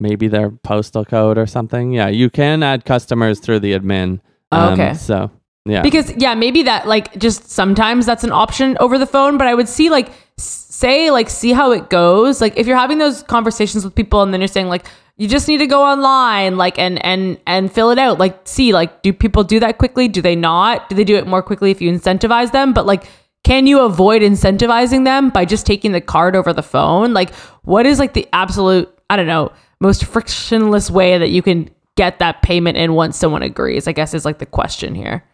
maybe 0.00 0.26
their 0.28 0.50
postal 0.50 1.04
code 1.04 1.38
or 1.38 1.46
something. 1.46 1.92
Yeah, 1.92 2.08
you 2.08 2.28
can 2.28 2.62
add 2.62 2.84
customers 2.84 3.38
through 3.38 3.60
the 3.60 3.72
admin. 3.78 4.20
Oh, 4.50 4.58
Um, 4.68 4.72
okay. 4.74 4.94
So 4.94 5.30
Yeah. 5.64 5.82
Because 5.82 6.12
yeah, 6.16 6.34
maybe 6.34 6.64
that 6.64 6.88
like 6.88 7.16
just 7.18 7.50
sometimes 7.50 8.04
that's 8.04 8.24
an 8.24 8.32
option 8.32 8.76
over 8.80 8.98
the 8.98 9.06
phone, 9.06 9.38
but 9.38 9.46
I 9.46 9.54
would 9.54 9.68
see 9.68 9.90
like 9.90 10.10
say 10.38 11.10
like 11.10 11.30
see 11.30 11.52
how 11.52 11.70
it 11.70 11.88
goes. 11.88 12.40
Like 12.40 12.56
if 12.56 12.66
you're 12.66 12.76
having 12.76 12.98
those 12.98 13.22
conversations 13.22 13.84
with 13.84 13.94
people 13.94 14.22
and 14.22 14.32
then 14.34 14.40
you're 14.40 14.48
saying 14.48 14.66
like 14.68 14.86
you 15.18 15.28
just 15.28 15.46
need 15.46 15.58
to 15.58 15.66
go 15.68 15.84
online 15.84 16.56
like 16.56 16.78
and 16.80 17.04
and 17.04 17.38
and 17.46 17.70
fill 17.72 17.90
it 17.90 17.98
out. 17.98 18.18
Like 18.18 18.40
see 18.44 18.72
like 18.72 19.02
do 19.02 19.12
people 19.12 19.44
do 19.44 19.60
that 19.60 19.78
quickly? 19.78 20.08
Do 20.08 20.20
they 20.20 20.34
not? 20.34 20.88
Do 20.88 20.96
they 20.96 21.04
do 21.04 21.16
it 21.16 21.28
more 21.28 21.42
quickly 21.42 21.70
if 21.70 21.80
you 21.80 21.92
incentivize 21.92 22.50
them? 22.50 22.72
But 22.72 22.86
like 22.86 23.04
can 23.44 23.66
you 23.66 23.80
avoid 23.80 24.22
incentivizing 24.22 25.04
them 25.04 25.30
by 25.30 25.44
just 25.44 25.66
taking 25.66 25.92
the 25.92 26.00
card 26.00 26.36
over 26.36 26.52
the 26.52 26.62
phone? 26.62 27.12
Like 27.12 27.34
what 27.62 27.86
is 27.86 27.98
like 27.98 28.14
the 28.14 28.28
absolute 28.32 28.92
I 29.10 29.16
don't 29.16 29.26
know, 29.26 29.52
most 29.80 30.04
frictionless 30.04 30.90
way 30.90 31.18
that 31.18 31.30
you 31.30 31.42
can 31.42 31.68
get 31.96 32.18
that 32.20 32.42
payment 32.42 32.78
in 32.78 32.94
once 32.94 33.16
someone 33.16 33.42
agrees? 33.42 33.86
I 33.86 33.92
guess 33.92 34.14
is 34.14 34.24
like 34.24 34.38
the 34.38 34.46
question 34.46 34.94
here. 34.94 35.24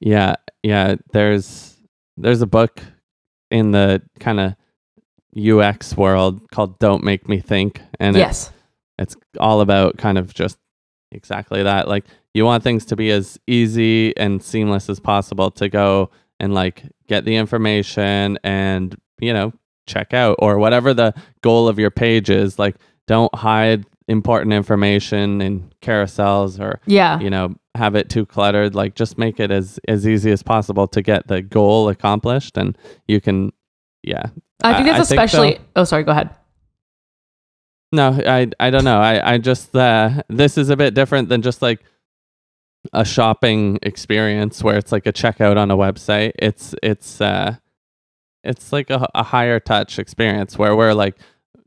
Yeah, 0.00 0.36
yeah. 0.62 0.96
There's 1.12 1.76
there's 2.16 2.42
a 2.42 2.46
book 2.46 2.82
in 3.50 3.72
the 3.72 4.02
kind 4.20 4.40
of 4.40 4.54
UX 5.36 5.96
world 5.96 6.40
called 6.50 6.78
"Don't 6.78 7.04
Make 7.04 7.28
Me 7.28 7.40
Think," 7.40 7.80
and 7.98 8.16
yes. 8.16 8.52
it's 8.98 9.16
all 9.38 9.60
about 9.60 9.98
kind 9.98 10.18
of 10.18 10.34
just 10.34 10.58
exactly 11.12 11.62
that. 11.62 11.88
Like 11.88 12.04
you 12.34 12.44
want 12.44 12.62
things 12.62 12.84
to 12.86 12.96
be 12.96 13.10
as 13.10 13.38
easy 13.46 14.16
and 14.16 14.42
seamless 14.42 14.88
as 14.88 15.00
possible 15.00 15.50
to 15.52 15.68
go 15.68 16.10
and 16.40 16.54
like 16.54 16.82
get 17.08 17.24
the 17.24 17.36
information 17.36 18.38
and 18.44 18.96
you 19.20 19.32
know 19.32 19.52
check 19.86 20.12
out 20.14 20.36
or 20.40 20.58
whatever 20.58 20.92
the 20.94 21.14
goal 21.42 21.68
of 21.68 21.78
your 21.78 21.90
page 21.90 22.30
is. 22.30 22.58
Like 22.58 22.76
don't 23.06 23.34
hide 23.34 23.84
important 24.08 24.52
information 24.52 25.40
in 25.42 25.70
carousels 25.82 26.58
or 26.60 26.80
Yeah. 26.86 27.18
you 27.20 27.28
know 27.30 27.54
have 27.74 27.94
it 27.94 28.08
too 28.08 28.24
cluttered 28.26 28.74
like 28.74 28.94
just 28.94 29.18
make 29.18 29.38
it 29.38 29.50
as 29.50 29.78
as 29.86 30.06
easy 30.08 30.30
as 30.32 30.42
possible 30.42 30.86
to 30.88 31.02
get 31.02 31.28
the 31.28 31.42
goal 31.42 31.88
accomplished 31.90 32.56
and 32.56 32.76
you 33.06 33.20
can 33.20 33.52
yeah 34.02 34.26
I 34.64 34.74
think 34.74 34.88
I- 34.88 34.92
that's 34.98 35.12
I 35.12 35.16
think 35.16 35.24
especially. 35.24 35.54
so. 35.56 35.60
oh, 35.76 35.84
sorry. 35.84 36.02
Go 36.04 36.12
ahead. 36.12 36.30
no 37.92 38.18
i 38.26 38.48
i 38.60 38.70
don't 38.70 38.84
know 38.84 38.98
i 39.00 39.34
i 39.34 39.38
just 39.38 39.74
uh 39.76 40.22
this 40.28 40.58
is 40.58 40.68
a 40.70 40.76
bit 40.76 40.94
different 40.94 41.28
than 41.28 41.42
just 41.42 41.62
like 41.62 41.80
a 42.92 43.04
shopping 43.04 43.78
experience 43.82 44.62
where 44.62 44.76
it's 44.78 44.92
like 44.92 45.06
a 45.06 45.12
checkout 45.12 45.56
on 45.56 45.70
a 45.70 45.76
website 45.76 46.32
it's 46.38 46.74
it's 46.82 47.20
uh 47.20 47.54
it's 48.44 48.72
like 48.72 48.88
a, 48.88 49.06
a 49.14 49.22
higher 49.22 49.58
touch 49.60 49.98
experience 49.98 50.56
where 50.56 50.74
we're 50.76 50.94
like 50.94 51.16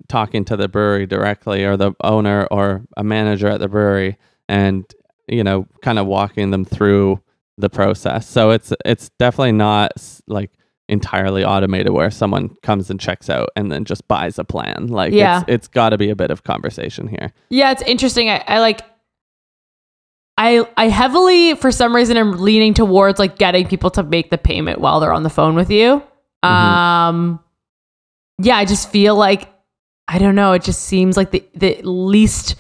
talking 0.07 0.43
to 0.45 0.55
the 0.57 0.67
brewery 0.67 1.05
directly 1.05 1.63
or 1.65 1.77
the 1.77 1.91
owner 2.03 2.47
or 2.49 2.81
a 2.97 3.03
manager 3.03 3.47
at 3.47 3.59
the 3.59 3.67
brewery 3.67 4.17
and 4.49 4.85
you 5.27 5.43
know 5.43 5.67
kind 5.81 5.99
of 5.99 6.07
walking 6.07 6.49
them 6.51 6.65
through 6.65 7.21
the 7.57 7.69
process 7.69 8.27
so 8.27 8.49
it's 8.49 8.73
it's 8.85 9.09
definitely 9.19 9.51
not 9.51 9.91
like 10.27 10.49
entirely 10.89 11.45
automated 11.45 11.93
where 11.93 12.09
someone 12.11 12.49
comes 12.63 12.89
and 12.89 12.99
checks 12.99 13.29
out 13.29 13.49
and 13.55 13.71
then 13.71 13.85
just 13.85 14.05
buys 14.07 14.39
a 14.39 14.43
plan 14.43 14.87
like 14.87 15.13
Yeah. 15.13 15.41
it's 15.41 15.49
it's 15.49 15.67
got 15.67 15.89
to 15.89 15.97
be 15.97 16.09
a 16.09 16.15
bit 16.15 16.31
of 16.31 16.43
conversation 16.43 17.07
here 17.07 17.31
Yeah, 17.49 17.71
it's 17.71 17.81
interesting. 17.83 18.29
I, 18.29 18.43
I 18.47 18.59
like. 18.59 18.81
I 20.41 20.65
I 20.75 20.87
heavily, 20.87 21.53
for 21.55 21.71
some 21.71 21.95
reason, 21.95 22.17
am 22.17 22.31
leaning 22.33 22.73
towards 22.73 23.19
like 23.19 23.37
getting 23.37 23.67
people 23.67 23.91
to 23.91 24.03
make 24.03 24.31
the 24.31 24.37
payment 24.37 24.79
while 24.81 24.99
they're 24.99 25.13
on 25.13 25.23
the 25.23 25.29
phone 25.29 25.55
with 25.55 25.69
you. 25.69 26.01
Mhm. 26.43 26.49
Um, 26.49 27.39
yeah, 28.39 28.57
I 28.57 28.65
just 28.65 28.89
feel 28.89 29.15
like 29.15 29.53
I 30.07 30.17
don't 30.17 30.33
know. 30.35 30.53
It 30.53 30.63
just 30.63 30.81
seems 30.83 31.15
like 31.15 31.29
the 31.31 31.43
the 31.53 31.79
least 31.83 32.55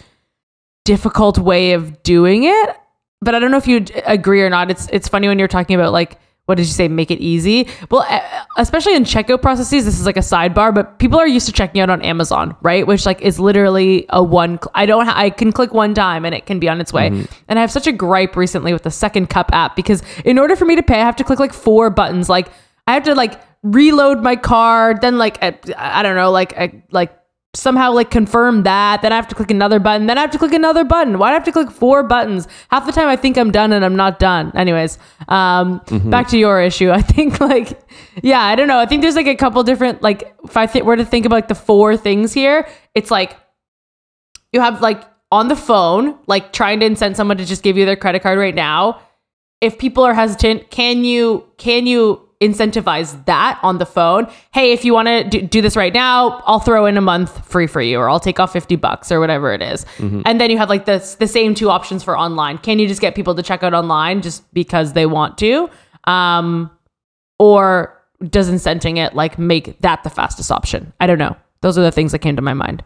difficult 0.85 1.39
way 1.39 1.73
of 1.73 2.03
doing 2.03 2.43
it. 2.43 2.75
But 3.23 3.35
I 3.35 3.39
don't 3.39 3.51
know 3.51 3.57
if 3.57 3.67
you 3.67 3.85
agree 4.05 4.41
or 4.43 4.49
not. 4.49 4.69
It's 4.69 4.87
it's 4.91 5.07
funny 5.07 5.27
when 5.27 5.39
you're 5.39 5.47
talking 5.47 5.75
about 5.75 5.91
like 5.91 6.19
what 6.51 6.57
did 6.57 6.65
you 6.65 6.73
say? 6.73 6.89
Make 6.89 7.11
it 7.11 7.21
easy. 7.21 7.69
Well, 7.89 8.05
especially 8.57 8.93
in 8.93 9.05
checkout 9.05 9.41
processes, 9.41 9.85
this 9.85 9.97
is 9.97 10.05
like 10.05 10.17
a 10.17 10.21
sidebar, 10.21 10.75
but 10.75 10.99
people 10.99 11.17
are 11.17 11.25
used 11.25 11.45
to 11.45 11.53
checking 11.53 11.79
out 11.79 11.89
on 11.89 12.01
Amazon, 12.01 12.57
right? 12.61 12.85
Which 12.85 13.05
like 13.05 13.21
is 13.21 13.39
literally 13.39 14.05
a 14.09 14.21
one. 14.21 14.57
Cl- 14.57 14.71
I 14.75 14.85
don't. 14.85 15.05
Ha- 15.05 15.13
I 15.15 15.29
can 15.29 15.53
click 15.53 15.73
one 15.73 15.93
time 15.93 16.25
and 16.25 16.35
it 16.35 16.45
can 16.45 16.59
be 16.59 16.67
on 16.67 16.81
its 16.81 16.91
way. 16.91 17.09
Mm-hmm. 17.09 17.33
And 17.47 17.57
I 17.57 17.61
have 17.61 17.71
such 17.71 17.87
a 17.87 17.93
gripe 17.93 18.35
recently 18.35 18.73
with 18.73 18.83
the 18.83 18.91
Second 18.91 19.29
Cup 19.29 19.49
app 19.53 19.77
because 19.77 20.03
in 20.25 20.37
order 20.37 20.57
for 20.57 20.65
me 20.65 20.75
to 20.75 20.83
pay, 20.83 20.95
I 20.95 21.05
have 21.05 21.15
to 21.15 21.23
click 21.23 21.39
like 21.39 21.53
four 21.53 21.89
buttons. 21.89 22.27
Like 22.27 22.49
I 22.85 22.95
have 22.95 23.03
to 23.03 23.15
like 23.15 23.39
reload 23.63 24.21
my 24.21 24.35
card, 24.35 24.99
then 24.99 25.17
like 25.17 25.41
I, 25.41 25.57
I 25.77 26.03
don't 26.03 26.17
know, 26.17 26.31
like 26.31 26.57
I, 26.57 26.83
like 26.91 27.17
somehow 27.53 27.91
like 27.91 28.09
confirm 28.09 28.63
that. 28.63 29.01
Then 29.01 29.11
I 29.11 29.15
have 29.15 29.27
to 29.27 29.35
click 29.35 29.51
another 29.51 29.79
button. 29.79 30.07
Then 30.07 30.17
I 30.17 30.21
have 30.21 30.31
to 30.31 30.37
click 30.37 30.53
another 30.53 30.83
button. 30.83 31.17
Why 31.19 31.29
do 31.29 31.31
I 31.31 31.33
have 31.33 31.43
to 31.45 31.51
click 31.51 31.69
four 31.69 32.01
buttons? 32.03 32.47
Half 32.69 32.85
the 32.85 32.93
time 32.93 33.07
I 33.07 33.17
think 33.17 33.37
I'm 33.37 33.51
done 33.51 33.73
and 33.73 33.83
I'm 33.83 33.95
not 33.95 34.19
done. 34.19 34.51
Anyways, 34.55 34.97
um, 35.27 35.81
back 36.05 36.29
to 36.29 36.37
your 36.37 36.61
issue. 36.61 36.91
I 36.91 37.01
think 37.01 37.39
like, 37.41 37.79
yeah, 38.23 38.41
I 38.41 38.55
don't 38.55 38.67
know. 38.67 38.79
I 38.79 38.85
think 38.85 39.01
there's 39.01 39.15
like 39.15 39.27
a 39.27 39.35
couple 39.35 39.61
different 39.63 40.01
like 40.01 40.33
if 40.43 40.55
I 40.55 40.65
th- 40.65 40.85
were 40.85 40.95
to 40.95 41.05
think 41.05 41.25
about 41.25 41.35
like 41.35 41.47
the 41.49 41.55
four 41.55 41.97
things 41.97 42.33
here, 42.33 42.67
it's 42.95 43.11
like 43.11 43.37
you 44.53 44.61
have 44.61 44.81
like 44.81 45.03
on 45.31 45.47
the 45.47 45.55
phone, 45.55 46.17
like 46.27 46.53
trying 46.53 46.79
to 46.81 46.85
incent 46.85 47.15
someone 47.15 47.37
to 47.37 47.45
just 47.45 47.63
give 47.63 47.77
you 47.77 47.85
their 47.85 47.95
credit 47.95 48.21
card 48.21 48.37
right 48.37 48.55
now. 48.55 49.01
If 49.59 49.77
people 49.77 50.03
are 50.03 50.13
hesitant, 50.13 50.71
can 50.71 51.03
you 51.03 51.45
can 51.57 51.85
you 51.85 52.29
incentivize 52.41 53.23
that 53.25 53.59
on 53.61 53.77
the 53.77 53.85
phone? 53.85 54.27
Hey, 54.53 54.71
if 54.73 54.83
you 54.83 54.93
want 54.93 55.07
to 55.07 55.23
do, 55.23 55.41
do 55.41 55.61
this 55.61 55.75
right 55.77 55.93
now, 55.93 56.41
I'll 56.45 56.59
throw 56.59 56.85
in 56.87 56.97
a 56.97 57.01
month 57.01 57.45
free 57.47 57.67
for 57.67 57.81
you, 57.81 57.97
or 57.99 58.09
I'll 58.09 58.19
take 58.19 58.39
off 58.39 58.51
fifty 58.51 58.75
bucks 58.75 59.11
or 59.11 59.19
whatever 59.19 59.53
it 59.53 59.61
is. 59.61 59.85
And 59.99 60.41
then 60.41 60.49
you 60.49 60.57
have 60.57 60.69
like 60.69 60.85
the 60.85 60.97
the 61.19 61.27
same 61.27 61.53
two 61.55 61.69
options 61.69 62.03
for 62.03 62.17
online. 62.17 62.57
Can 62.57 62.79
you 62.79 62.87
just 62.87 62.99
get 63.01 63.15
people 63.15 63.35
to 63.35 63.43
check 63.43 63.63
out 63.63 63.73
online 63.73 64.21
just 64.21 64.51
because 64.53 64.93
they 64.93 65.05
want 65.05 65.37
to, 65.37 65.69
um, 66.05 66.69
or 67.39 67.97
does 68.29 68.49
incenting 68.49 68.97
it 68.97 69.15
like 69.15 69.39
make 69.39 69.79
that 69.81 70.03
the 70.03 70.09
fastest 70.09 70.51
option? 70.51 70.93
I 70.99 71.07
don't 71.07 71.19
know. 71.19 71.35
Those 71.61 71.77
are 71.77 71.81
the 71.83 71.91
things 71.91 72.11
that 72.11 72.19
came 72.19 72.35
to 72.35 72.41
my 72.41 72.53
mind. 72.53 72.83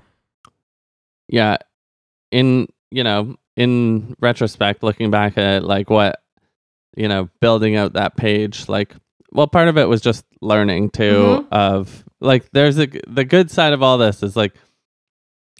yeah 1.27 1.57
in 2.31 2.67
you 2.91 3.03
know 3.03 3.35
in 3.55 4.15
retrospect 4.19 4.83
looking 4.83 5.09
back 5.11 5.37
at 5.37 5.63
like 5.63 5.89
what 5.89 6.21
you 6.97 7.07
know 7.07 7.29
building 7.39 7.75
out 7.77 7.93
that 7.93 8.15
page 8.17 8.67
like 8.67 8.93
well 9.35 9.47
part 9.47 9.67
of 9.67 9.77
it 9.77 9.85
was 9.87 10.01
just 10.01 10.25
learning 10.41 10.89
too 10.89 11.43
Mhm. 11.43 11.47
of 11.51 12.03
like 12.21 12.49
there's 12.53 12.77
a 12.79 12.87
the 13.07 13.25
good 13.25 13.51
side 13.51 13.73
of 13.73 13.83
all 13.83 13.97
this 13.97 14.23
is 14.23 14.35
like 14.35 14.53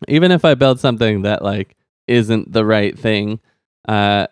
even 0.08 0.32
if 0.32 0.44
i 0.46 0.54
build 0.56 0.80
something 0.80 1.22
that 1.24 1.42
like 1.44 1.76
isn't 2.08 2.52
the 2.52 2.66
right 2.66 2.98
thing 2.98 3.40
uh 3.88 4.28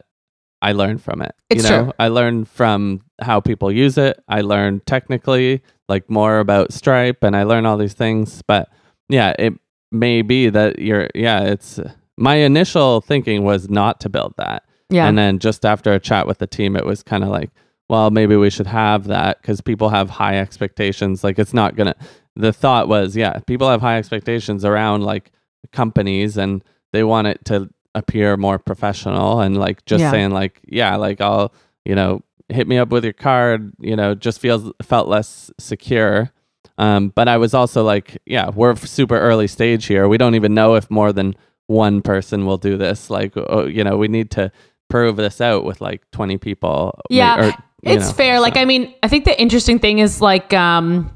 i 0.62 0.72
learn 0.72 0.98
from 0.98 1.22
it 1.22 1.36
It's 1.50 1.64
you 1.64 1.70
know 1.70 1.84
true. 1.86 1.94
i 2.00 2.08
learn 2.08 2.46
from 2.46 3.02
how 3.22 3.40
people 3.40 3.72
use 3.72 3.98
it 3.98 4.22
i 4.28 4.42
learn 4.42 4.82
technically 4.86 5.62
like 5.90 6.10
more 6.10 6.40
about 6.40 6.74
stripe 6.74 7.24
and 7.24 7.36
i 7.36 7.44
learn 7.44 7.66
all 7.66 7.78
these 7.78 7.94
things 7.94 8.42
but 8.48 8.70
yeah 9.10 9.34
it 9.40 9.54
may 9.92 10.22
be 10.22 10.50
that 10.50 10.80
you're 10.80 11.10
yeah 11.16 11.42
it's 11.44 11.80
my 12.18 12.36
initial 12.36 13.02
thinking 13.02 13.44
was 13.44 13.70
not 13.70 14.00
to 14.02 14.10
build 14.10 14.34
that 14.38 14.64
Yeah. 14.90 15.08
and 15.08 15.18
then 15.18 15.40
just 15.40 15.66
after 15.66 15.94
a 15.94 16.00
chat 16.00 16.28
with 16.28 16.38
the 16.40 16.48
team 16.48 16.76
it 16.76 16.86
was 16.86 17.04
kind 17.04 17.24
of 17.24 17.30
like 17.30 17.50
well 17.90 18.10
maybe 18.12 18.36
we 18.36 18.50
should 18.50 18.68
have 18.68 19.06
that 19.08 19.42
because 19.42 19.62
people 19.62 19.90
have 19.90 20.10
high 20.10 20.38
expectations 20.38 21.24
like 21.24 21.38
it's 21.40 21.54
not 21.54 21.76
gonna 21.76 21.96
the 22.36 22.54
thought 22.54 22.88
was 22.88 23.16
yeah 23.16 23.40
people 23.48 23.70
have 23.70 23.82
high 23.82 23.98
expectations 23.98 24.64
around 24.66 25.04
like 25.04 25.32
companies 25.72 26.38
and 26.38 26.64
they 26.92 27.04
want 27.04 27.28
it 27.28 27.44
to 27.46 27.70
appear 27.96 28.38
more 28.38 28.58
professional 28.58 29.40
and 29.42 29.58
like 29.58 29.84
just 29.86 30.02
Yeah. 30.02 30.12
saying 30.12 30.32
like 30.32 30.60
yeah 30.68 30.96
like 30.96 31.22
i'll 31.22 31.54
you 31.86 31.96
know 31.96 32.24
hit 32.50 32.68
me 32.68 32.78
up 32.78 32.90
with 32.90 33.04
your 33.04 33.14
card 33.14 33.72
you 33.80 33.96
know 33.96 34.16
just 34.16 34.40
feels 34.40 34.72
felt 34.82 35.08
less 35.08 35.52
secure 35.60 36.32
um, 36.76 37.10
but 37.10 37.28
I 37.28 37.38
was 37.38 37.54
also 37.54 37.84
like, 37.84 38.18
yeah, 38.26 38.50
we're 38.50 38.76
super 38.76 39.16
early 39.20 39.46
stage 39.48 39.86
here. 39.86 40.08
We 40.08 40.18
don't 40.18 40.34
even 40.34 40.56
know 40.56 40.74
if 40.74 40.90
more 40.90 41.14
than 41.14 41.36
one 41.68 42.02
person 42.02 42.48
will 42.48 42.58
do 42.58 42.78
this. 42.78 43.12
Like, 43.12 43.34
oh, 43.38 43.68
you 43.68 43.84
know, 43.84 43.96
we 43.96 44.08
need 44.08 44.32
to 44.32 44.52
prove 44.90 45.18
this 45.18 45.40
out 45.40 45.66
with 45.66 45.82
like 45.82 46.10
20 46.14 46.40
people. 46.40 47.00
Yeah, 47.12 47.50
or, 47.50 47.54
it's 47.84 48.08
know, 48.08 48.14
fair. 48.14 48.40
Like, 48.40 48.58
I 48.58 48.66
mean, 48.66 48.94
I 49.04 49.08
think 49.08 49.26
the 49.26 49.40
interesting 49.40 49.80
thing 49.80 50.00
is 50.00 50.22
like, 50.22 50.54
um, 50.54 51.16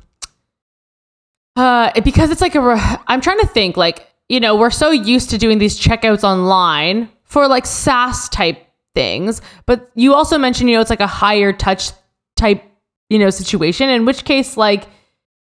uh, 1.56 2.00
because 2.02 2.30
it's 2.30 2.42
like 2.42 2.56
a, 2.56 2.62
re- 2.62 2.98
I'm 3.08 3.22
trying 3.22 3.40
to 3.40 3.48
think 3.48 3.78
like, 3.78 4.08
you 4.30 4.40
know, 4.40 4.56
we're 4.56 4.70
so 4.70 4.92
used 4.92 5.30
to 5.32 5.38
doing 5.38 5.58
these 5.58 5.80
checkouts 5.80 6.24
online 6.24 7.10
for 7.24 7.48
like 7.48 7.66
SaaS 7.66 8.30
type 8.30 8.66
things, 8.94 9.42
but 9.66 9.90
you 9.96 10.14
also 10.14 10.38
mentioned, 10.38 10.70
you 10.70 10.76
know, 10.76 10.82
it's 10.82 10.90
like 10.90 11.00
a 11.00 11.08
higher 11.08 11.54
touch 11.54 11.92
type, 12.36 12.64
you 13.10 13.18
know, 13.18 13.30
situation, 13.30 13.90
in 13.90 14.06
which 14.06 14.26
case, 14.26 14.58
like, 14.58 14.88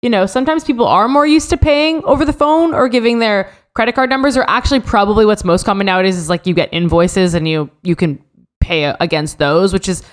you 0.01 0.09
know, 0.09 0.25
sometimes 0.25 0.63
people 0.63 0.85
are 0.85 1.07
more 1.07 1.25
used 1.25 1.49
to 1.49 1.57
paying 1.57 2.03
over 2.03 2.25
the 2.25 2.33
phone 2.33 2.73
or 2.73 2.87
giving 2.87 3.19
their 3.19 3.49
credit 3.73 3.95
card 3.95 4.09
numbers, 4.09 4.37
or 4.37 4.45
actually 4.47 4.79
probably 4.79 5.25
what's 5.25 5.43
most 5.43 5.65
common 5.65 5.85
nowadays 5.85 6.15
is 6.15 6.29
like 6.29 6.45
you 6.45 6.53
get 6.53 6.69
invoices 6.71 7.33
and 7.33 7.47
you, 7.47 7.69
you 7.81 7.95
can 7.95 8.23
pay 8.61 8.83
against 8.99 9.39
those, 9.39 9.73
which 9.73 9.89
is 9.89 10.03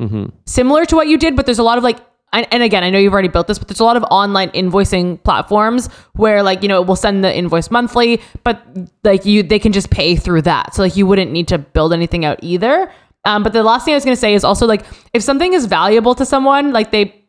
Mhm. 0.00 0.32
similar 0.46 0.84
to 0.84 0.94
what 0.96 1.06
you 1.08 1.16
did, 1.16 1.36
but 1.36 1.46
there's 1.46 1.58
a 1.58 1.62
lot 1.62 1.78
of 1.78 1.84
like, 1.84 1.98
and, 2.32 2.62
again, 2.62 2.84
I 2.84 2.90
know 2.90 2.98
you've 2.98 3.14
already 3.14 3.28
built 3.28 3.46
this, 3.46 3.58
but 3.58 3.66
there's 3.68 3.80
a 3.80 3.84
lot 3.84 3.96
of 3.96 4.02
online 4.10 4.50
invoicing 4.50 5.22
platforms 5.22 5.88
where 6.16 6.42
like, 6.42 6.62
you 6.62 6.68
know, 6.68 6.82
we'll 6.82 6.94
send 6.96 7.24
the 7.24 7.34
invoice 7.34 7.70
monthly, 7.70 8.20
but 8.44 8.62
like 9.04 9.24
you, 9.24 9.42
they 9.42 9.58
can 9.58 9.72
just 9.72 9.88
pay 9.88 10.16
through 10.16 10.42
that. 10.42 10.74
So 10.74 10.82
like 10.82 10.96
you 10.96 11.06
wouldn't 11.06 11.30
need 11.30 11.48
to 11.48 11.56
build 11.56 11.94
anything 11.94 12.26
out 12.26 12.38
either. 12.42 12.92
Um, 13.24 13.42
but 13.42 13.54
the 13.54 13.62
last 13.62 13.86
thing 13.86 13.94
I 13.94 13.96
was 13.96 14.04
going 14.04 14.14
to 14.16 14.20
say 14.20 14.34
is 14.34 14.44
also 14.44 14.66
like 14.66 14.84
if 15.14 15.22
something 15.22 15.54
is 15.54 15.64
valuable 15.64 16.14
to 16.16 16.26
someone, 16.26 16.72
like 16.74 16.90
they, 16.90 17.24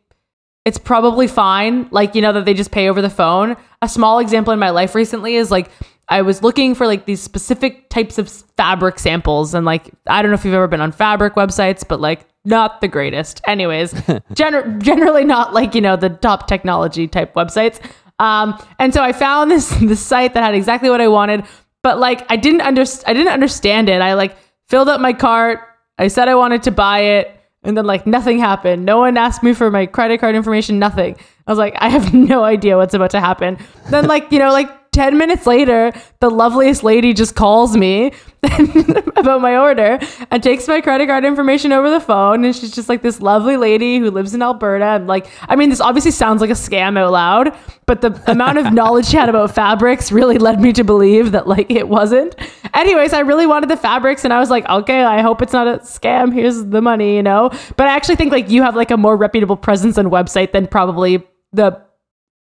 it's 0.66 0.76
probably 0.78 1.26
fine. 1.26 1.88
Like 1.90 2.14
you 2.14 2.20
know 2.20 2.34
that 2.34 2.44
they 2.44 2.52
just 2.52 2.70
pay 2.70 2.90
over 2.90 3.00
the 3.00 3.08
phone. 3.08 3.56
A 3.80 3.88
small 3.88 4.18
example 4.18 4.52
in 4.52 4.58
my 4.58 4.70
life 4.70 4.94
recently 4.94 5.36
is 5.36 5.50
like 5.50 5.70
I 6.10 6.20
was 6.20 6.42
looking 6.42 6.74
for 6.74 6.86
like 6.86 7.06
these 7.06 7.22
specific 7.22 7.88
types 7.88 8.18
of 8.18 8.28
fabric 8.58 8.98
samples, 8.98 9.54
and 9.54 9.64
like 9.64 9.90
I 10.06 10.20
don't 10.20 10.30
know 10.30 10.34
if 10.34 10.44
you've 10.44 10.52
ever 10.54 10.68
been 10.68 10.82
on 10.82 10.92
fabric 10.92 11.34
websites, 11.36 11.86
but 11.88 12.00
like 12.00 12.26
not 12.48 12.80
the 12.80 12.88
greatest. 12.88 13.40
Anyways, 13.46 13.92
gener- 14.32 14.80
generally 14.82 15.24
not 15.24 15.54
like 15.54 15.74
you 15.74 15.80
know 15.80 15.96
the 15.96 16.10
top 16.10 16.48
technology 16.48 17.06
type 17.06 17.34
websites. 17.34 17.80
Um, 18.18 18.60
and 18.78 18.92
so 18.92 19.02
I 19.02 19.12
found 19.12 19.50
this 19.50 19.68
this 19.80 20.00
site 20.04 20.34
that 20.34 20.42
had 20.42 20.54
exactly 20.54 20.90
what 20.90 21.00
I 21.00 21.08
wanted, 21.08 21.44
but 21.82 21.98
like 21.98 22.26
I 22.30 22.36
didn't 22.36 22.62
under- 22.62 22.84
I 23.06 23.12
didn't 23.12 23.32
understand 23.32 23.88
it. 23.88 24.00
I 24.00 24.14
like 24.14 24.36
filled 24.68 24.88
up 24.88 25.00
my 25.00 25.12
cart. 25.12 25.60
I 25.98 26.08
said 26.08 26.28
I 26.28 26.34
wanted 26.34 26.62
to 26.64 26.70
buy 26.70 27.00
it. 27.00 27.34
And 27.64 27.76
then 27.76 27.86
like 27.86 28.06
nothing 28.06 28.38
happened. 28.38 28.84
No 28.84 28.98
one 28.98 29.16
asked 29.16 29.42
me 29.42 29.52
for 29.52 29.70
my 29.70 29.84
credit 29.84 30.20
card 30.20 30.36
information, 30.36 30.78
nothing. 30.78 31.16
I 31.46 31.50
was 31.50 31.58
like, 31.58 31.74
I 31.78 31.88
have 31.88 32.14
no 32.34 32.44
idea 32.44 32.76
what's 32.76 32.94
about 32.94 33.10
to 33.10 33.20
happen. 33.20 33.58
Then 33.90 34.06
like, 34.06 34.30
you 34.30 34.38
know, 34.38 34.52
like 34.52 34.70
10 34.98 35.16
minutes 35.16 35.46
later, 35.46 35.92
the 36.18 36.28
loveliest 36.28 36.82
lady 36.82 37.12
just 37.12 37.36
calls 37.36 37.76
me 37.76 38.10
about 39.14 39.40
my 39.40 39.56
order 39.56 39.96
and 40.32 40.42
takes 40.42 40.66
my 40.66 40.80
credit 40.80 41.06
card 41.06 41.24
information 41.24 41.70
over 41.70 41.88
the 41.88 42.00
phone. 42.00 42.44
And 42.44 42.52
she's 42.52 42.72
just 42.72 42.88
like 42.88 43.00
this 43.00 43.20
lovely 43.20 43.56
lady 43.56 44.00
who 44.00 44.10
lives 44.10 44.34
in 44.34 44.42
Alberta. 44.42 44.84
And 44.84 45.06
like, 45.06 45.28
I 45.42 45.54
mean, 45.54 45.70
this 45.70 45.80
obviously 45.80 46.10
sounds 46.10 46.40
like 46.40 46.50
a 46.50 46.54
scam 46.54 46.98
out 46.98 47.12
loud, 47.12 47.56
but 47.86 48.00
the 48.00 48.20
amount 48.28 48.58
of 48.58 48.72
knowledge 48.72 49.06
she 49.06 49.16
had 49.16 49.28
about 49.28 49.54
fabrics 49.54 50.10
really 50.10 50.36
led 50.36 50.60
me 50.60 50.72
to 50.72 50.82
believe 50.82 51.30
that 51.30 51.46
like 51.46 51.70
it 51.70 51.88
wasn't. 51.88 52.34
Anyways, 52.74 53.12
I 53.12 53.20
really 53.20 53.46
wanted 53.46 53.70
the 53.70 53.76
fabrics 53.76 54.24
and 54.24 54.32
I 54.32 54.40
was 54.40 54.50
like, 54.50 54.68
okay, 54.68 55.04
I 55.04 55.22
hope 55.22 55.42
it's 55.42 55.52
not 55.52 55.68
a 55.68 55.78
scam. 55.78 56.34
Here's 56.34 56.64
the 56.64 56.82
money, 56.82 57.14
you 57.14 57.22
know? 57.22 57.50
But 57.76 57.86
I 57.86 57.94
actually 57.94 58.16
think 58.16 58.32
like 58.32 58.50
you 58.50 58.62
have 58.62 58.74
like 58.74 58.90
a 58.90 58.96
more 58.96 59.16
reputable 59.16 59.56
presence 59.56 59.96
and 59.96 60.10
website 60.10 60.50
than 60.50 60.66
probably 60.66 61.24
the 61.52 61.87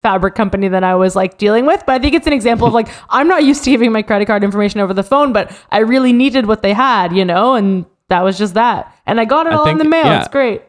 fabric 0.03 0.35
company 0.35 0.67
that 0.67 0.83
I 0.83 0.95
was 0.95 1.15
like 1.15 1.37
dealing 1.37 1.65
with. 1.65 1.83
But 1.85 1.95
I 1.95 1.99
think 1.99 2.13
it's 2.15 2.27
an 2.27 2.33
example 2.33 2.67
of 2.67 2.73
like, 2.73 2.87
I'm 3.09 3.27
not 3.27 3.43
used 3.43 3.63
to 3.65 3.71
giving 3.71 3.91
my 3.91 4.01
credit 4.01 4.25
card 4.25 4.43
information 4.43 4.79
over 4.79 4.93
the 4.93 5.03
phone, 5.03 5.33
but 5.33 5.51
I 5.71 5.79
really 5.79 6.13
needed 6.13 6.45
what 6.45 6.61
they 6.61 6.73
had, 6.73 7.15
you 7.15 7.25
know? 7.25 7.55
And 7.55 7.85
that 8.09 8.21
was 8.21 8.37
just 8.37 8.53
that. 8.53 8.95
And 9.05 9.19
I 9.19 9.25
got 9.25 9.47
it 9.47 9.53
I 9.53 9.57
all 9.57 9.67
in 9.67 9.77
the 9.77 9.83
mail. 9.83 10.05
yeah. 10.05 10.19
It's 10.19 10.27
great. 10.29 10.61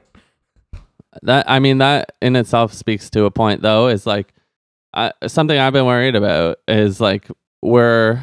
That 1.23 1.51
I 1.51 1.59
mean 1.59 1.79
that 1.79 2.13
in 2.21 2.37
itself 2.37 2.73
speaks 2.73 3.11
to 3.11 3.25
a 3.25 3.31
point 3.31 3.63
though 3.63 3.89
is 3.89 4.07
like 4.07 4.33
I, 4.95 5.13
something 5.27 5.59
I've 5.59 5.73
been 5.73 5.87
worried 5.87 6.15
about 6.15 6.59
is 6.69 7.01
like 7.01 7.29
we're 7.63 8.23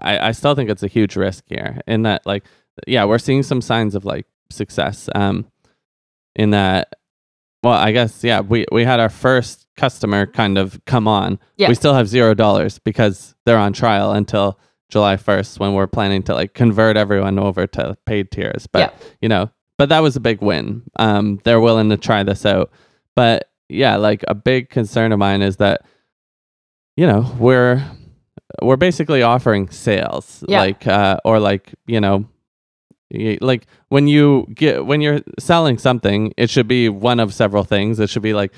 I, 0.00 0.28
I 0.28 0.32
still 0.32 0.54
think 0.54 0.70
it's 0.70 0.82
a 0.82 0.86
huge 0.88 1.16
risk 1.16 1.44
here 1.48 1.80
in 1.86 2.02
that 2.02 2.24
like 2.24 2.44
yeah 2.86 3.04
we're 3.04 3.18
seeing 3.18 3.42
some 3.42 3.60
signs 3.60 3.94
of 3.94 4.04
like 4.04 4.26
success 4.50 5.08
um 5.14 5.46
in 6.34 6.50
that 6.50 6.94
well 7.62 7.74
I 7.74 7.92
guess 7.92 8.24
yeah 8.24 8.40
we 8.40 8.64
we 8.72 8.84
had 8.84 9.00
our 9.00 9.10
first 9.10 9.66
customer 9.80 10.26
kind 10.26 10.58
of 10.58 10.66
come 10.84 11.06
on 11.08 11.38
Yeah. 11.56 11.68
we 11.68 11.74
still 11.74 11.94
have 11.94 12.06
zero 12.06 12.34
dollars 12.34 12.78
because 12.78 13.34
they're 13.46 13.58
on 13.66 13.72
trial 13.72 14.12
until 14.12 14.58
July 14.90 15.16
1st 15.16 15.58
when 15.60 15.72
we're 15.74 15.86
planning 15.86 16.22
to 16.24 16.34
like 16.34 16.52
convert 16.52 16.96
everyone 16.96 17.38
over 17.38 17.66
to 17.68 17.96
paid 18.06 18.30
tiers 18.30 18.66
but 18.66 18.78
Yeah. 18.80 18.90
you 19.22 19.28
know 19.28 19.50
but 19.78 19.88
that 19.88 20.00
was 20.02 20.16
a 20.16 20.20
big 20.20 20.42
win 20.42 20.82
um 20.98 21.40
they're 21.44 21.60
willing 21.68 21.88
to 21.90 21.96
try 21.96 22.22
this 22.24 22.44
out 22.44 22.70
but 23.16 23.48
yeah 23.68 23.96
like 23.96 24.22
a 24.28 24.34
big 24.34 24.68
concern 24.68 25.12
of 25.12 25.18
mine 25.18 25.42
is 25.42 25.56
that 25.56 25.80
you 26.96 27.06
know 27.06 27.22
we're 27.38 27.82
we're 28.62 28.76
basically 28.76 29.22
offering 29.22 29.70
sales 29.70 30.44
Yeah. 30.48 30.60
like 30.60 30.86
uh 30.86 31.16
or 31.24 31.38
like 31.40 31.72
you 31.86 32.00
know 32.00 32.26
like 33.40 33.66
when 33.88 34.06
you 34.06 34.46
get 34.54 34.86
when 34.86 35.00
you're 35.00 35.20
selling 35.38 35.78
something 35.78 36.32
it 36.36 36.48
should 36.50 36.68
be 36.68 36.88
one 36.88 37.18
of 37.18 37.34
several 37.34 37.64
things 37.64 37.98
it 37.98 38.08
should 38.10 38.22
be 38.22 38.34
like 38.34 38.52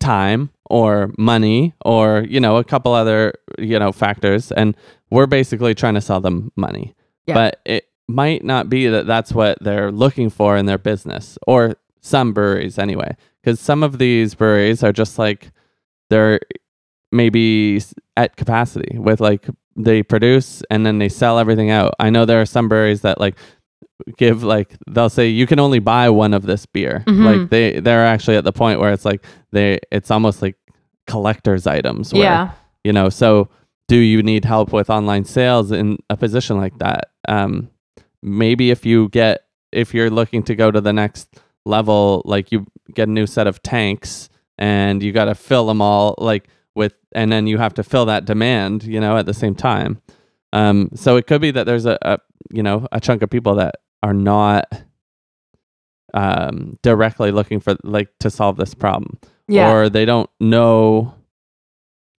time 0.00 0.50
or 0.68 1.10
money 1.16 1.74
or 1.84 2.24
you 2.28 2.38
know 2.40 2.56
a 2.56 2.64
couple 2.64 2.92
other 2.92 3.32
you 3.58 3.78
know 3.78 3.90
factors 3.92 4.52
and 4.52 4.76
we're 5.10 5.26
basically 5.26 5.74
trying 5.74 5.94
to 5.94 6.00
sell 6.00 6.20
them 6.20 6.52
money 6.56 6.94
Yeah. 7.26 7.34
but 7.34 7.60
it 7.64 7.88
might 8.06 8.44
not 8.44 8.68
be 8.68 8.86
that 8.88 9.06
that's 9.06 9.32
what 9.32 9.56
they're 9.62 9.90
looking 9.90 10.28
for 10.30 10.56
in 10.56 10.66
their 10.66 10.78
business 10.78 11.38
or 11.46 11.76
some 12.00 12.32
breweries 12.32 12.78
anyway 12.78 13.16
because 13.42 13.60
some 13.60 13.82
of 13.82 13.98
these 13.98 14.34
breweries 14.34 14.82
are 14.84 14.92
just 14.92 15.18
like 15.18 15.50
they're 16.10 16.40
maybe 17.12 17.80
at 18.16 18.36
capacity 18.36 18.98
with 18.98 19.20
like 19.20 19.46
they 19.76 20.02
produce 20.02 20.62
and 20.70 20.84
then 20.84 20.98
they 20.98 21.08
sell 21.08 21.38
everything 21.38 21.70
out 21.70 21.94
i 21.98 22.10
know 22.10 22.24
there 22.24 22.40
are 22.40 22.46
some 22.46 22.68
breweries 22.68 23.00
that 23.02 23.18
like 23.20 23.36
give 24.16 24.42
like 24.42 24.76
they'll 24.88 25.10
say 25.10 25.28
you 25.28 25.46
can 25.46 25.58
only 25.58 25.78
buy 25.80 26.08
one 26.08 26.32
of 26.32 26.42
this 26.44 26.64
beer 26.66 27.02
Mhm. 27.06 27.24
like 27.40 27.50
they 27.50 27.80
they're 27.80 28.06
actually 28.06 28.36
at 28.36 28.44
the 28.44 28.52
point 28.52 28.80
where 28.80 28.92
it's 28.92 29.04
like 29.04 29.24
they 29.52 29.78
it's 29.90 30.10
almost 30.10 30.40
like 30.40 30.56
collector's 31.06 31.66
items 31.66 32.12
where, 32.12 32.22
yeah. 32.22 32.50
you 32.84 32.92
know 32.92 33.08
so 33.08 33.48
do 33.88 33.96
you 33.96 34.22
need 34.22 34.44
help 34.44 34.72
with 34.72 34.88
online 34.90 35.24
sales 35.24 35.72
in 35.72 35.98
a 36.10 36.16
position 36.16 36.56
like 36.58 36.78
that 36.78 37.10
um 37.28 37.68
maybe 38.22 38.70
if 38.70 38.86
you 38.86 39.08
get 39.10 39.40
if 39.72 39.92
you're 39.94 40.10
looking 40.10 40.42
to 40.42 40.54
go 40.54 40.70
to 40.70 40.80
the 40.80 40.92
next 40.92 41.28
level 41.64 42.22
like 42.24 42.52
you 42.52 42.66
get 42.94 43.08
a 43.08 43.10
new 43.12 43.26
set 43.26 43.46
of 43.46 43.62
tanks 43.62 44.28
and 44.58 45.02
you 45.02 45.12
got 45.12 45.26
to 45.26 45.34
fill 45.34 45.66
them 45.66 45.80
all 45.82 46.14
like 46.18 46.48
with 46.74 46.94
and 47.14 47.30
then 47.32 47.46
you 47.46 47.58
have 47.58 47.74
to 47.74 47.82
fill 47.82 48.06
that 48.06 48.24
demand 48.24 48.84
you 48.84 49.00
know 49.00 49.16
at 49.16 49.26
the 49.26 49.34
same 49.34 49.54
time 49.54 50.00
um 50.52 50.88
so 50.94 51.16
it 51.16 51.26
could 51.26 51.40
be 51.40 51.50
that 51.50 51.64
there's 51.66 51.84
a, 51.86 51.98
a 52.02 52.18
you 52.50 52.62
know 52.62 52.86
a 52.92 53.00
chunk 53.00 53.22
of 53.22 53.30
people 53.30 53.54
that 53.56 53.76
are 54.02 54.14
not 54.14 54.82
um 56.14 56.78
directly 56.82 57.30
looking 57.30 57.60
for 57.60 57.76
like 57.82 58.08
to 58.20 58.30
solve 58.30 58.56
this 58.56 58.74
problem. 58.74 59.18
Yeah. 59.46 59.72
or 59.72 59.88
they 59.88 60.04
don't 60.04 60.28
know 60.40 61.14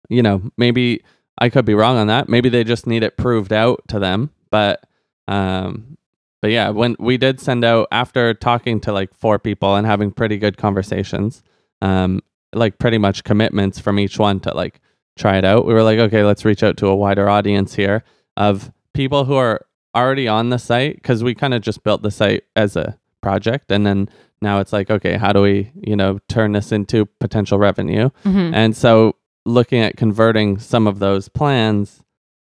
you 0.09 0.23
know 0.23 0.41
maybe 0.57 1.03
i 1.39 1.51
could 1.51 1.65
be 1.67 1.75
wrong 1.75 1.97
on 1.99 2.07
that. 2.07 2.29
Maybe 2.29 2.49
they 2.49 2.65
just 2.65 2.87
need 2.87 3.03
it 3.03 3.17
proved 3.19 3.53
out 3.53 3.83
to 3.89 3.99
them. 3.99 4.31
But 4.51 4.85
um 5.27 5.99
but 6.41 6.51
yeah 6.51 6.71
when 6.71 6.97
we 6.99 7.17
did 7.19 7.41
send 7.41 7.65
out 7.65 7.89
after 7.93 8.33
talking 8.33 8.81
to 8.81 8.93
like 8.93 9.13
four 9.15 9.39
people 9.39 9.75
and 9.75 9.87
having 9.87 10.11
pretty 10.11 10.39
good 10.39 10.57
conversations 10.57 11.43
um 11.83 12.21
like 12.55 12.79
pretty 12.79 12.97
much 12.99 13.25
commitments 13.25 13.79
from 13.79 13.99
each 13.99 14.19
one 14.19 14.41
to 14.41 14.55
like 14.55 14.81
try 15.19 15.37
it 15.37 15.45
out 15.45 15.67
we 15.67 15.75
were 15.75 15.83
like 15.83 15.99
okay 15.99 16.25
let's 16.25 16.45
reach 16.47 16.63
out 16.63 16.77
to 16.79 16.87
a 16.87 16.97
wider 16.97 17.29
audience 17.29 17.75
here 17.75 18.03
of 18.39 18.73
people 18.95 19.25
who 19.27 19.35
are 19.35 19.61
already 19.95 20.29
on 20.29 20.51
the 20.51 20.59
site 20.59 20.97
because 20.97 21.25
we 21.25 21.35
kind 21.35 21.55
of 21.55 21.63
just 21.63 21.83
built 21.83 22.03
the 22.03 22.11
site 22.11 22.45
as 22.57 22.77
a 22.77 22.99
project 23.23 23.71
and 23.73 23.85
then 23.87 24.09
now 24.41 24.61
it's 24.61 24.73
like 24.73 24.91
okay 24.91 25.17
how 25.17 25.33
do 25.33 25.43
we 25.43 25.73
you 25.83 25.97
know 25.97 26.19
turn 26.29 26.53
this 26.53 26.71
into 26.73 27.05
potential 27.21 27.59
revenue 27.59 28.09
Mhm. 28.25 28.53
and 28.55 28.77
so 28.77 29.17
looking 29.45 29.81
at 29.81 29.97
converting 29.97 30.59
some 30.59 30.87
of 30.87 30.99
those 30.99 31.29
plans 31.29 32.03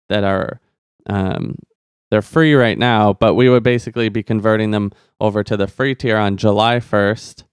that 0.10 0.24
are 0.24 0.60
um, 1.10 1.56
they're 2.10 2.22
free 2.22 2.54
right 2.54 2.78
now, 2.78 3.14
but 3.14 3.36
we 3.36 3.50
would 3.50 3.64
basically 3.64 4.10
be 4.10 4.24
converting 4.24 4.72
them 4.72 4.92
over 5.22 5.44
to 5.44 5.56
the 5.58 5.68
free 5.68 5.94
tier 5.94 6.18
on 6.18 6.38
July 6.38 6.80
1st, 6.80 7.44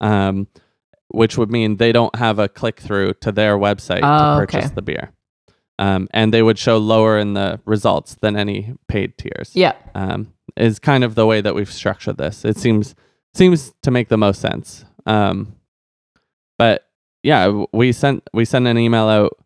um, 0.00 0.46
which 1.08 1.36
would 1.36 1.50
mean 1.50 1.76
they 1.76 1.92
don't 1.92 2.14
have 2.16 2.38
a 2.38 2.48
click 2.48 2.80
through 2.80 3.14
to 3.20 3.30
their 3.32 3.56
website 3.58 4.00
Oh, 4.02 4.40
to 4.40 4.46
purchase 4.46 4.66
okay. 4.66 4.74
the 4.74 4.82
beer. 4.82 5.12
Um, 5.78 6.08
and 6.12 6.32
they 6.32 6.42
would 6.42 6.58
show 6.58 6.78
lower 6.78 7.18
in 7.18 7.34
the 7.34 7.60
results 7.66 8.14
than 8.14 8.34
any 8.36 8.74
paid 8.88 9.18
tiers 9.18 9.50
Yeah. 9.54 9.74
um, 9.94 10.32
is 10.56 10.78
kind 10.78 11.04
of 11.04 11.14
the 11.14 11.26
way 11.26 11.42
that 11.42 11.54
we've 11.54 11.70
structured 11.72 12.16
this. 12.16 12.44
It 12.46 12.56
seems 12.56 12.94
seems 13.34 13.74
to 13.82 13.90
make 13.90 14.08
the 14.08 14.16
most 14.16 14.40
sense. 14.40 14.86
Um, 15.04 15.54
but 16.58 16.88
yeah, 17.22 17.64
we 17.72 17.92
sent 17.92 18.22
we 18.32 18.44
sent 18.46 18.66
an 18.66 18.78
email 18.78 19.08
out 19.08 19.36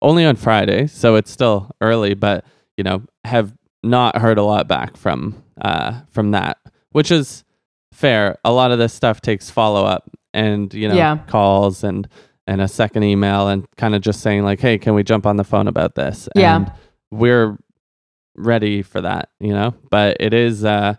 only 0.00 0.24
on 0.24 0.36
Friday, 0.36 0.86
so 0.86 1.16
it's 1.16 1.30
still 1.30 1.70
early. 1.82 2.14
But 2.14 2.44
you 2.78 2.84
know, 2.84 3.02
have 3.24 3.52
not 3.82 4.16
heard 4.16 4.38
a 4.38 4.42
lot 4.42 4.66
back 4.68 4.96
from 4.96 5.42
uh, 5.60 6.00
from 6.12 6.30
that, 6.30 6.56
which 6.92 7.10
is 7.10 7.44
fair. 7.92 8.38
A 8.44 8.52
lot 8.52 8.70
of 8.70 8.78
this 8.78 8.94
stuff 8.94 9.20
takes 9.20 9.50
follow 9.50 9.84
up 9.84 10.10
and 10.32 10.72
you 10.72 10.88
know 10.88 10.94
Yeah. 10.94 11.18
calls 11.26 11.84
and 11.84 12.08
and 12.46 12.60
a 12.60 12.68
second 12.68 13.02
email 13.02 13.48
and 13.48 13.66
kind 13.76 13.94
of 13.94 14.02
just 14.02 14.20
saying 14.20 14.42
like, 14.44 14.60
hey, 14.60 14.78
can 14.78 14.94
we 14.94 15.02
jump 15.02 15.26
on 15.26 15.36
the 15.36 15.44
phone 15.44 15.66
about 15.68 15.94
this? 15.94 16.28
Yeah. 16.34 16.56
And 16.56 16.72
we're 17.10 17.58
ready 18.36 18.82
for 18.82 19.00
that, 19.00 19.30
you 19.40 19.52
know. 19.52 19.74
But 19.90 20.16
it 20.20 20.32
is 20.34 20.64
uh 20.64 20.94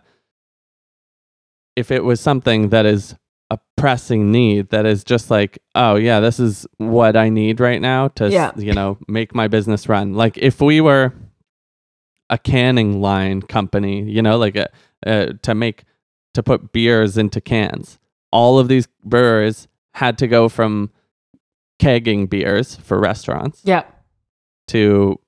if 1.76 1.90
it 1.90 2.04
was 2.04 2.20
something 2.20 2.70
that 2.70 2.86
is 2.86 3.14
a 3.50 3.58
pressing 3.76 4.30
need 4.30 4.68
that 4.70 4.84
is 4.84 5.04
just 5.04 5.30
like, 5.30 5.58
oh 5.74 5.94
yeah, 5.94 6.20
this 6.20 6.38
is 6.38 6.66
what 6.76 7.16
I 7.16 7.28
need 7.30 7.60
right 7.60 7.80
now 7.80 8.08
to 8.08 8.28
Yeah. 8.28 8.52
you 8.56 8.74
know, 8.74 8.98
make 9.08 9.34
my 9.34 9.48
business 9.48 9.88
run. 9.88 10.14
Like 10.14 10.36
if 10.36 10.60
we 10.60 10.80
were 10.80 11.12
a 12.28 12.36
canning 12.36 13.00
line 13.00 13.40
company, 13.40 14.02
you 14.02 14.20
know, 14.20 14.36
like 14.36 14.56
a, 14.56 14.68
uh, 15.06 15.32
to 15.42 15.54
make 15.54 15.84
to 16.34 16.42
put 16.42 16.72
beers 16.72 17.16
into 17.16 17.40
cans. 17.40 17.98
All 18.30 18.58
of 18.58 18.68
these 18.68 18.86
brewers 19.02 19.66
had 19.94 20.18
to 20.18 20.26
go 20.28 20.48
from 20.50 20.90
kegging 21.78 22.28
beers 22.28 22.76
for 22.76 22.98
restaurants 22.98 23.62
Yeah. 23.64 23.82
to 24.68 25.18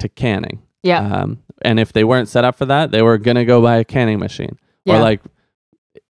to 0.00 0.08
canning. 0.08 0.62
Yeah. 0.82 0.98
Um, 1.00 1.38
and 1.62 1.78
if 1.80 1.92
they 1.92 2.04
weren't 2.04 2.28
set 2.28 2.44
up 2.44 2.56
for 2.56 2.66
that, 2.66 2.90
they 2.90 3.00
were 3.02 3.16
gonna 3.18 3.44
go 3.44 3.62
buy 3.62 3.76
a 3.76 3.84
canning 3.84 4.18
machine. 4.18 4.58
Yeah. 4.84 4.96
Or 4.96 5.00
like 5.00 5.20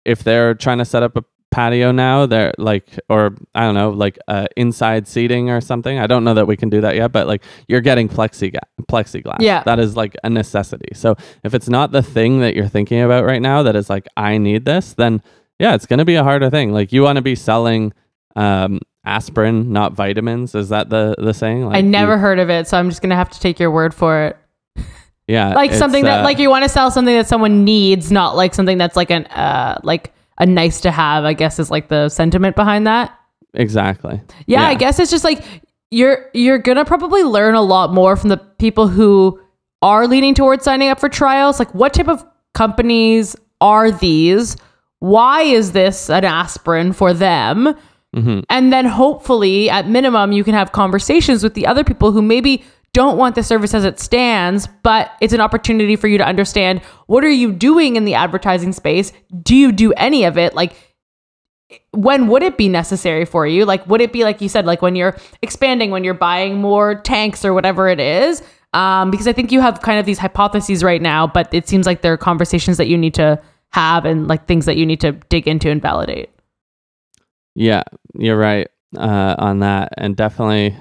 if 0.04 0.24
they're 0.24 0.54
trying 0.54 0.78
to 0.78 0.84
set 0.84 1.02
up 1.02 1.16
a 1.16 1.24
patio 1.50 1.90
now, 1.92 2.26
they're 2.26 2.52
like 2.58 2.98
or 3.08 3.34
I 3.54 3.60
don't 3.64 3.74
know, 3.74 3.90
like 3.90 4.18
uh, 4.28 4.46
inside 4.56 5.06
seating 5.08 5.48
or 5.48 5.60
something. 5.60 5.98
I 5.98 6.06
don't 6.06 6.24
know 6.24 6.34
that 6.34 6.46
we 6.46 6.56
can 6.56 6.68
do 6.68 6.80
that 6.82 6.96
yet, 6.96 7.12
but 7.12 7.26
like 7.26 7.42
you're 7.68 7.80
getting 7.80 8.08
plexiglass 8.08 8.58
plexiglass. 8.82 9.36
Yeah. 9.40 9.62
That 9.64 9.78
is 9.78 9.96
like 9.96 10.16
a 10.24 10.28
necessity. 10.30 10.88
So 10.94 11.16
if 11.44 11.54
it's 11.54 11.68
not 11.68 11.92
the 11.92 12.02
thing 12.02 12.40
that 12.40 12.54
you're 12.54 12.68
thinking 12.68 13.00
about 13.00 13.24
right 13.24 13.40
now 13.40 13.62
that 13.62 13.76
is 13.76 13.88
like 13.88 14.06
I 14.16 14.38
need 14.38 14.64
this, 14.64 14.92
then 14.94 15.22
yeah, 15.58 15.74
it's 15.74 15.86
going 15.86 15.98
to 15.98 16.04
be 16.04 16.14
a 16.16 16.22
harder 16.24 16.50
thing. 16.50 16.72
Like 16.72 16.92
you 16.92 17.02
want 17.02 17.16
to 17.16 17.22
be 17.22 17.34
selling 17.34 17.92
um 18.36 18.80
aspirin, 19.04 19.72
not 19.72 19.92
vitamins. 19.92 20.54
Is 20.54 20.68
that 20.70 20.90
the 20.90 21.14
the 21.18 21.32
saying? 21.34 21.64
Like 21.66 21.76
I 21.76 21.78
you- 21.78 21.88
never 21.88 22.18
heard 22.18 22.38
of 22.38 22.50
it, 22.50 22.66
so 22.68 22.78
I'm 22.78 22.88
just 22.90 23.02
gonna 23.02 23.16
have 23.16 23.30
to 23.30 23.40
take 23.40 23.58
your 23.58 23.70
word 23.70 23.94
for 23.94 24.26
it. 24.26 24.36
yeah, 25.26 25.54
Like 25.54 25.72
something 25.72 26.04
that 26.04 26.20
uh, 26.20 26.24
like 26.24 26.38
you 26.38 26.50
want 26.50 26.64
to 26.64 26.68
sell 26.68 26.90
something 26.90 27.14
that 27.14 27.26
someone 27.28 27.64
needs, 27.64 28.10
not 28.12 28.36
like 28.36 28.54
something 28.54 28.78
that's 28.78 28.96
like 28.96 29.10
an 29.10 29.26
uh 29.26 29.78
like 29.82 30.12
a 30.38 30.46
nice 30.46 30.80
to 30.82 30.90
have. 30.90 31.24
I 31.24 31.32
guess 31.32 31.58
is 31.58 31.70
like 31.70 31.88
the 31.88 32.08
sentiment 32.08 32.56
behind 32.56 32.86
that. 32.86 33.16
exactly. 33.54 34.20
Yeah, 34.46 34.64
I 34.66 34.74
guess 34.74 34.98
it's 34.98 35.10
just 35.10 35.24
like 35.24 35.42
you're 35.90 36.28
you're 36.34 36.58
gonna 36.58 36.84
probably 36.84 37.22
learn 37.22 37.54
a 37.54 37.62
lot 37.62 37.92
more 37.92 38.16
from 38.16 38.28
the 38.28 38.36
people 38.36 38.88
who 38.88 39.40
are 39.80 40.06
leaning 40.06 40.34
towards 40.34 40.64
signing 40.64 40.88
up 40.90 40.98
for 41.00 41.08
trials. 41.08 41.58
Like, 41.58 41.72
what 41.74 41.94
type 41.94 42.08
of 42.08 42.24
companies 42.54 43.36
are 43.60 43.90
these? 43.90 44.56
Why 45.00 45.42
is 45.42 45.72
this 45.72 46.10
an 46.10 46.24
aspirin 46.24 46.92
for 46.92 47.14
them? 47.14 47.74
Hmm 48.14 48.40
And 48.48 48.72
then 48.72 48.84
hopefully, 48.84 49.70
at 49.70 49.88
minimum, 49.88 50.32
you 50.32 50.44
can 50.44 50.54
have 50.54 50.72
conversations 50.72 51.42
with 51.42 51.54
the 51.54 51.66
other 51.66 51.84
people 51.84 52.12
who 52.12 52.22
maybe 52.22 52.64
don't 52.92 53.18
want 53.18 53.34
the 53.34 53.42
service 53.42 53.74
as 53.74 53.84
it 53.84 54.00
stands, 54.00 54.66
but 54.82 55.12
it's 55.20 55.32
an 55.32 55.40
opportunity 55.40 55.94
for 55.94 56.08
you 56.08 56.18
to 56.18 56.26
understand 56.26 56.80
what 57.06 57.22
are 57.22 57.30
you 57.30 57.52
doing 57.52 57.96
in 57.96 58.04
the 58.04 58.14
advertising 58.14 58.72
space? 58.72 59.12
Do 59.42 59.54
you 59.54 59.72
do 59.72 59.92
any 59.92 60.24
of 60.24 60.38
it? 60.38 60.54
Like, 60.54 60.74
when 61.90 62.28
would 62.28 62.42
it 62.42 62.56
be 62.56 62.68
necessary 62.68 63.24
for 63.24 63.46
you? 63.46 63.66
Like, 63.66 63.86
would 63.86 64.00
it 64.00 64.12
be 64.12 64.24
like 64.24 64.40
you 64.40 64.48
said, 64.48 64.64
like 64.64 64.80
when 64.80 64.96
you're 64.96 65.16
expanding, 65.42 65.90
when 65.90 66.02
you're 66.02 66.14
buying 66.14 66.60
more 66.60 66.94
tanks 67.02 67.44
or 67.44 67.52
whatever 67.52 67.88
it 67.88 68.00
is? 68.00 68.42
Um, 68.72 69.10
because 69.10 69.28
I 69.28 69.32
think 69.32 69.52
you 69.52 69.60
have 69.60 69.80
kind 69.80 69.98
of 69.98 70.06
these 70.06 70.18
hypotheses 70.18 70.82
right 70.82 71.00
now, 71.00 71.26
but 71.26 71.52
it 71.52 71.68
seems 71.68 71.86
like 71.86 72.02
there 72.02 72.12
are 72.12 72.18
conversations 72.18 72.78
that 72.78 72.86
you 72.86 72.96
need 72.96 73.14
to 73.14 73.40
have 73.70 74.06
and 74.06 74.28
like 74.28 74.46
things 74.46 74.64
that 74.66 74.76
you 74.76 74.86
need 74.86 75.00
to 75.00 75.12
dig 75.28 75.46
into 75.46 75.70
and 75.70 75.80
validate. 75.80 76.30
Yeah, 77.58 77.82
you're 78.14 78.38
right 78.38 78.68
uh, 78.96 79.34
on 79.36 79.58
that, 79.60 79.92
and 79.98 80.16
definitely, 80.16 80.76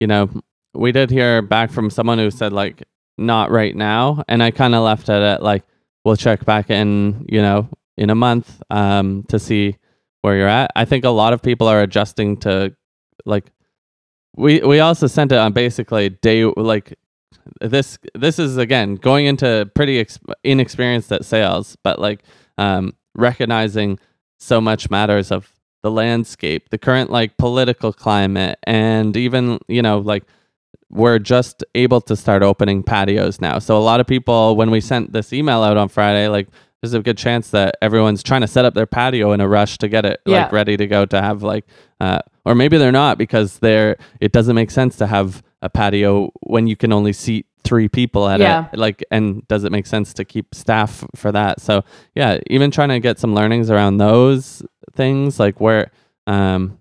you 0.00 0.08
know, 0.08 0.28
we 0.74 0.90
did 0.90 1.10
hear 1.10 1.42
back 1.42 1.70
from 1.70 1.90
someone 1.90 2.18
who 2.18 2.32
said 2.32 2.52
like 2.52 2.82
not 3.18 3.52
right 3.52 3.74
now, 3.74 4.24
and 4.26 4.42
I 4.42 4.50
kind 4.50 4.74
of 4.74 4.82
left 4.82 5.08
it 5.08 5.22
at 5.22 5.44
like 5.44 5.62
we'll 6.04 6.16
check 6.16 6.44
back 6.44 6.70
in, 6.70 7.24
you 7.28 7.40
know, 7.40 7.68
in 7.96 8.10
a 8.10 8.16
month 8.16 8.60
um, 8.68 9.22
to 9.28 9.38
see 9.38 9.76
where 10.22 10.36
you're 10.36 10.48
at. 10.48 10.72
I 10.74 10.86
think 10.86 11.04
a 11.04 11.10
lot 11.10 11.32
of 11.32 11.40
people 11.40 11.68
are 11.68 11.80
adjusting 11.82 12.38
to 12.38 12.74
like 13.24 13.52
we 14.36 14.58
we 14.62 14.80
also 14.80 15.06
sent 15.06 15.30
it 15.30 15.38
on 15.38 15.52
basically 15.52 16.08
day 16.08 16.46
like 16.46 16.98
this 17.60 17.96
this 18.16 18.40
is 18.40 18.56
again 18.56 18.96
going 18.96 19.26
into 19.26 19.70
pretty 19.76 20.00
ex- 20.00 20.18
inexperienced 20.42 21.12
at 21.12 21.24
sales 21.24 21.76
but 21.84 22.00
like 22.00 22.24
um 22.58 22.92
recognizing 23.14 23.98
so 24.38 24.60
much 24.60 24.90
matters 24.90 25.30
of 25.30 25.55
the 25.86 25.90
landscape 25.92 26.68
the 26.70 26.78
current 26.78 27.10
like 27.10 27.36
political 27.36 27.92
climate 27.92 28.58
and 28.64 29.16
even 29.16 29.60
you 29.68 29.80
know 29.80 29.98
like 29.98 30.24
we're 30.90 31.20
just 31.20 31.64
able 31.76 32.00
to 32.00 32.14
start 32.14 32.42
opening 32.44 32.82
patios 32.82 33.40
now. 33.40 33.58
So 33.58 33.76
a 33.76 33.82
lot 33.90 33.98
of 34.00 34.06
people 34.06 34.56
when 34.56 34.70
we 34.70 34.80
sent 34.80 35.12
this 35.12 35.32
email 35.32 35.62
out 35.62 35.76
on 35.76 35.88
friday 35.88 36.26
like 36.26 36.48
there's 36.80 36.92
a 36.92 37.00
good 37.00 37.16
chance 37.16 37.50
that 37.50 37.76
everyone's 37.80 38.22
trying 38.22 38.40
to 38.40 38.48
set 38.48 38.64
up 38.64 38.74
their 38.74 38.86
patio 38.86 39.30
in 39.32 39.40
a 39.40 39.48
rush 39.48 39.78
to 39.78 39.88
get 39.88 40.04
it 40.04 40.20
like 40.26 40.52
ready 40.52 40.76
to 40.76 40.86
go 40.88 41.06
to 41.06 41.22
have 41.22 41.44
like 41.44 41.64
uh, 42.00 42.18
or 42.44 42.54
maybe 42.56 42.78
they're 42.78 42.92
not 42.92 43.16
because 43.16 43.60
they're 43.60 43.96
it 44.20 44.32
doesn't 44.32 44.56
make 44.56 44.72
sense 44.72 44.96
to 44.96 45.06
have 45.06 45.42
a 45.62 45.70
patio 45.70 46.30
when 46.40 46.66
you 46.66 46.76
can 46.76 46.92
only 46.92 47.12
seat 47.12 47.45
three 47.66 47.88
people 47.88 48.28
at 48.28 48.40
Yeah. 48.40 48.68
it 48.72 48.78
like 48.78 49.04
and 49.10 49.46
does 49.48 49.64
it 49.64 49.72
make 49.72 49.86
sense 49.86 50.12
to 50.14 50.24
keep 50.24 50.54
staff 50.54 51.04
for 51.14 51.32
that 51.32 51.60
so 51.60 51.82
yeah 52.14 52.38
even 52.48 52.70
trying 52.70 52.88
to 52.90 53.00
get 53.00 53.18
some 53.18 53.34
learnings 53.34 53.70
around 53.70 53.98
those 53.98 54.62
things 54.94 55.38
like 55.40 55.60
where 55.60 55.90
um 56.26 56.78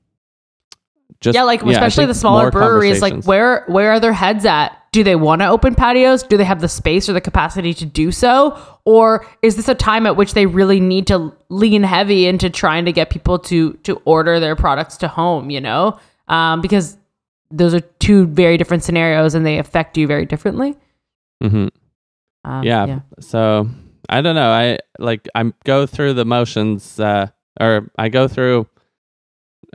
just 1.22 1.36
yeah, 1.36 1.44
like 1.44 1.64
I 1.64 1.72
especially 1.72 2.06
the 2.06 2.14
smaller 2.14 2.52
breweries, 2.52 3.02
like 3.02 3.24
where 3.24 3.64
where 3.68 3.92
are 3.94 4.00
their 4.00 4.14
heads 4.14 4.46
at? 4.46 4.78
Do 4.92 5.04
they 5.04 5.16
want 5.16 5.42
to 5.42 5.48
open 5.48 5.74
patios? 5.74 6.22
Do 6.24 6.38
they 6.38 6.44
have 6.44 6.62
the 6.62 6.68
space 6.70 7.10
or 7.10 7.14
the 7.14 7.22
capacity 7.22 7.74
to 7.76 7.86
do 7.86 8.12
so? 8.12 8.58
Or 8.84 9.26
is 9.42 9.56
this 9.56 9.68
a 9.68 9.74
time 9.76 10.06
at 10.06 10.18
which 10.18 10.34
they 10.34 10.46
really 10.46 10.80
need 10.80 11.08
to 11.08 11.34
lean 11.50 11.84
heavy 11.84 12.28
into 12.28 12.50
trying 12.50 12.86
to 12.86 12.92
get 12.92 13.10
people 13.10 13.40
to 13.40 13.74
to 13.84 13.96
order 14.06 14.40
their 14.40 14.56
products 14.56 14.98
to 14.98 15.08
home? 15.08 15.50
You 15.50 15.62
know, 15.62 15.98
um, 16.28 16.62
because 16.62 16.98
those 17.52 17.74
are 17.74 17.82
two 18.00 18.26
very 18.28 18.58
different 18.58 18.84
scenarios 18.84 19.36
and 19.36 19.46
they 19.46 19.58
affect 19.58 19.98
you 19.98 20.08
very 20.08 20.26
differently. 20.26 20.76
Mhm. 21.44 21.70
Um, 22.44 22.64
yeah, 22.64 23.00
so 23.20 23.68
i 24.08 24.22
don't 24.22 24.36
know. 24.36 24.52
I 24.52 24.78
like 25.00 25.28
i 25.36 25.52
go 25.64 25.86
through 25.86 26.14
the 26.14 26.26
motions 26.26 27.00
uh 27.00 27.28
or 27.60 27.90
i 27.98 28.10
go 28.10 28.28
through 28.28 28.68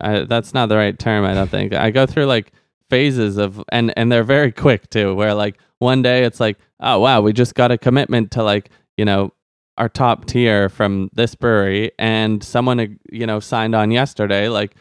uh, 0.00 0.24
that's 0.24 0.54
not 0.54 0.68
the 0.68 0.76
right 0.76 0.98
term 0.98 1.24
i 1.24 1.34
don't 1.34 1.50
think. 1.50 1.74
I 1.74 1.90
go 1.90 2.06
through 2.06 2.26
like 2.26 2.52
phases 2.88 3.36
of 3.38 3.62
and 3.70 3.92
and 3.96 4.10
they're 4.10 4.24
very 4.24 4.52
quick 4.52 4.88
too 4.90 5.14
where 5.14 5.34
like 5.34 5.58
one 5.78 6.02
day 6.02 6.24
it's 6.24 6.40
like 6.40 6.58
oh 6.80 6.98
wow 7.00 7.20
we 7.20 7.32
just 7.32 7.54
got 7.54 7.70
a 7.70 7.78
commitment 7.78 8.30
to 8.32 8.42
like 8.42 8.70
you 8.96 9.04
know 9.04 9.32
our 9.78 9.88
top 9.88 10.26
tier 10.26 10.68
from 10.68 11.08
this 11.14 11.34
brewery 11.34 11.90
and 11.98 12.42
someone 12.42 12.98
you 13.10 13.26
know 13.26 13.40
signed 13.40 13.74
on 13.74 13.90
yesterday 13.90 14.48
like 14.48 14.74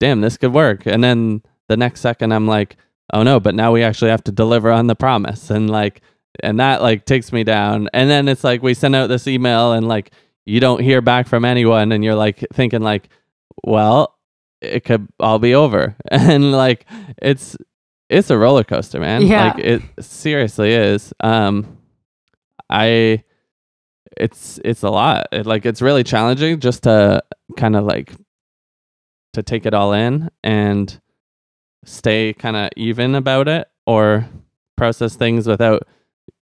damn 0.00 0.22
this 0.22 0.36
could 0.36 0.52
work. 0.52 0.86
And 0.86 1.04
then 1.04 1.42
the 1.70 1.76
next 1.76 2.00
second 2.00 2.32
i'm 2.32 2.46
like 2.46 2.76
oh 3.12 3.22
no 3.22 3.40
but 3.40 3.54
now 3.54 3.72
we 3.72 3.82
actually 3.82 4.10
have 4.10 4.24
to 4.24 4.32
deliver 4.32 4.70
on 4.70 4.86
the 4.86 4.94
promise. 4.94 5.50
And 5.50 5.70
like 5.70 6.02
and 6.42 6.60
that 6.60 6.80
like 6.82 7.04
takes 7.04 7.32
me 7.32 7.44
down. 7.44 7.88
And 7.92 8.08
then 8.08 8.28
it's 8.28 8.44
like 8.44 8.62
we 8.62 8.74
send 8.74 8.94
out 8.94 9.08
this 9.08 9.26
email 9.26 9.72
and 9.72 9.88
like 9.88 10.12
you 10.46 10.60
don't 10.60 10.80
hear 10.80 11.00
back 11.00 11.28
from 11.28 11.44
anyone 11.44 11.92
and 11.92 12.04
you're 12.04 12.14
like 12.14 12.44
thinking 12.52 12.82
like 12.82 13.08
well 13.64 14.16
it 14.60 14.84
could 14.84 15.08
all 15.18 15.38
be 15.38 15.54
over. 15.54 15.96
And 16.10 16.52
like 16.52 16.86
it's 17.20 17.56
it's 18.08 18.30
a 18.30 18.38
roller 18.38 18.64
coaster 18.64 19.00
man. 19.00 19.22
Yeah. 19.22 19.52
like 19.52 19.58
it 19.58 19.82
seriously 20.00 20.72
is. 20.72 21.12
Um 21.20 21.78
i 22.68 23.24
it's 24.16 24.60
it's 24.64 24.82
a 24.82 24.90
lot. 24.90 25.28
It, 25.32 25.46
like 25.46 25.66
it's 25.66 25.82
really 25.82 26.04
challenging 26.04 26.60
just 26.60 26.84
to 26.84 27.22
kind 27.56 27.74
of 27.76 27.84
like 27.84 28.12
to 29.32 29.42
take 29.42 29.64
it 29.64 29.74
all 29.74 29.92
in 29.92 30.28
and 30.42 31.00
stay 31.84 32.32
kind 32.34 32.56
of 32.56 32.68
even 32.76 33.14
about 33.14 33.48
it 33.48 33.68
or 33.86 34.26
process 34.76 35.14
things 35.16 35.46
without 35.46 35.82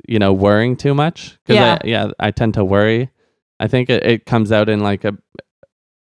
you 0.08 0.18
know 0.20 0.34
worrying 0.34 0.76
too 0.76 0.94
much 0.94 1.38
because 1.44 1.56
Yeah. 1.56 1.78
I, 1.84 1.88
yeah 1.88 2.12
i 2.20 2.32
tend 2.32 2.54
to 2.56 2.64
worry 2.66 3.10
i 3.60 3.68
think 3.68 3.90
it, 3.90 4.04
it 4.06 4.26
comes 4.26 4.52
out 4.52 4.70
in 4.70 4.80
like 4.80 5.04
a 5.04 5.16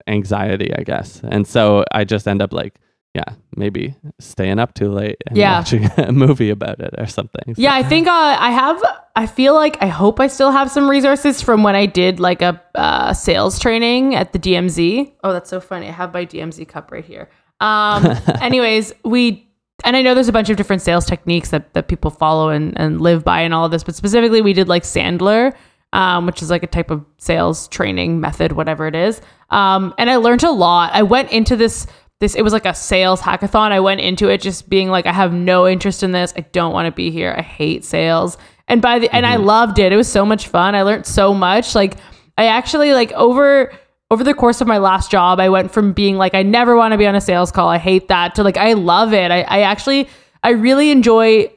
anxiety 0.07 0.73
i 0.75 0.83
guess 0.83 1.21
and 1.23 1.45
so 1.47 1.83
i 1.91 2.03
just 2.03 2.27
end 2.27 2.41
up 2.41 2.53
like 2.53 2.75
yeah 3.13 3.33
maybe 3.55 3.95
staying 4.19 4.59
up 4.59 4.73
too 4.73 4.91
late 4.91 5.17
and 5.27 5.37
Yeah. 5.37 5.59
watching 5.59 5.85
a 5.97 6.11
movie 6.11 6.49
about 6.51 6.79
it 6.79 6.93
or 6.97 7.07
something 7.07 7.55
So- 7.55 7.61
Yeah, 7.61 7.73
I 7.73 7.83
think 7.83 8.07
uh, 8.07 8.11
I 8.39 8.51
have. 8.51 8.81
I 9.15 9.25
feel 9.25 9.53
like 9.55 9.77
I 9.81 9.87
hope 9.87 10.19
I 10.19 10.27
still 10.27 10.51
have 10.51 10.69
some 10.71 10.87
resources 10.89 11.41
from 11.41 11.63
when 11.63 11.75
I 11.75 11.87
did 11.87 12.19
like 12.19 12.41
a 12.43 12.61
uh, 12.75 13.13
sales 13.13 13.57
training 13.59 14.13
at 14.15 14.31
the 14.31 14.39
DMZ. 14.39 15.11
Oh, 15.23 15.33
that's 15.33 15.49
so 15.49 15.59
funny. 15.59 15.87
I 15.87 15.91
have 15.91 16.13
my 16.13 16.23
DMZ 16.25 16.67
cup 16.69 16.91
right 16.91 17.03
here. 17.03 17.29
Um, 17.59 18.05
anyways, 18.41 18.93
we 19.03 19.47
and 19.85 19.95
I 19.95 20.01
know 20.01 20.13
there's 20.13 20.27
a 20.27 20.33
bunch 20.33 20.49
of 20.49 20.57
different 20.57 20.81
sales 20.81 21.05
techniques 21.05 21.49
that 21.49 21.73
that 21.73 21.87
people 21.87 22.11
follow 22.11 22.49
and 22.49 22.79
and 22.79 23.01
live 23.01 23.23
by 23.23 23.41
and 23.41 23.53
all 23.53 23.65
of 23.65 23.71
this, 23.71 23.83
but 23.83 23.95
specifically 23.95 24.41
we 24.41 24.53
did 24.53 24.67
like 24.67 24.83
Sandler. 24.83 25.55
Um, 25.91 26.27
which 26.27 26.43
is 26.43 26.51
like 26.51 26.61
a 26.61 26.67
type 26.67 26.91
of 26.91 27.03
sales 27.17 27.67
training 27.69 28.21
method, 28.21 28.51
whatever 28.51 28.85
it 28.85 28.93
is. 28.93 29.21
Um, 29.49 29.95
and 29.97 30.07
I 30.07 30.17
learned 30.17 30.43
a 30.43 30.51
lot. 30.51 30.91
I 30.93 31.01
went 31.01 31.31
into 31.31 31.55
this 31.55 31.87
this 32.19 32.35
it 32.35 32.41
was 32.41 32.53
like 32.53 32.65
a 32.65 32.73
sales 32.73 33.21
hackathon. 33.21 33.71
I 33.71 33.79
went 33.79 34.01
into 34.01 34.29
it 34.29 34.41
just 34.41 34.69
being 34.69 34.89
like, 34.89 35.05
I 35.05 35.13
have 35.13 35.33
no 35.33 35.67
interest 35.67 36.03
in 36.03 36.11
this. 36.11 36.33
I 36.35 36.41
don't 36.41 36.73
want 36.73 36.85
to 36.87 36.91
be 36.91 37.11
here. 37.11 37.33
I 37.37 37.41
hate 37.41 37.85
sales. 37.85 38.37
And 38.67 38.81
by 38.81 38.99
the 38.99 39.13
and 39.15 39.25
I 39.25 39.37
loved 39.37 39.79
it. 39.79 39.91
It 39.91 39.95
was 39.95 40.11
so 40.11 40.25
much 40.25 40.47
fun. 40.47 40.75
I 40.75 40.81
learned 40.83 41.05
so 41.05 41.33
much. 41.33 41.75
Like 41.75 41.95
I 42.37 42.45
actually 42.47 42.93
like 42.93 43.11
over 43.13 43.71
over 44.11 44.23
the 44.23 44.33
course 44.33 44.59
of 44.61 44.67
my 44.67 44.77
last 44.77 45.11
job, 45.11 45.39
I 45.39 45.49
went 45.49 45.71
from 45.71 45.93
being 45.93 46.17
like, 46.17 46.33
I 46.33 46.43
never 46.43 46.75
want 46.75 46.93
to 46.93 46.97
be 46.97 47.05
on 47.05 47.15
a 47.15 47.21
sales 47.21 47.51
call. 47.51 47.69
I 47.69 47.77
hate 47.77 48.07
that 48.07 48.35
to 48.35 48.43
like 48.43 48.57
I 48.57 48.73
love 48.73 49.13
it. 49.13 49.31
I, 49.31 49.41
I 49.41 49.61
actually 49.61 50.09
I 50.43 50.51
really 50.51 50.91
enjoy 50.91 51.51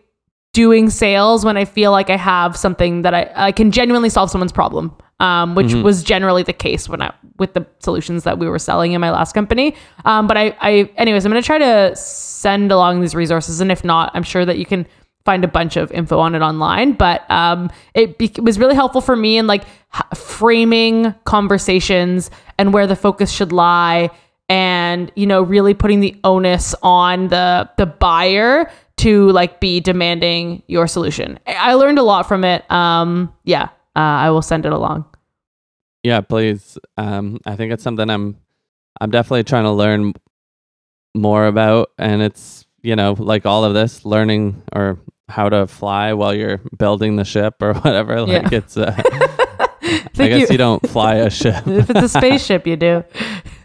doing 0.52 0.90
sales 0.90 1.44
when 1.44 1.56
I 1.56 1.64
feel 1.64 1.92
like 1.92 2.10
I 2.10 2.16
have 2.16 2.56
something 2.56 3.02
that 3.02 3.14
I, 3.14 3.30
I 3.34 3.52
can 3.52 3.70
genuinely 3.70 4.10
solve 4.10 4.30
someone's 4.30 4.52
problem. 4.52 4.94
Um, 5.20 5.54
which 5.54 5.72
was 5.72 6.02
generally 6.02 6.42
the 6.42 6.52
case 6.52 6.88
when 6.88 7.00
I 7.00 7.14
with 7.38 7.54
the 7.54 7.64
solutions 7.78 8.24
that 8.24 8.40
we 8.40 8.48
were 8.48 8.58
selling 8.58 8.90
in 8.90 9.00
my 9.00 9.12
last 9.12 9.34
company. 9.34 9.76
Um, 10.04 10.26
but 10.26 10.36
I, 10.36 10.56
I 10.60 10.90
anyways, 10.96 11.24
I'm 11.24 11.30
gonna 11.30 11.42
try 11.42 11.58
to 11.58 11.94
send 11.94 12.72
along 12.72 13.02
these 13.02 13.14
resources, 13.14 13.60
and 13.60 13.70
if 13.70 13.84
not, 13.84 14.10
I'm 14.14 14.24
sure 14.24 14.44
that 14.44 14.58
you 14.58 14.66
can 14.66 14.84
find 15.24 15.44
a 15.44 15.48
bunch 15.48 15.76
of 15.76 15.90
info 15.92 16.18
on 16.18 16.34
it 16.34 16.42
online, 16.42 16.92
but 16.92 17.28
um, 17.30 17.70
it, 17.94 18.18
be- 18.18 18.26
it 18.26 18.42
was 18.42 18.58
really 18.58 18.74
helpful 18.74 19.00
for 19.00 19.14
me 19.16 19.38
in 19.38 19.46
like 19.46 19.62
h- 19.94 20.18
framing 20.18 21.14
conversations 21.24 22.30
and 22.58 22.72
where 22.72 22.86
the 22.86 22.96
focus 22.96 23.30
should 23.30 23.52
lie, 23.52 24.10
and 24.48 25.10
you 25.16 25.26
know, 25.26 25.42
really 25.42 25.74
putting 25.74 26.00
the 26.00 26.14
onus 26.24 26.74
on 26.82 27.28
the 27.28 27.68
the 27.78 27.86
buyer 27.86 28.70
to 28.98 29.30
like 29.30 29.60
be 29.60 29.80
demanding 29.80 30.62
your 30.66 30.86
solution. 30.86 31.38
I- 31.46 31.70
I 31.70 31.74
learned 31.74 31.98
a 31.98 32.02
lot 32.02 32.26
from 32.28 32.44
it. 32.44 32.70
Um, 32.70 33.32
yeah, 33.44 33.64
uh, 33.96 33.98
I 33.98 34.30
will 34.30 34.42
send 34.42 34.66
it 34.66 34.72
along. 34.72 35.04
Yeah, 36.02 36.20
please. 36.20 36.78
Um, 36.98 37.38
I 37.46 37.54
think 37.56 37.72
it's 37.72 37.82
something 37.84 38.10
I'm 38.10 38.36
I'm 39.00 39.10
definitely 39.10 39.44
trying 39.44 39.64
to 39.64 39.70
learn 39.70 40.12
more 41.14 41.46
about, 41.46 41.90
and 41.98 42.22
it's 42.22 42.66
you 42.82 42.96
know 42.96 43.14
like 43.18 43.46
all 43.46 43.64
of 43.64 43.74
this 43.74 44.04
learning 44.04 44.62
or 44.74 44.98
how 45.32 45.48
to 45.48 45.66
fly 45.66 46.12
while 46.12 46.34
you're 46.34 46.58
building 46.78 47.16
the 47.16 47.24
ship 47.24 47.54
or 47.60 47.74
whatever. 47.84 48.20
Like 48.22 48.50
Yeah. 48.52 48.58
it's. 48.58 48.76
Uh, 48.76 48.94
I 50.18 50.28
guess 50.28 50.50
you, 50.50 50.58
don't 50.58 50.86
fly 50.88 51.14
a 51.16 51.30
ship. 51.30 51.66
if 51.66 51.90
it's 51.90 52.02
a 52.02 52.08
spaceship, 52.08 52.66
you 52.66 52.76
do. 52.76 53.02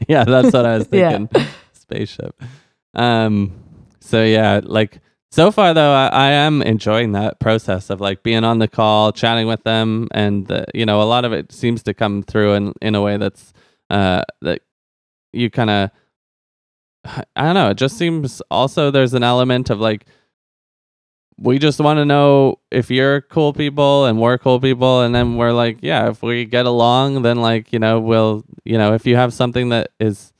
yeah, 0.08 0.24
that's 0.24 0.52
what 0.54 0.66
I 0.66 0.78
was 0.78 0.88
Yeah. 0.92 1.12
thinking. 1.18 1.46
Spaceship. 1.74 2.42
Um. 2.96 3.54
So 4.00 4.24
yeah, 4.24 4.62
like 4.64 5.00
so 5.32 5.52
far 5.52 5.74
though, 5.74 5.92
I, 5.94 6.08
I 6.08 6.32
am 6.32 6.62
enjoying 6.62 7.12
that 7.12 7.40
process 7.40 7.90
of 7.90 8.00
like 8.02 8.24
being 8.24 8.44
on 8.44 8.60
the 8.60 8.68
call, 8.68 9.12
chatting 9.12 9.46
with 9.48 9.64
them, 9.64 10.08
and 10.12 10.50
uh, 10.52 10.66
you 10.74 10.86
know, 10.86 11.02
a 11.02 11.04
lot 11.04 11.26
of 11.26 11.34
it 11.34 11.52
seems 11.52 11.84
to 11.84 11.94
come 11.94 12.24
through 12.24 12.54
in 12.54 12.74
in 12.82 12.96
a 12.96 13.02
way 13.02 13.18
that's 13.18 13.54
uh 13.90 14.24
that 14.42 14.62
you 15.34 15.50
kind 15.50 15.70
of 15.70 15.92
I 17.36 17.44
don't 17.44 17.54
know. 17.56 17.70
It 17.70 17.78
just 17.78 17.98
seems 17.98 18.42
also 18.50 18.90
there's 18.90 19.14
an 19.14 19.24
element 19.24 19.70
of 19.70 19.80
like 19.80 20.06
we 21.40 21.60
just 21.60 21.80
want 21.80 21.98
to 21.98 22.06
know 22.06 22.58
if 22.72 22.90
you're 22.90 23.22
cool 23.22 23.54
people 23.54 24.06
and 24.06 24.20
we're 24.20 24.38
cool 24.38 24.60
people 24.60 25.02
and 25.02 25.14
then 25.14 25.38
we're 25.38 25.52
like 25.52 25.78
yeah 25.82 26.10
if 26.10 26.24
we 26.24 26.46
get 26.46 26.66
along 26.66 27.22
then 27.22 27.38
like 27.38 27.72
you 27.72 27.80
know 27.80 28.00
we'll 28.00 28.44
you 28.66 28.78
know 28.78 28.94
if 28.94 29.06
you 29.06 29.16
have 29.16 29.32
something 29.34 29.70
that 29.70 29.90
is 30.00 30.34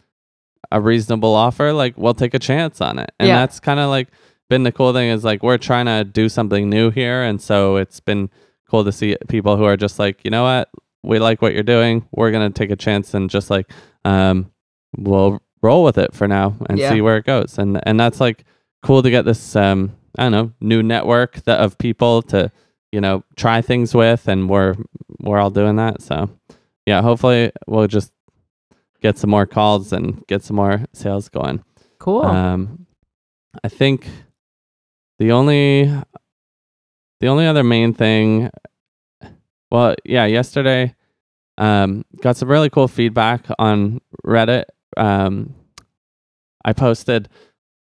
a 0.72 0.82
reasonable 0.82 1.34
offer 1.34 1.72
like 1.72 1.96
we'll 1.98 2.14
take 2.16 2.34
a 2.34 2.40
chance 2.40 2.82
on 2.82 2.98
it 3.00 3.12
and 3.20 3.28
Yeah. 3.28 3.36
that's 3.38 3.60
kind 3.60 3.80
of 3.80 3.90
like 3.90 4.08
been 4.50 4.64
the 4.64 4.72
cool 4.72 4.92
thing 4.94 5.10
is 5.10 5.24
like 5.24 5.44
we're 5.44 5.58
trying 5.58 5.86
to 5.86 6.04
do 6.04 6.30
something 6.30 6.70
new 6.70 6.90
here 6.90 7.22
and 7.24 7.40
so 7.42 7.76
it's 7.76 8.00
been 8.00 8.30
cool 8.70 8.84
to 8.84 8.92
see 8.92 9.16
people 9.28 9.56
who 9.56 9.64
are 9.66 9.78
just 9.78 10.00
like 10.00 10.20
you 10.24 10.32
know 10.32 10.44
what 10.44 10.70
we 11.04 11.20
like 11.20 11.42
what 11.42 11.54
you're 11.54 11.64
doing 11.64 12.06
we're 12.12 12.32
gonna 12.32 12.50
take 12.50 12.72
a 12.72 12.76
chance 12.76 13.14
and 13.14 13.30
just 13.30 13.50
like 13.50 13.70
um 14.04 14.50
we'll 14.98 15.40
roll 15.62 15.84
with 15.84 15.98
it 15.98 16.14
for 16.14 16.28
now 16.28 16.56
and 16.70 16.80
Yeah. 16.80 16.92
see 16.92 17.02
where 17.02 17.18
it 17.18 17.26
goes 17.26 17.58
and 17.58 17.80
and 17.88 18.00
that's 18.00 18.20
like 18.20 18.44
cool 18.84 19.04
to 19.04 19.10
get 19.10 19.26
this 19.26 19.56
um 19.56 19.92
I 20.18 20.24
don't 20.24 20.32
know 20.32 20.52
new 20.60 20.82
network 20.84 21.44
that 21.44 21.60
of 21.60 21.78
people 21.78 22.22
to 22.24 22.52
you 22.92 23.02
know 23.02 23.24
try 23.36 23.62
things 23.62 23.94
with 23.94 24.28
and 24.28 24.50
we're 24.50 24.76
we're 25.20 25.40
all 25.40 25.50
doing 25.52 25.76
that. 25.78 26.02
So 26.02 26.30
yeah 26.86 27.02
hopefully 27.02 27.52
we'll 27.68 27.88
just 27.88 28.12
get 29.02 29.18
some 29.18 29.30
more 29.30 29.46
calls 29.46 29.94
and 29.94 30.26
get 30.28 30.44
some 30.44 30.56
more 30.56 30.86
sales 30.94 31.30
going. 31.30 31.64
Cool. 32.00 32.26
um 32.26 32.86
I 33.64 33.70
think 33.70 34.08
the 35.20 35.32
only 35.32 35.86
the 37.20 37.28
only 37.28 37.48
other 37.48 37.64
main 37.64 37.94
thing 37.94 38.50
well 39.72 39.96
yeah 40.06 40.26
yesterday 40.26 40.96
um 41.58 42.06
got 42.22 42.38
some 42.38 42.50
really 42.50 42.70
cool 42.70 42.88
feedback 42.88 43.46
on 43.60 44.00
Reddit. 44.26 44.66
Um 44.96 45.54
I 46.66 46.74
posted 46.74 47.30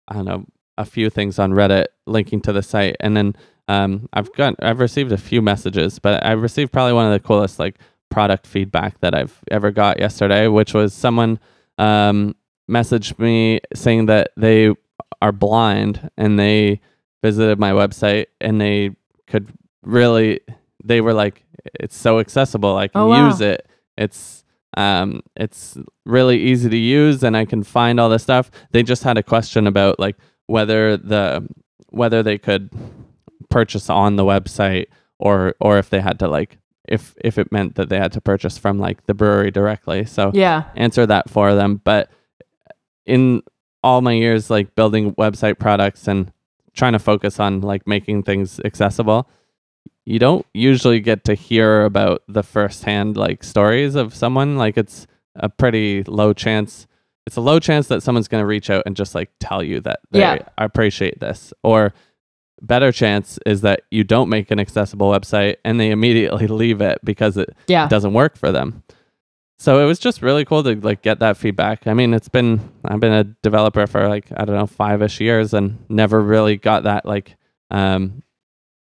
I 0.09 0.15
don't 0.15 0.25
know 0.25 0.45
a 0.79 0.85
few 0.85 1.11
things 1.11 1.39
on 1.39 1.53
Reddit 1.53 1.87
linking 2.07 2.41
to 2.43 2.53
the 2.53 2.63
site. 2.63 2.97
And 3.01 3.17
then 3.17 3.37
um 3.69 4.09
I've 4.13 4.33
got 4.35 4.55
I've 4.63 4.79
received 4.81 5.11
a 5.13 5.17
few 5.19 5.43
messages 5.43 5.99
but 5.99 6.25
I 6.25 6.33
received 6.33 6.73
probably 6.73 6.93
one 6.93 7.07
of 7.07 7.13
the 7.13 7.27
coolest 7.27 7.59
like 7.59 7.79
product 8.11 8.47
feedback 8.47 9.01
that 9.01 9.15
I've 9.15 9.37
ever 9.51 9.71
got 9.73 9.99
yesterday 9.99 10.47
which 10.47 10.73
was 10.75 10.95
someone 10.95 11.41
um 11.79 12.37
messaged 12.71 13.19
me 13.19 13.61
saying 13.75 14.07
that 14.07 14.31
they 14.37 14.73
are 15.21 15.33
blind 15.33 16.11
and 16.17 16.39
they 16.39 16.81
visited 17.23 17.59
my 17.59 17.73
website 17.73 18.27
and 18.41 18.61
they 18.61 18.95
could 19.27 19.53
really 19.83 20.41
they 20.85 21.01
were 21.01 21.15
like 21.15 21.43
it's 21.81 21.97
so 21.97 22.21
accessible. 22.21 22.77
I 22.77 22.87
can 22.87 23.01
Oh, 23.01 23.09
wow. 23.09 23.27
use 23.27 23.41
it. 23.41 23.67
It's 23.99 24.45
um 24.77 25.23
it's 25.35 25.77
really 26.05 26.39
easy 26.41 26.69
to 26.69 26.77
use 26.77 27.25
and 27.25 27.37
I 27.37 27.45
can 27.47 27.65
find 27.65 27.99
all 27.99 28.09
this 28.09 28.23
stuff. 28.23 28.51
They 28.71 28.85
just 28.85 29.03
had 29.03 29.19
a 29.19 29.23
question 29.23 29.67
about 29.67 29.99
like 29.99 30.17
whether 30.47 30.97
the 30.97 31.47
whether 31.91 32.23
they 32.23 32.39
could 32.39 32.71
purchase 33.49 33.89
on 33.89 34.17
the 34.17 34.25
website 34.25 34.87
or 35.19 35.55
or 35.61 35.79
if 35.79 35.91
they 35.91 36.01
had 36.01 36.19
to 36.19 36.29
like 36.29 36.59
if 36.89 37.15
if 37.25 37.39
it 37.39 37.51
meant 37.51 37.75
that 37.75 37.89
they 37.89 37.99
had 37.99 38.13
to 38.13 38.21
purchase 38.21 38.59
from 38.59 38.79
like 38.79 39.05
the 39.07 39.15
brewery 39.15 39.51
directly 39.51 40.05
so 40.05 40.31
yeah. 40.35 40.65
answer 40.77 41.07
that 41.07 41.29
for 41.29 41.55
them. 41.55 41.81
But 41.85 42.11
in 43.05 43.43
all 43.83 44.01
my 44.01 44.13
years, 44.13 44.51
like 44.51 44.75
building 44.75 45.15
website 45.15 45.59
products 45.59 46.09
and 46.09 46.33
trying 46.75 46.93
to 46.93 46.99
focus 46.99 47.41
on 47.41 47.61
like 47.61 47.87
making 47.87 48.25
things 48.25 48.61
accessible, 48.65 49.29
you 50.05 50.19
don't 50.19 50.45
usually 50.53 51.01
get 51.01 51.25
to 51.25 51.35
hear 51.35 51.85
about 51.85 52.23
the 52.29 52.43
firsthand 52.43 53.17
like 53.17 53.43
stories 53.43 53.95
of 53.95 54.15
someone. 54.15 54.57
Like 54.57 54.77
it's 54.77 55.07
a 55.35 55.49
pretty 55.49 56.03
low 56.05 56.33
chance. 56.33 56.87
It's 57.27 57.37
a 57.37 57.41
low 57.41 57.59
chance 57.59 57.89
that 57.89 58.03
someone's 58.03 58.29
going 58.29 58.43
to 58.43 58.47
reach 58.47 58.71
out 58.71 58.85
and 58.87 58.95
just 58.97 59.15
like 59.15 59.31
tell 59.41 59.63
you 59.63 59.81
that 59.81 60.01
they 60.11 60.21
Yeah. 60.21 60.39
appreciate 60.59 61.19
this. 61.21 61.53
Or 61.65 61.93
better 62.63 62.93
chance 62.93 63.39
is 63.45 63.61
that 63.63 63.83
you 63.91 64.05
don't 64.05 64.29
make 64.29 64.51
an 64.51 64.59
accessible 64.61 65.11
website 65.11 65.57
and 65.65 65.79
they 65.81 65.91
immediately 65.91 66.47
leave 66.63 66.81
it 66.81 66.99
because 67.05 67.37
it 67.37 67.51
Yeah. 67.67 67.89
doesn't 67.89 68.13
work 68.15 68.37
for 68.37 68.53
them. 68.53 68.83
So 69.59 69.83
it 69.83 69.87
was 69.87 69.99
just 69.99 70.21
really 70.23 70.45
cool 70.45 70.63
to 70.65 70.75
like 70.77 71.01
get 71.03 71.19
that 71.21 71.37
feedback. 71.37 71.87
I 71.87 71.95
mean, 71.95 72.13
it's 72.15 72.29
been 72.29 72.61
I've 72.85 73.01
been 73.01 73.13
a 73.13 73.25
developer 73.25 73.87
for 73.87 74.07
like 74.09 74.27
I 74.37 74.45
don't 74.45 74.55
know 74.57 74.67
five 74.67 75.03
ish 75.03 75.19
years 75.21 75.53
and 75.55 75.79
never 75.89 76.21
really 76.23 76.57
got 76.59 76.83
that 76.85 77.07
like 77.07 77.37
um 77.71 78.23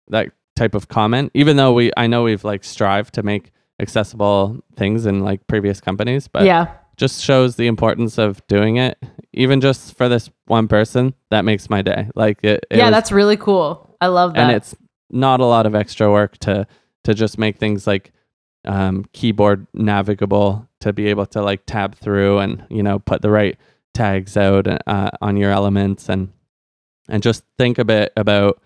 that 0.10 0.32
type 0.58 0.76
of 0.76 0.88
comment. 0.90 1.32
Even 1.34 1.56
though 1.58 1.72
we 1.74 1.92
I 1.96 2.08
know 2.08 2.24
we've 2.24 2.44
like 2.44 2.64
strived 2.66 3.14
to 3.16 3.24
make 3.24 3.52
accessible 3.80 4.60
things 4.76 5.06
in 5.06 5.22
like 5.22 5.48
previous 5.48 5.80
companies, 5.80 6.28
but 6.28 6.44
yeah. 6.44 6.68
Just 7.00 7.24
shows 7.24 7.56
the 7.56 7.66
importance 7.68 8.18
of 8.20 8.46
doing 8.48 8.76
it. 8.78 9.02
Even 9.34 9.62
just 9.62 9.96
for 9.98 10.10
this 10.10 10.30
one 10.46 10.68
person, 10.68 11.14
that 11.32 11.46
makes 11.46 11.70
my 11.70 11.82
day. 11.82 12.10
Like 12.14 12.40
it, 12.44 12.66
it 12.70 12.78
yeah, 12.78 12.86
was- 12.86 12.92
that's 12.92 13.12
really 13.12 13.38
cool. 13.38 13.96
I 14.02 14.08
love 14.08 14.34
that. 14.34 14.40
and 14.42 14.52
it's 14.56 14.76
not 15.10 15.40
a 15.40 15.46
lot 15.46 15.66
of 15.66 15.74
extra 15.74 16.12
work 16.12 16.38
to 16.40 16.68
to 17.06 17.14
just 17.14 17.38
make 17.40 17.58
things 17.58 17.88
like 17.88 18.12
um, 18.66 19.06
keyboard 19.14 19.66
navigable 19.74 20.68
to 20.82 20.94
be 20.94 21.08
able 21.08 21.26
to 21.28 21.42
like 21.42 21.66
tab 21.66 21.96
through 21.96 22.40
and 22.40 22.64
you 22.70 22.84
know 22.84 23.00
put 23.00 23.22
the 23.22 23.30
right 23.32 23.58
tags 23.94 24.38
out 24.38 24.68
uh, 24.88 25.10
on 25.22 25.36
your 25.38 25.52
elements 25.52 26.10
and 26.10 26.32
and 27.10 27.24
just 27.24 27.44
think 27.58 27.78
a 27.80 27.86
bit 27.86 28.14
about 28.16 28.62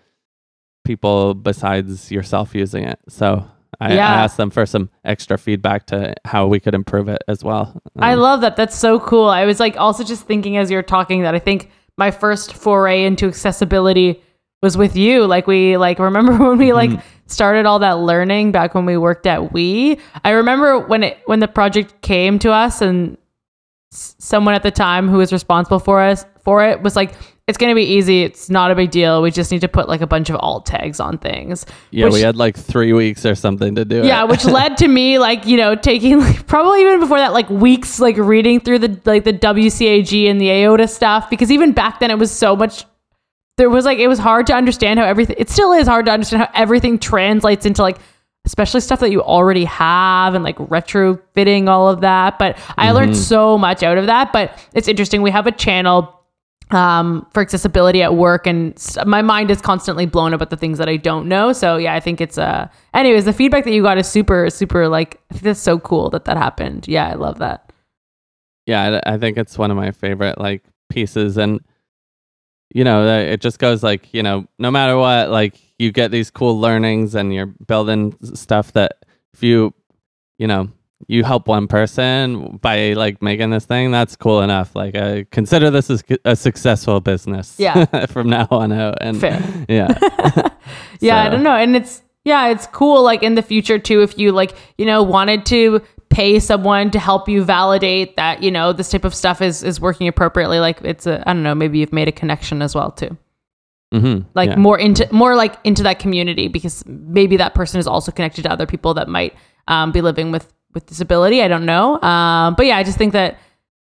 people 0.84 1.34
besides 1.34 2.10
yourself 2.12 2.54
using 2.54 2.84
it. 2.84 2.98
So 3.08 3.48
I, 3.80 3.94
Yeah. 3.94 4.08
I 4.10 4.14
asked 4.24 4.36
them 4.36 4.50
for 4.50 4.66
some 4.66 4.90
extra 5.04 5.38
feedback 5.38 5.86
to 5.86 6.14
how 6.24 6.46
we 6.46 6.60
could 6.60 6.74
improve 6.74 7.08
it 7.08 7.22
as 7.28 7.42
well. 7.44 7.80
I 7.98 8.12
Um, 8.14 8.20
love 8.20 8.40
that. 8.42 8.56
That's 8.56 8.76
so 8.76 8.98
cool. 9.00 9.28
I 9.28 9.44
was 9.44 9.60
like 9.60 9.76
also 9.76 10.04
just 10.04 10.26
thinking 10.26 10.56
as 10.56 10.70
you're 10.70 10.82
talking 10.82 11.22
that 11.22 11.34
I 11.34 11.38
think 11.38 11.70
my 11.96 12.10
first 12.10 12.52
foray 12.54 13.04
into 13.04 13.26
accessibility 13.26 14.22
was 14.62 14.76
with 14.76 14.96
you. 14.96 15.26
Like 15.26 15.46
we 15.46 15.76
like 15.76 15.98
remember 15.98 16.32
when 16.48 16.58
we 16.58 16.72
like 16.72 16.90
started 17.26 17.66
all 17.66 17.78
that 17.80 17.98
learning 17.98 18.52
back 18.52 18.74
when 18.74 18.86
we 18.86 18.96
worked 18.96 19.26
at 19.26 19.52
We. 19.52 19.98
I 20.24 20.30
remember 20.30 20.78
when 20.78 21.02
it 21.04 21.18
when 21.26 21.40
the 21.40 21.48
project 21.48 22.00
came 22.02 22.38
to 22.40 22.50
us 22.52 22.80
and 22.80 23.16
s- 23.92 24.14
someone 24.18 24.54
at 24.54 24.62
the 24.62 24.70
time 24.70 25.08
who 25.08 25.18
was 25.18 25.32
responsible 25.32 25.78
for 25.78 26.00
us 26.00 26.24
for 26.42 26.64
it 26.64 26.82
was 26.82 26.96
like 26.96 27.14
it's 27.46 27.58
going 27.58 27.70
to 27.70 27.74
be 27.74 27.84
easy. 27.84 28.22
It's 28.22 28.48
not 28.48 28.70
a 28.70 28.74
big 28.74 28.90
deal. 28.90 29.20
We 29.20 29.30
just 29.30 29.52
need 29.52 29.60
to 29.60 29.68
put 29.68 29.86
like 29.86 30.00
a 30.00 30.06
bunch 30.06 30.30
of 30.30 30.36
alt 30.36 30.64
tags 30.64 30.98
on 30.98 31.18
things. 31.18 31.66
yeah, 31.90 32.06
which- 32.06 32.14
we 32.14 32.20
had 32.22 32.36
like 32.36 32.56
three 32.56 32.92
weeks 32.92 33.26
or 33.26 33.34
something 33.34 33.74
to 33.74 33.84
do 33.84 34.00
it. 34.00 34.06
yeah, 34.06 34.24
which 34.24 34.44
led 34.44 34.78
to 34.78 34.88
me 34.88 35.18
like 35.18 35.44
you 35.44 35.56
know 35.56 35.74
taking 35.74 36.20
like 36.20 36.46
probably 36.46 36.80
even 36.80 37.00
before 37.00 37.18
that 37.18 37.32
like 37.32 37.48
weeks 37.50 38.00
like 38.00 38.16
reading 38.16 38.60
through 38.60 38.78
the 38.78 39.00
like 39.04 39.24
the 39.24 39.32
WCAG 39.32 40.30
and 40.30 40.40
the 40.40 40.48
AODA 40.48 40.88
stuff 40.88 41.28
because 41.28 41.50
even 41.50 41.72
back 41.72 42.00
then 42.00 42.10
it 42.10 42.18
was 42.18 42.30
so 42.30 42.56
much. 42.56 42.84
There 43.56 43.70
was 43.70 43.84
like 43.84 43.98
it 43.98 44.08
was 44.08 44.18
hard 44.18 44.48
to 44.48 44.54
understand 44.54 44.98
how 44.98 45.04
everything. 45.04 45.36
It 45.38 45.48
still 45.48 45.72
is 45.72 45.86
hard 45.86 46.06
to 46.06 46.12
understand 46.12 46.42
how 46.42 46.50
everything 46.54 46.98
translates 46.98 47.66
into 47.66 47.82
like 47.82 47.98
especially 48.46 48.80
stuff 48.80 49.00
that 49.00 49.10
you 49.10 49.22
already 49.22 49.64
have 49.64 50.34
and 50.34 50.44
like 50.44 50.56
retrofitting 50.56 51.68
all 51.68 51.88
of 51.88 52.00
that. 52.00 52.38
But 52.38 52.58
I 52.76 52.90
learned 52.90 53.12
mm-hmm. 53.12 53.22
so 53.22 53.56
much 53.56 53.82
out 53.82 53.96
of 53.96 54.06
that. 54.06 54.32
But 54.32 54.58
it's 54.74 54.88
interesting. 54.88 55.22
We 55.22 55.30
have 55.30 55.46
a 55.46 55.52
channel 55.52 56.23
um, 56.70 57.26
for 57.32 57.40
accessibility 57.40 58.02
at 58.02 58.14
work, 58.14 58.46
and 58.46 58.74
my 59.06 59.22
mind 59.22 59.50
is 59.50 59.60
constantly 59.60 60.06
blown 60.06 60.32
about 60.34 60.50
the 60.50 60.56
things 60.56 60.78
that 60.78 60.88
I 60.88 60.96
don't 60.96 61.28
know. 61.28 61.52
So 61.52 61.76
yeah, 61.76 61.94
I 61.94 62.00
think 62.00 62.20
it's 62.20 62.38
uh. 62.38 62.68
Anyways, 62.94 63.24
the 63.24 63.32
feedback 63.32 63.64
that 63.64 63.72
you 63.72 63.82
got 63.82 63.98
is 63.98 64.08
super, 64.08 64.50
super 64.50 64.88
like 64.88 65.20
I 65.30 65.34
think 65.34 65.44
that's 65.44 65.60
so 65.60 65.78
cool 65.78 66.10
that 66.10 66.24
that 66.24 66.36
happened. 66.36 66.88
Yeah, 66.88 67.08
I 67.08 67.14
love 67.14 67.38
that. 67.38 67.72
yeah 68.66 69.00
I, 69.04 69.14
I 69.14 69.18
think 69.18 69.36
it's 69.36 69.58
one 69.58 69.70
of 69.70 69.76
my 69.76 69.90
favorite 69.90 70.38
like 70.38 70.64
pieces 70.88 71.36
and 71.36 71.60
you 72.74 72.82
know, 72.82 73.06
it 73.06 73.40
just 73.40 73.58
goes 73.60 73.84
like, 73.84 74.12
you 74.12 74.22
know, 74.22 74.46
no 74.58 74.70
matter 74.70 74.96
what, 74.96 75.30
like 75.30 75.54
you 75.78 75.92
get 75.92 76.10
these 76.10 76.30
cool 76.30 76.58
learnings 76.58 77.14
and 77.14 77.32
you're 77.32 77.46
building 77.66 78.16
stuff 78.34 78.72
that 78.72 79.04
if 79.32 79.42
you, 79.44 79.72
you 80.38 80.48
know, 80.48 80.68
you 81.08 81.24
help 81.24 81.48
one 81.48 81.66
person 81.66 82.58
by 82.62 82.92
like 82.94 83.22
making 83.22 83.50
this 83.50 83.64
thing, 83.66 83.90
that's 83.90 84.16
cool 84.16 84.40
enough. 84.40 84.74
Like, 84.74 84.94
I 84.94 85.26
consider 85.30 85.70
this 85.70 85.90
as 85.90 86.02
a 86.24 86.36
successful 86.36 87.00
business. 87.00 87.56
Yeah. 87.58 87.84
from 88.06 88.28
now 88.28 88.46
on 88.50 88.72
out. 88.72 88.98
And 89.00 89.20
Fair. 89.20 89.42
yeah, 89.68 89.98
yeah, 91.00 91.22
I 91.22 91.28
don't 91.28 91.42
know. 91.42 91.54
And 91.54 91.76
it's 91.76 92.02
yeah, 92.24 92.48
it's 92.48 92.66
cool 92.68 93.02
like 93.02 93.22
in 93.22 93.34
the 93.34 93.42
future 93.42 93.78
too 93.78 94.02
if 94.02 94.18
you 94.18 94.32
like, 94.32 94.56
you 94.78 94.86
know, 94.86 95.02
wanted 95.02 95.44
to 95.46 95.82
pay 96.08 96.38
someone 96.38 96.90
to 96.92 96.98
help 96.98 97.28
you 97.28 97.44
validate 97.44 98.16
that, 98.16 98.42
you 98.42 98.50
know, 98.50 98.72
this 98.72 98.90
type 98.90 99.04
of 99.04 99.14
stuff 99.14 99.42
is 99.42 99.62
is 99.62 99.80
working 99.80 100.08
appropriately 100.08 100.58
like 100.58 100.80
it's 100.82 101.06
a 101.06 101.22
I 101.28 101.32
don't 101.32 101.42
know, 101.42 101.54
maybe 101.54 101.78
you've 101.78 101.92
made 101.92 102.08
a 102.08 102.12
connection 102.12 102.62
as 102.62 102.74
well 102.74 102.92
too. 102.92 103.16
hmm 103.92 104.20
Like 104.34 104.50
yeah. 104.50 104.56
more 104.56 104.78
into 104.78 105.06
more 105.12 105.36
like 105.36 105.56
into 105.64 105.82
that 105.82 105.98
community 105.98 106.48
because 106.48 106.84
maybe 106.86 107.36
that 107.36 107.54
person 107.54 107.78
is 107.78 107.86
also 107.86 108.10
connected 108.10 108.42
to 108.42 108.52
other 108.52 108.66
people 108.66 108.94
that 108.94 109.08
might 109.08 109.34
um, 109.68 109.92
be 109.92 110.00
living 110.00 110.30
with 110.30 110.52
with 110.74 110.86
disability. 110.86 111.42
I 111.42 111.48
don't 111.48 111.64
know. 111.64 112.00
Um, 112.02 112.54
but 112.54 112.66
yeah, 112.66 112.76
I 112.76 112.82
just 112.82 112.98
think 112.98 113.12
that 113.12 113.38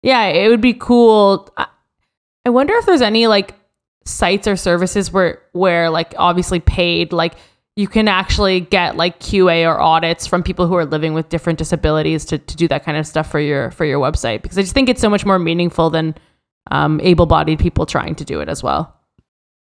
yeah, 0.04 0.26
it 0.26 0.50
would 0.50 0.62
be 0.62 0.74
cool. 0.74 1.50
I, 1.58 1.68
I 2.46 2.50
wonder 2.50 2.74
if 2.76 2.86
there's 2.86 3.02
any 3.02 3.28
like 3.28 3.56
sites 4.06 4.48
or 4.48 4.56
services 4.56 5.12
where 5.12 5.42
where 5.52 5.90
like 5.90 6.14
obviously 6.18 6.60
paid 6.60 7.12
like 7.12 7.34
you 7.76 7.88
can 7.88 8.08
actually 8.08 8.60
get 8.60 8.96
like 8.96 9.20
QA 9.20 9.68
or 9.68 9.80
audits 9.80 10.26
from 10.26 10.42
people 10.42 10.66
who 10.66 10.76
are 10.76 10.86
living 10.86 11.14
with 11.14 11.30
different 11.30 11.60
disabilities 11.60 12.26
to, 12.26 12.40
to 12.40 12.56
do 12.56 12.68
that 12.68 12.84
kind 12.84 12.98
of 12.98 13.06
stuff 13.06 13.30
for 13.30 13.40
your 13.40 13.72
for 13.72 13.86
your 13.86 14.00
website 14.00 14.42
because 14.42 14.58
I 14.58 14.62
just 14.62 14.74
think 14.74 14.90
it's 14.90 15.02
so 15.02 15.10
much 15.10 15.26
more 15.26 15.38
meaningful 15.38 15.90
than 15.90 16.16
um, 16.72 17.00
able-bodied 17.02 17.60
people 17.60 17.86
trying 17.86 18.16
to 18.16 18.26
do 18.26 18.42
it 18.42 18.50
as 18.50 18.62
well. 18.62 18.94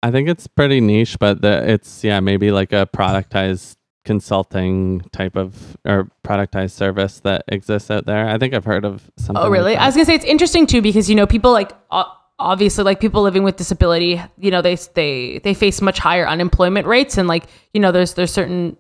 I 0.03 0.11
think 0.11 0.29
it's 0.29 0.47
pretty 0.47 0.81
niche, 0.81 1.19
but 1.19 1.43
the, 1.43 1.71
it's 1.71 2.05
yeah 2.05 2.21
maybe 2.21 2.51
like 2.51 2.73
a 2.73 2.89
productized 2.93 3.77
consulting 4.05 5.01
type 5.13 5.37
of 5.37 5.77
or 5.85 6.11
productized 6.25 6.71
service 6.73 7.21
that 7.21 7.45
exists 7.49 7.91
out 7.91 8.07
there. 8.07 8.29
I 8.29 8.39
think 8.39 8.55
I've 8.55 8.65
heard 8.65 8.85
of 8.85 9.11
something. 9.17 9.37
Oh, 9.37 9.43
like 9.45 9.53
really? 9.53 9.75
that. 9.75 9.83
I 9.83 9.87
was 9.87 9.95
gonna 9.95 10.07
say 10.07 10.15
it's 10.15 10.25
interesting 10.25 10.67
too 10.67 10.81
because 10.83 11.09
you 11.09 11.15
know 11.15 11.27
people 11.27 11.53
like 11.53 11.73
obviously 12.39 12.85
like 12.85 13.01
people 13.01 13.23
living 13.23 13.43
with 13.43 13.57
disability, 13.57 14.21
you 14.39 14.51
know 14.51 14.63
they 14.63 14.77
they 14.95 15.41
they 15.45 15.55
face 15.55 15.81
much 15.81 15.99
higher 15.99 16.27
unemployment 16.27 16.87
rates 16.87 17.19
and 17.19 17.29
like 17.29 17.45
you 17.75 17.81
know 17.81 17.93
there's 17.93 18.15
there's 18.15 18.33
certain 18.33 18.77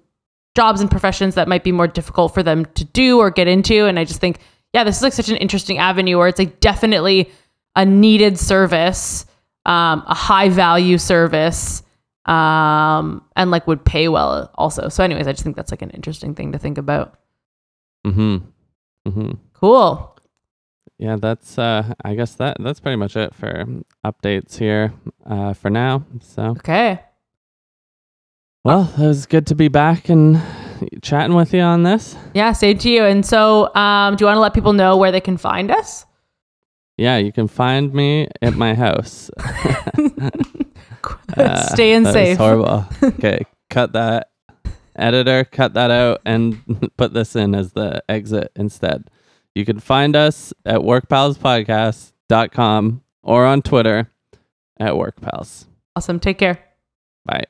jobs 0.56 0.80
and 0.80 0.90
professions 0.90 1.34
that 1.34 1.46
might 1.46 1.62
be 1.62 1.72
more 1.72 1.86
difficult 1.86 2.32
for 2.34 2.42
them 2.42 2.64
to 2.74 2.84
do 2.84 3.18
or 3.18 3.30
get 3.30 3.48
into, 3.48 3.86
and 3.86 3.98
I 3.98 4.04
just 4.04 4.20
think 4.20 4.38
yeah 4.72 4.84
this 4.84 4.96
is 4.96 5.02
like 5.02 5.12
such 5.12 5.28
an 5.28 5.36
interesting 5.36 5.78
avenue 5.78 6.16
where 6.18 6.28
it's 6.28 6.38
like 6.38 6.60
definitely 6.60 7.30
a 7.76 7.84
needed 7.84 8.38
service, 8.38 9.26
um, 9.66 10.02
a 10.06 10.14
high 10.14 10.48
value 10.48 10.98
service. 10.98 11.82
Um, 12.28 13.24
and 13.36 13.50
like 13.50 13.66
would 13.66 13.84
pay 13.84 14.08
well 14.08 14.50
also. 14.56 14.88
So, 14.88 15.02
anyways, 15.02 15.26
I 15.26 15.32
just 15.32 15.42
think 15.44 15.56
that's 15.56 15.70
like 15.70 15.82
an 15.82 15.90
interesting 15.90 16.34
thing 16.34 16.52
to 16.52 16.58
think 16.58 16.76
about. 16.78 17.18
Mm-hmm. 18.06 18.36
Mm-hmm. 19.08 19.30
Cool. 19.54 20.14
Yeah, 20.98 21.16
that's 21.16 21.58
uh 21.58 21.94
I 22.04 22.14
guess 22.14 22.34
that 22.34 22.56
that's 22.60 22.80
pretty 22.80 22.96
much 22.96 23.16
it 23.16 23.34
for 23.34 23.64
updates 24.04 24.58
here 24.58 24.92
uh 25.24 25.52
for 25.54 25.70
now. 25.70 26.04
So 26.20 26.42
Okay. 26.58 27.00
well, 28.64 28.92
it 28.98 29.06
was 29.06 29.24
good 29.26 29.46
to 29.48 29.54
be 29.54 29.68
back 29.68 30.08
and 30.08 30.40
chatting 31.02 31.34
with 31.36 31.54
you 31.54 31.60
on 31.60 31.82
this. 31.84 32.16
Yeah, 32.34 32.52
same 32.52 32.78
to 32.78 32.90
you. 32.90 33.04
And 33.04 33.24
so, 33.24 33.74
um, 33.74 34.16
do 34.16 34.22
you 34.22 34.26
want 34.26 34.36
to 34.36 34.40
let 34.40 34.54
people 34.54 34.72
know 34.72 34.96
where 34.96 35.10
they 35.12 35.20
can 35.20 35.36
find 35.36 35.70
us? 35.70 36.04
Yeah, 36.98 37.16
you 37.16 37.32
can 37.32 37.48
find 37.48 37.94
me 37.94 38.28
at 38.42 38.54
my 38.54 38.74
house. 38.74 39.30
Uh, 41.36 41.60
Staying 41.68 42.04
safe. 42.06 42.38
horrible. 42.38 42.84
Okay, 43.02 43.42
cut 43.70 43.92
that. 43.92 44.30
Editor, 44.96 45.44
cut 45.44 45.74
that 45.74 45.90
out 45.90 46.20
and 46.24 46.90
put 46.96 47.12
this 47.14 47.36
in 47.36 47.54
as 47.54 47.72
the 47.72 48.02
exit 48.08 48.50
instead. 48.56 49.08
You 49.54 49.64
can 49.64 49.78
find 49.78 50.16
us 50.16 50.52
at 50.66 50.80
workpalspodcast.com 50.80 53.02
or 53.22 53.46
on 53.46 53.62
Twitter 53.62 54.10
at 54.80 54.94
workpals. 54.94 55.66
Awesome. 55.94 56.18
Take 56.18 56.38
care. 56.38 56.58
Bye. 57.24 57.44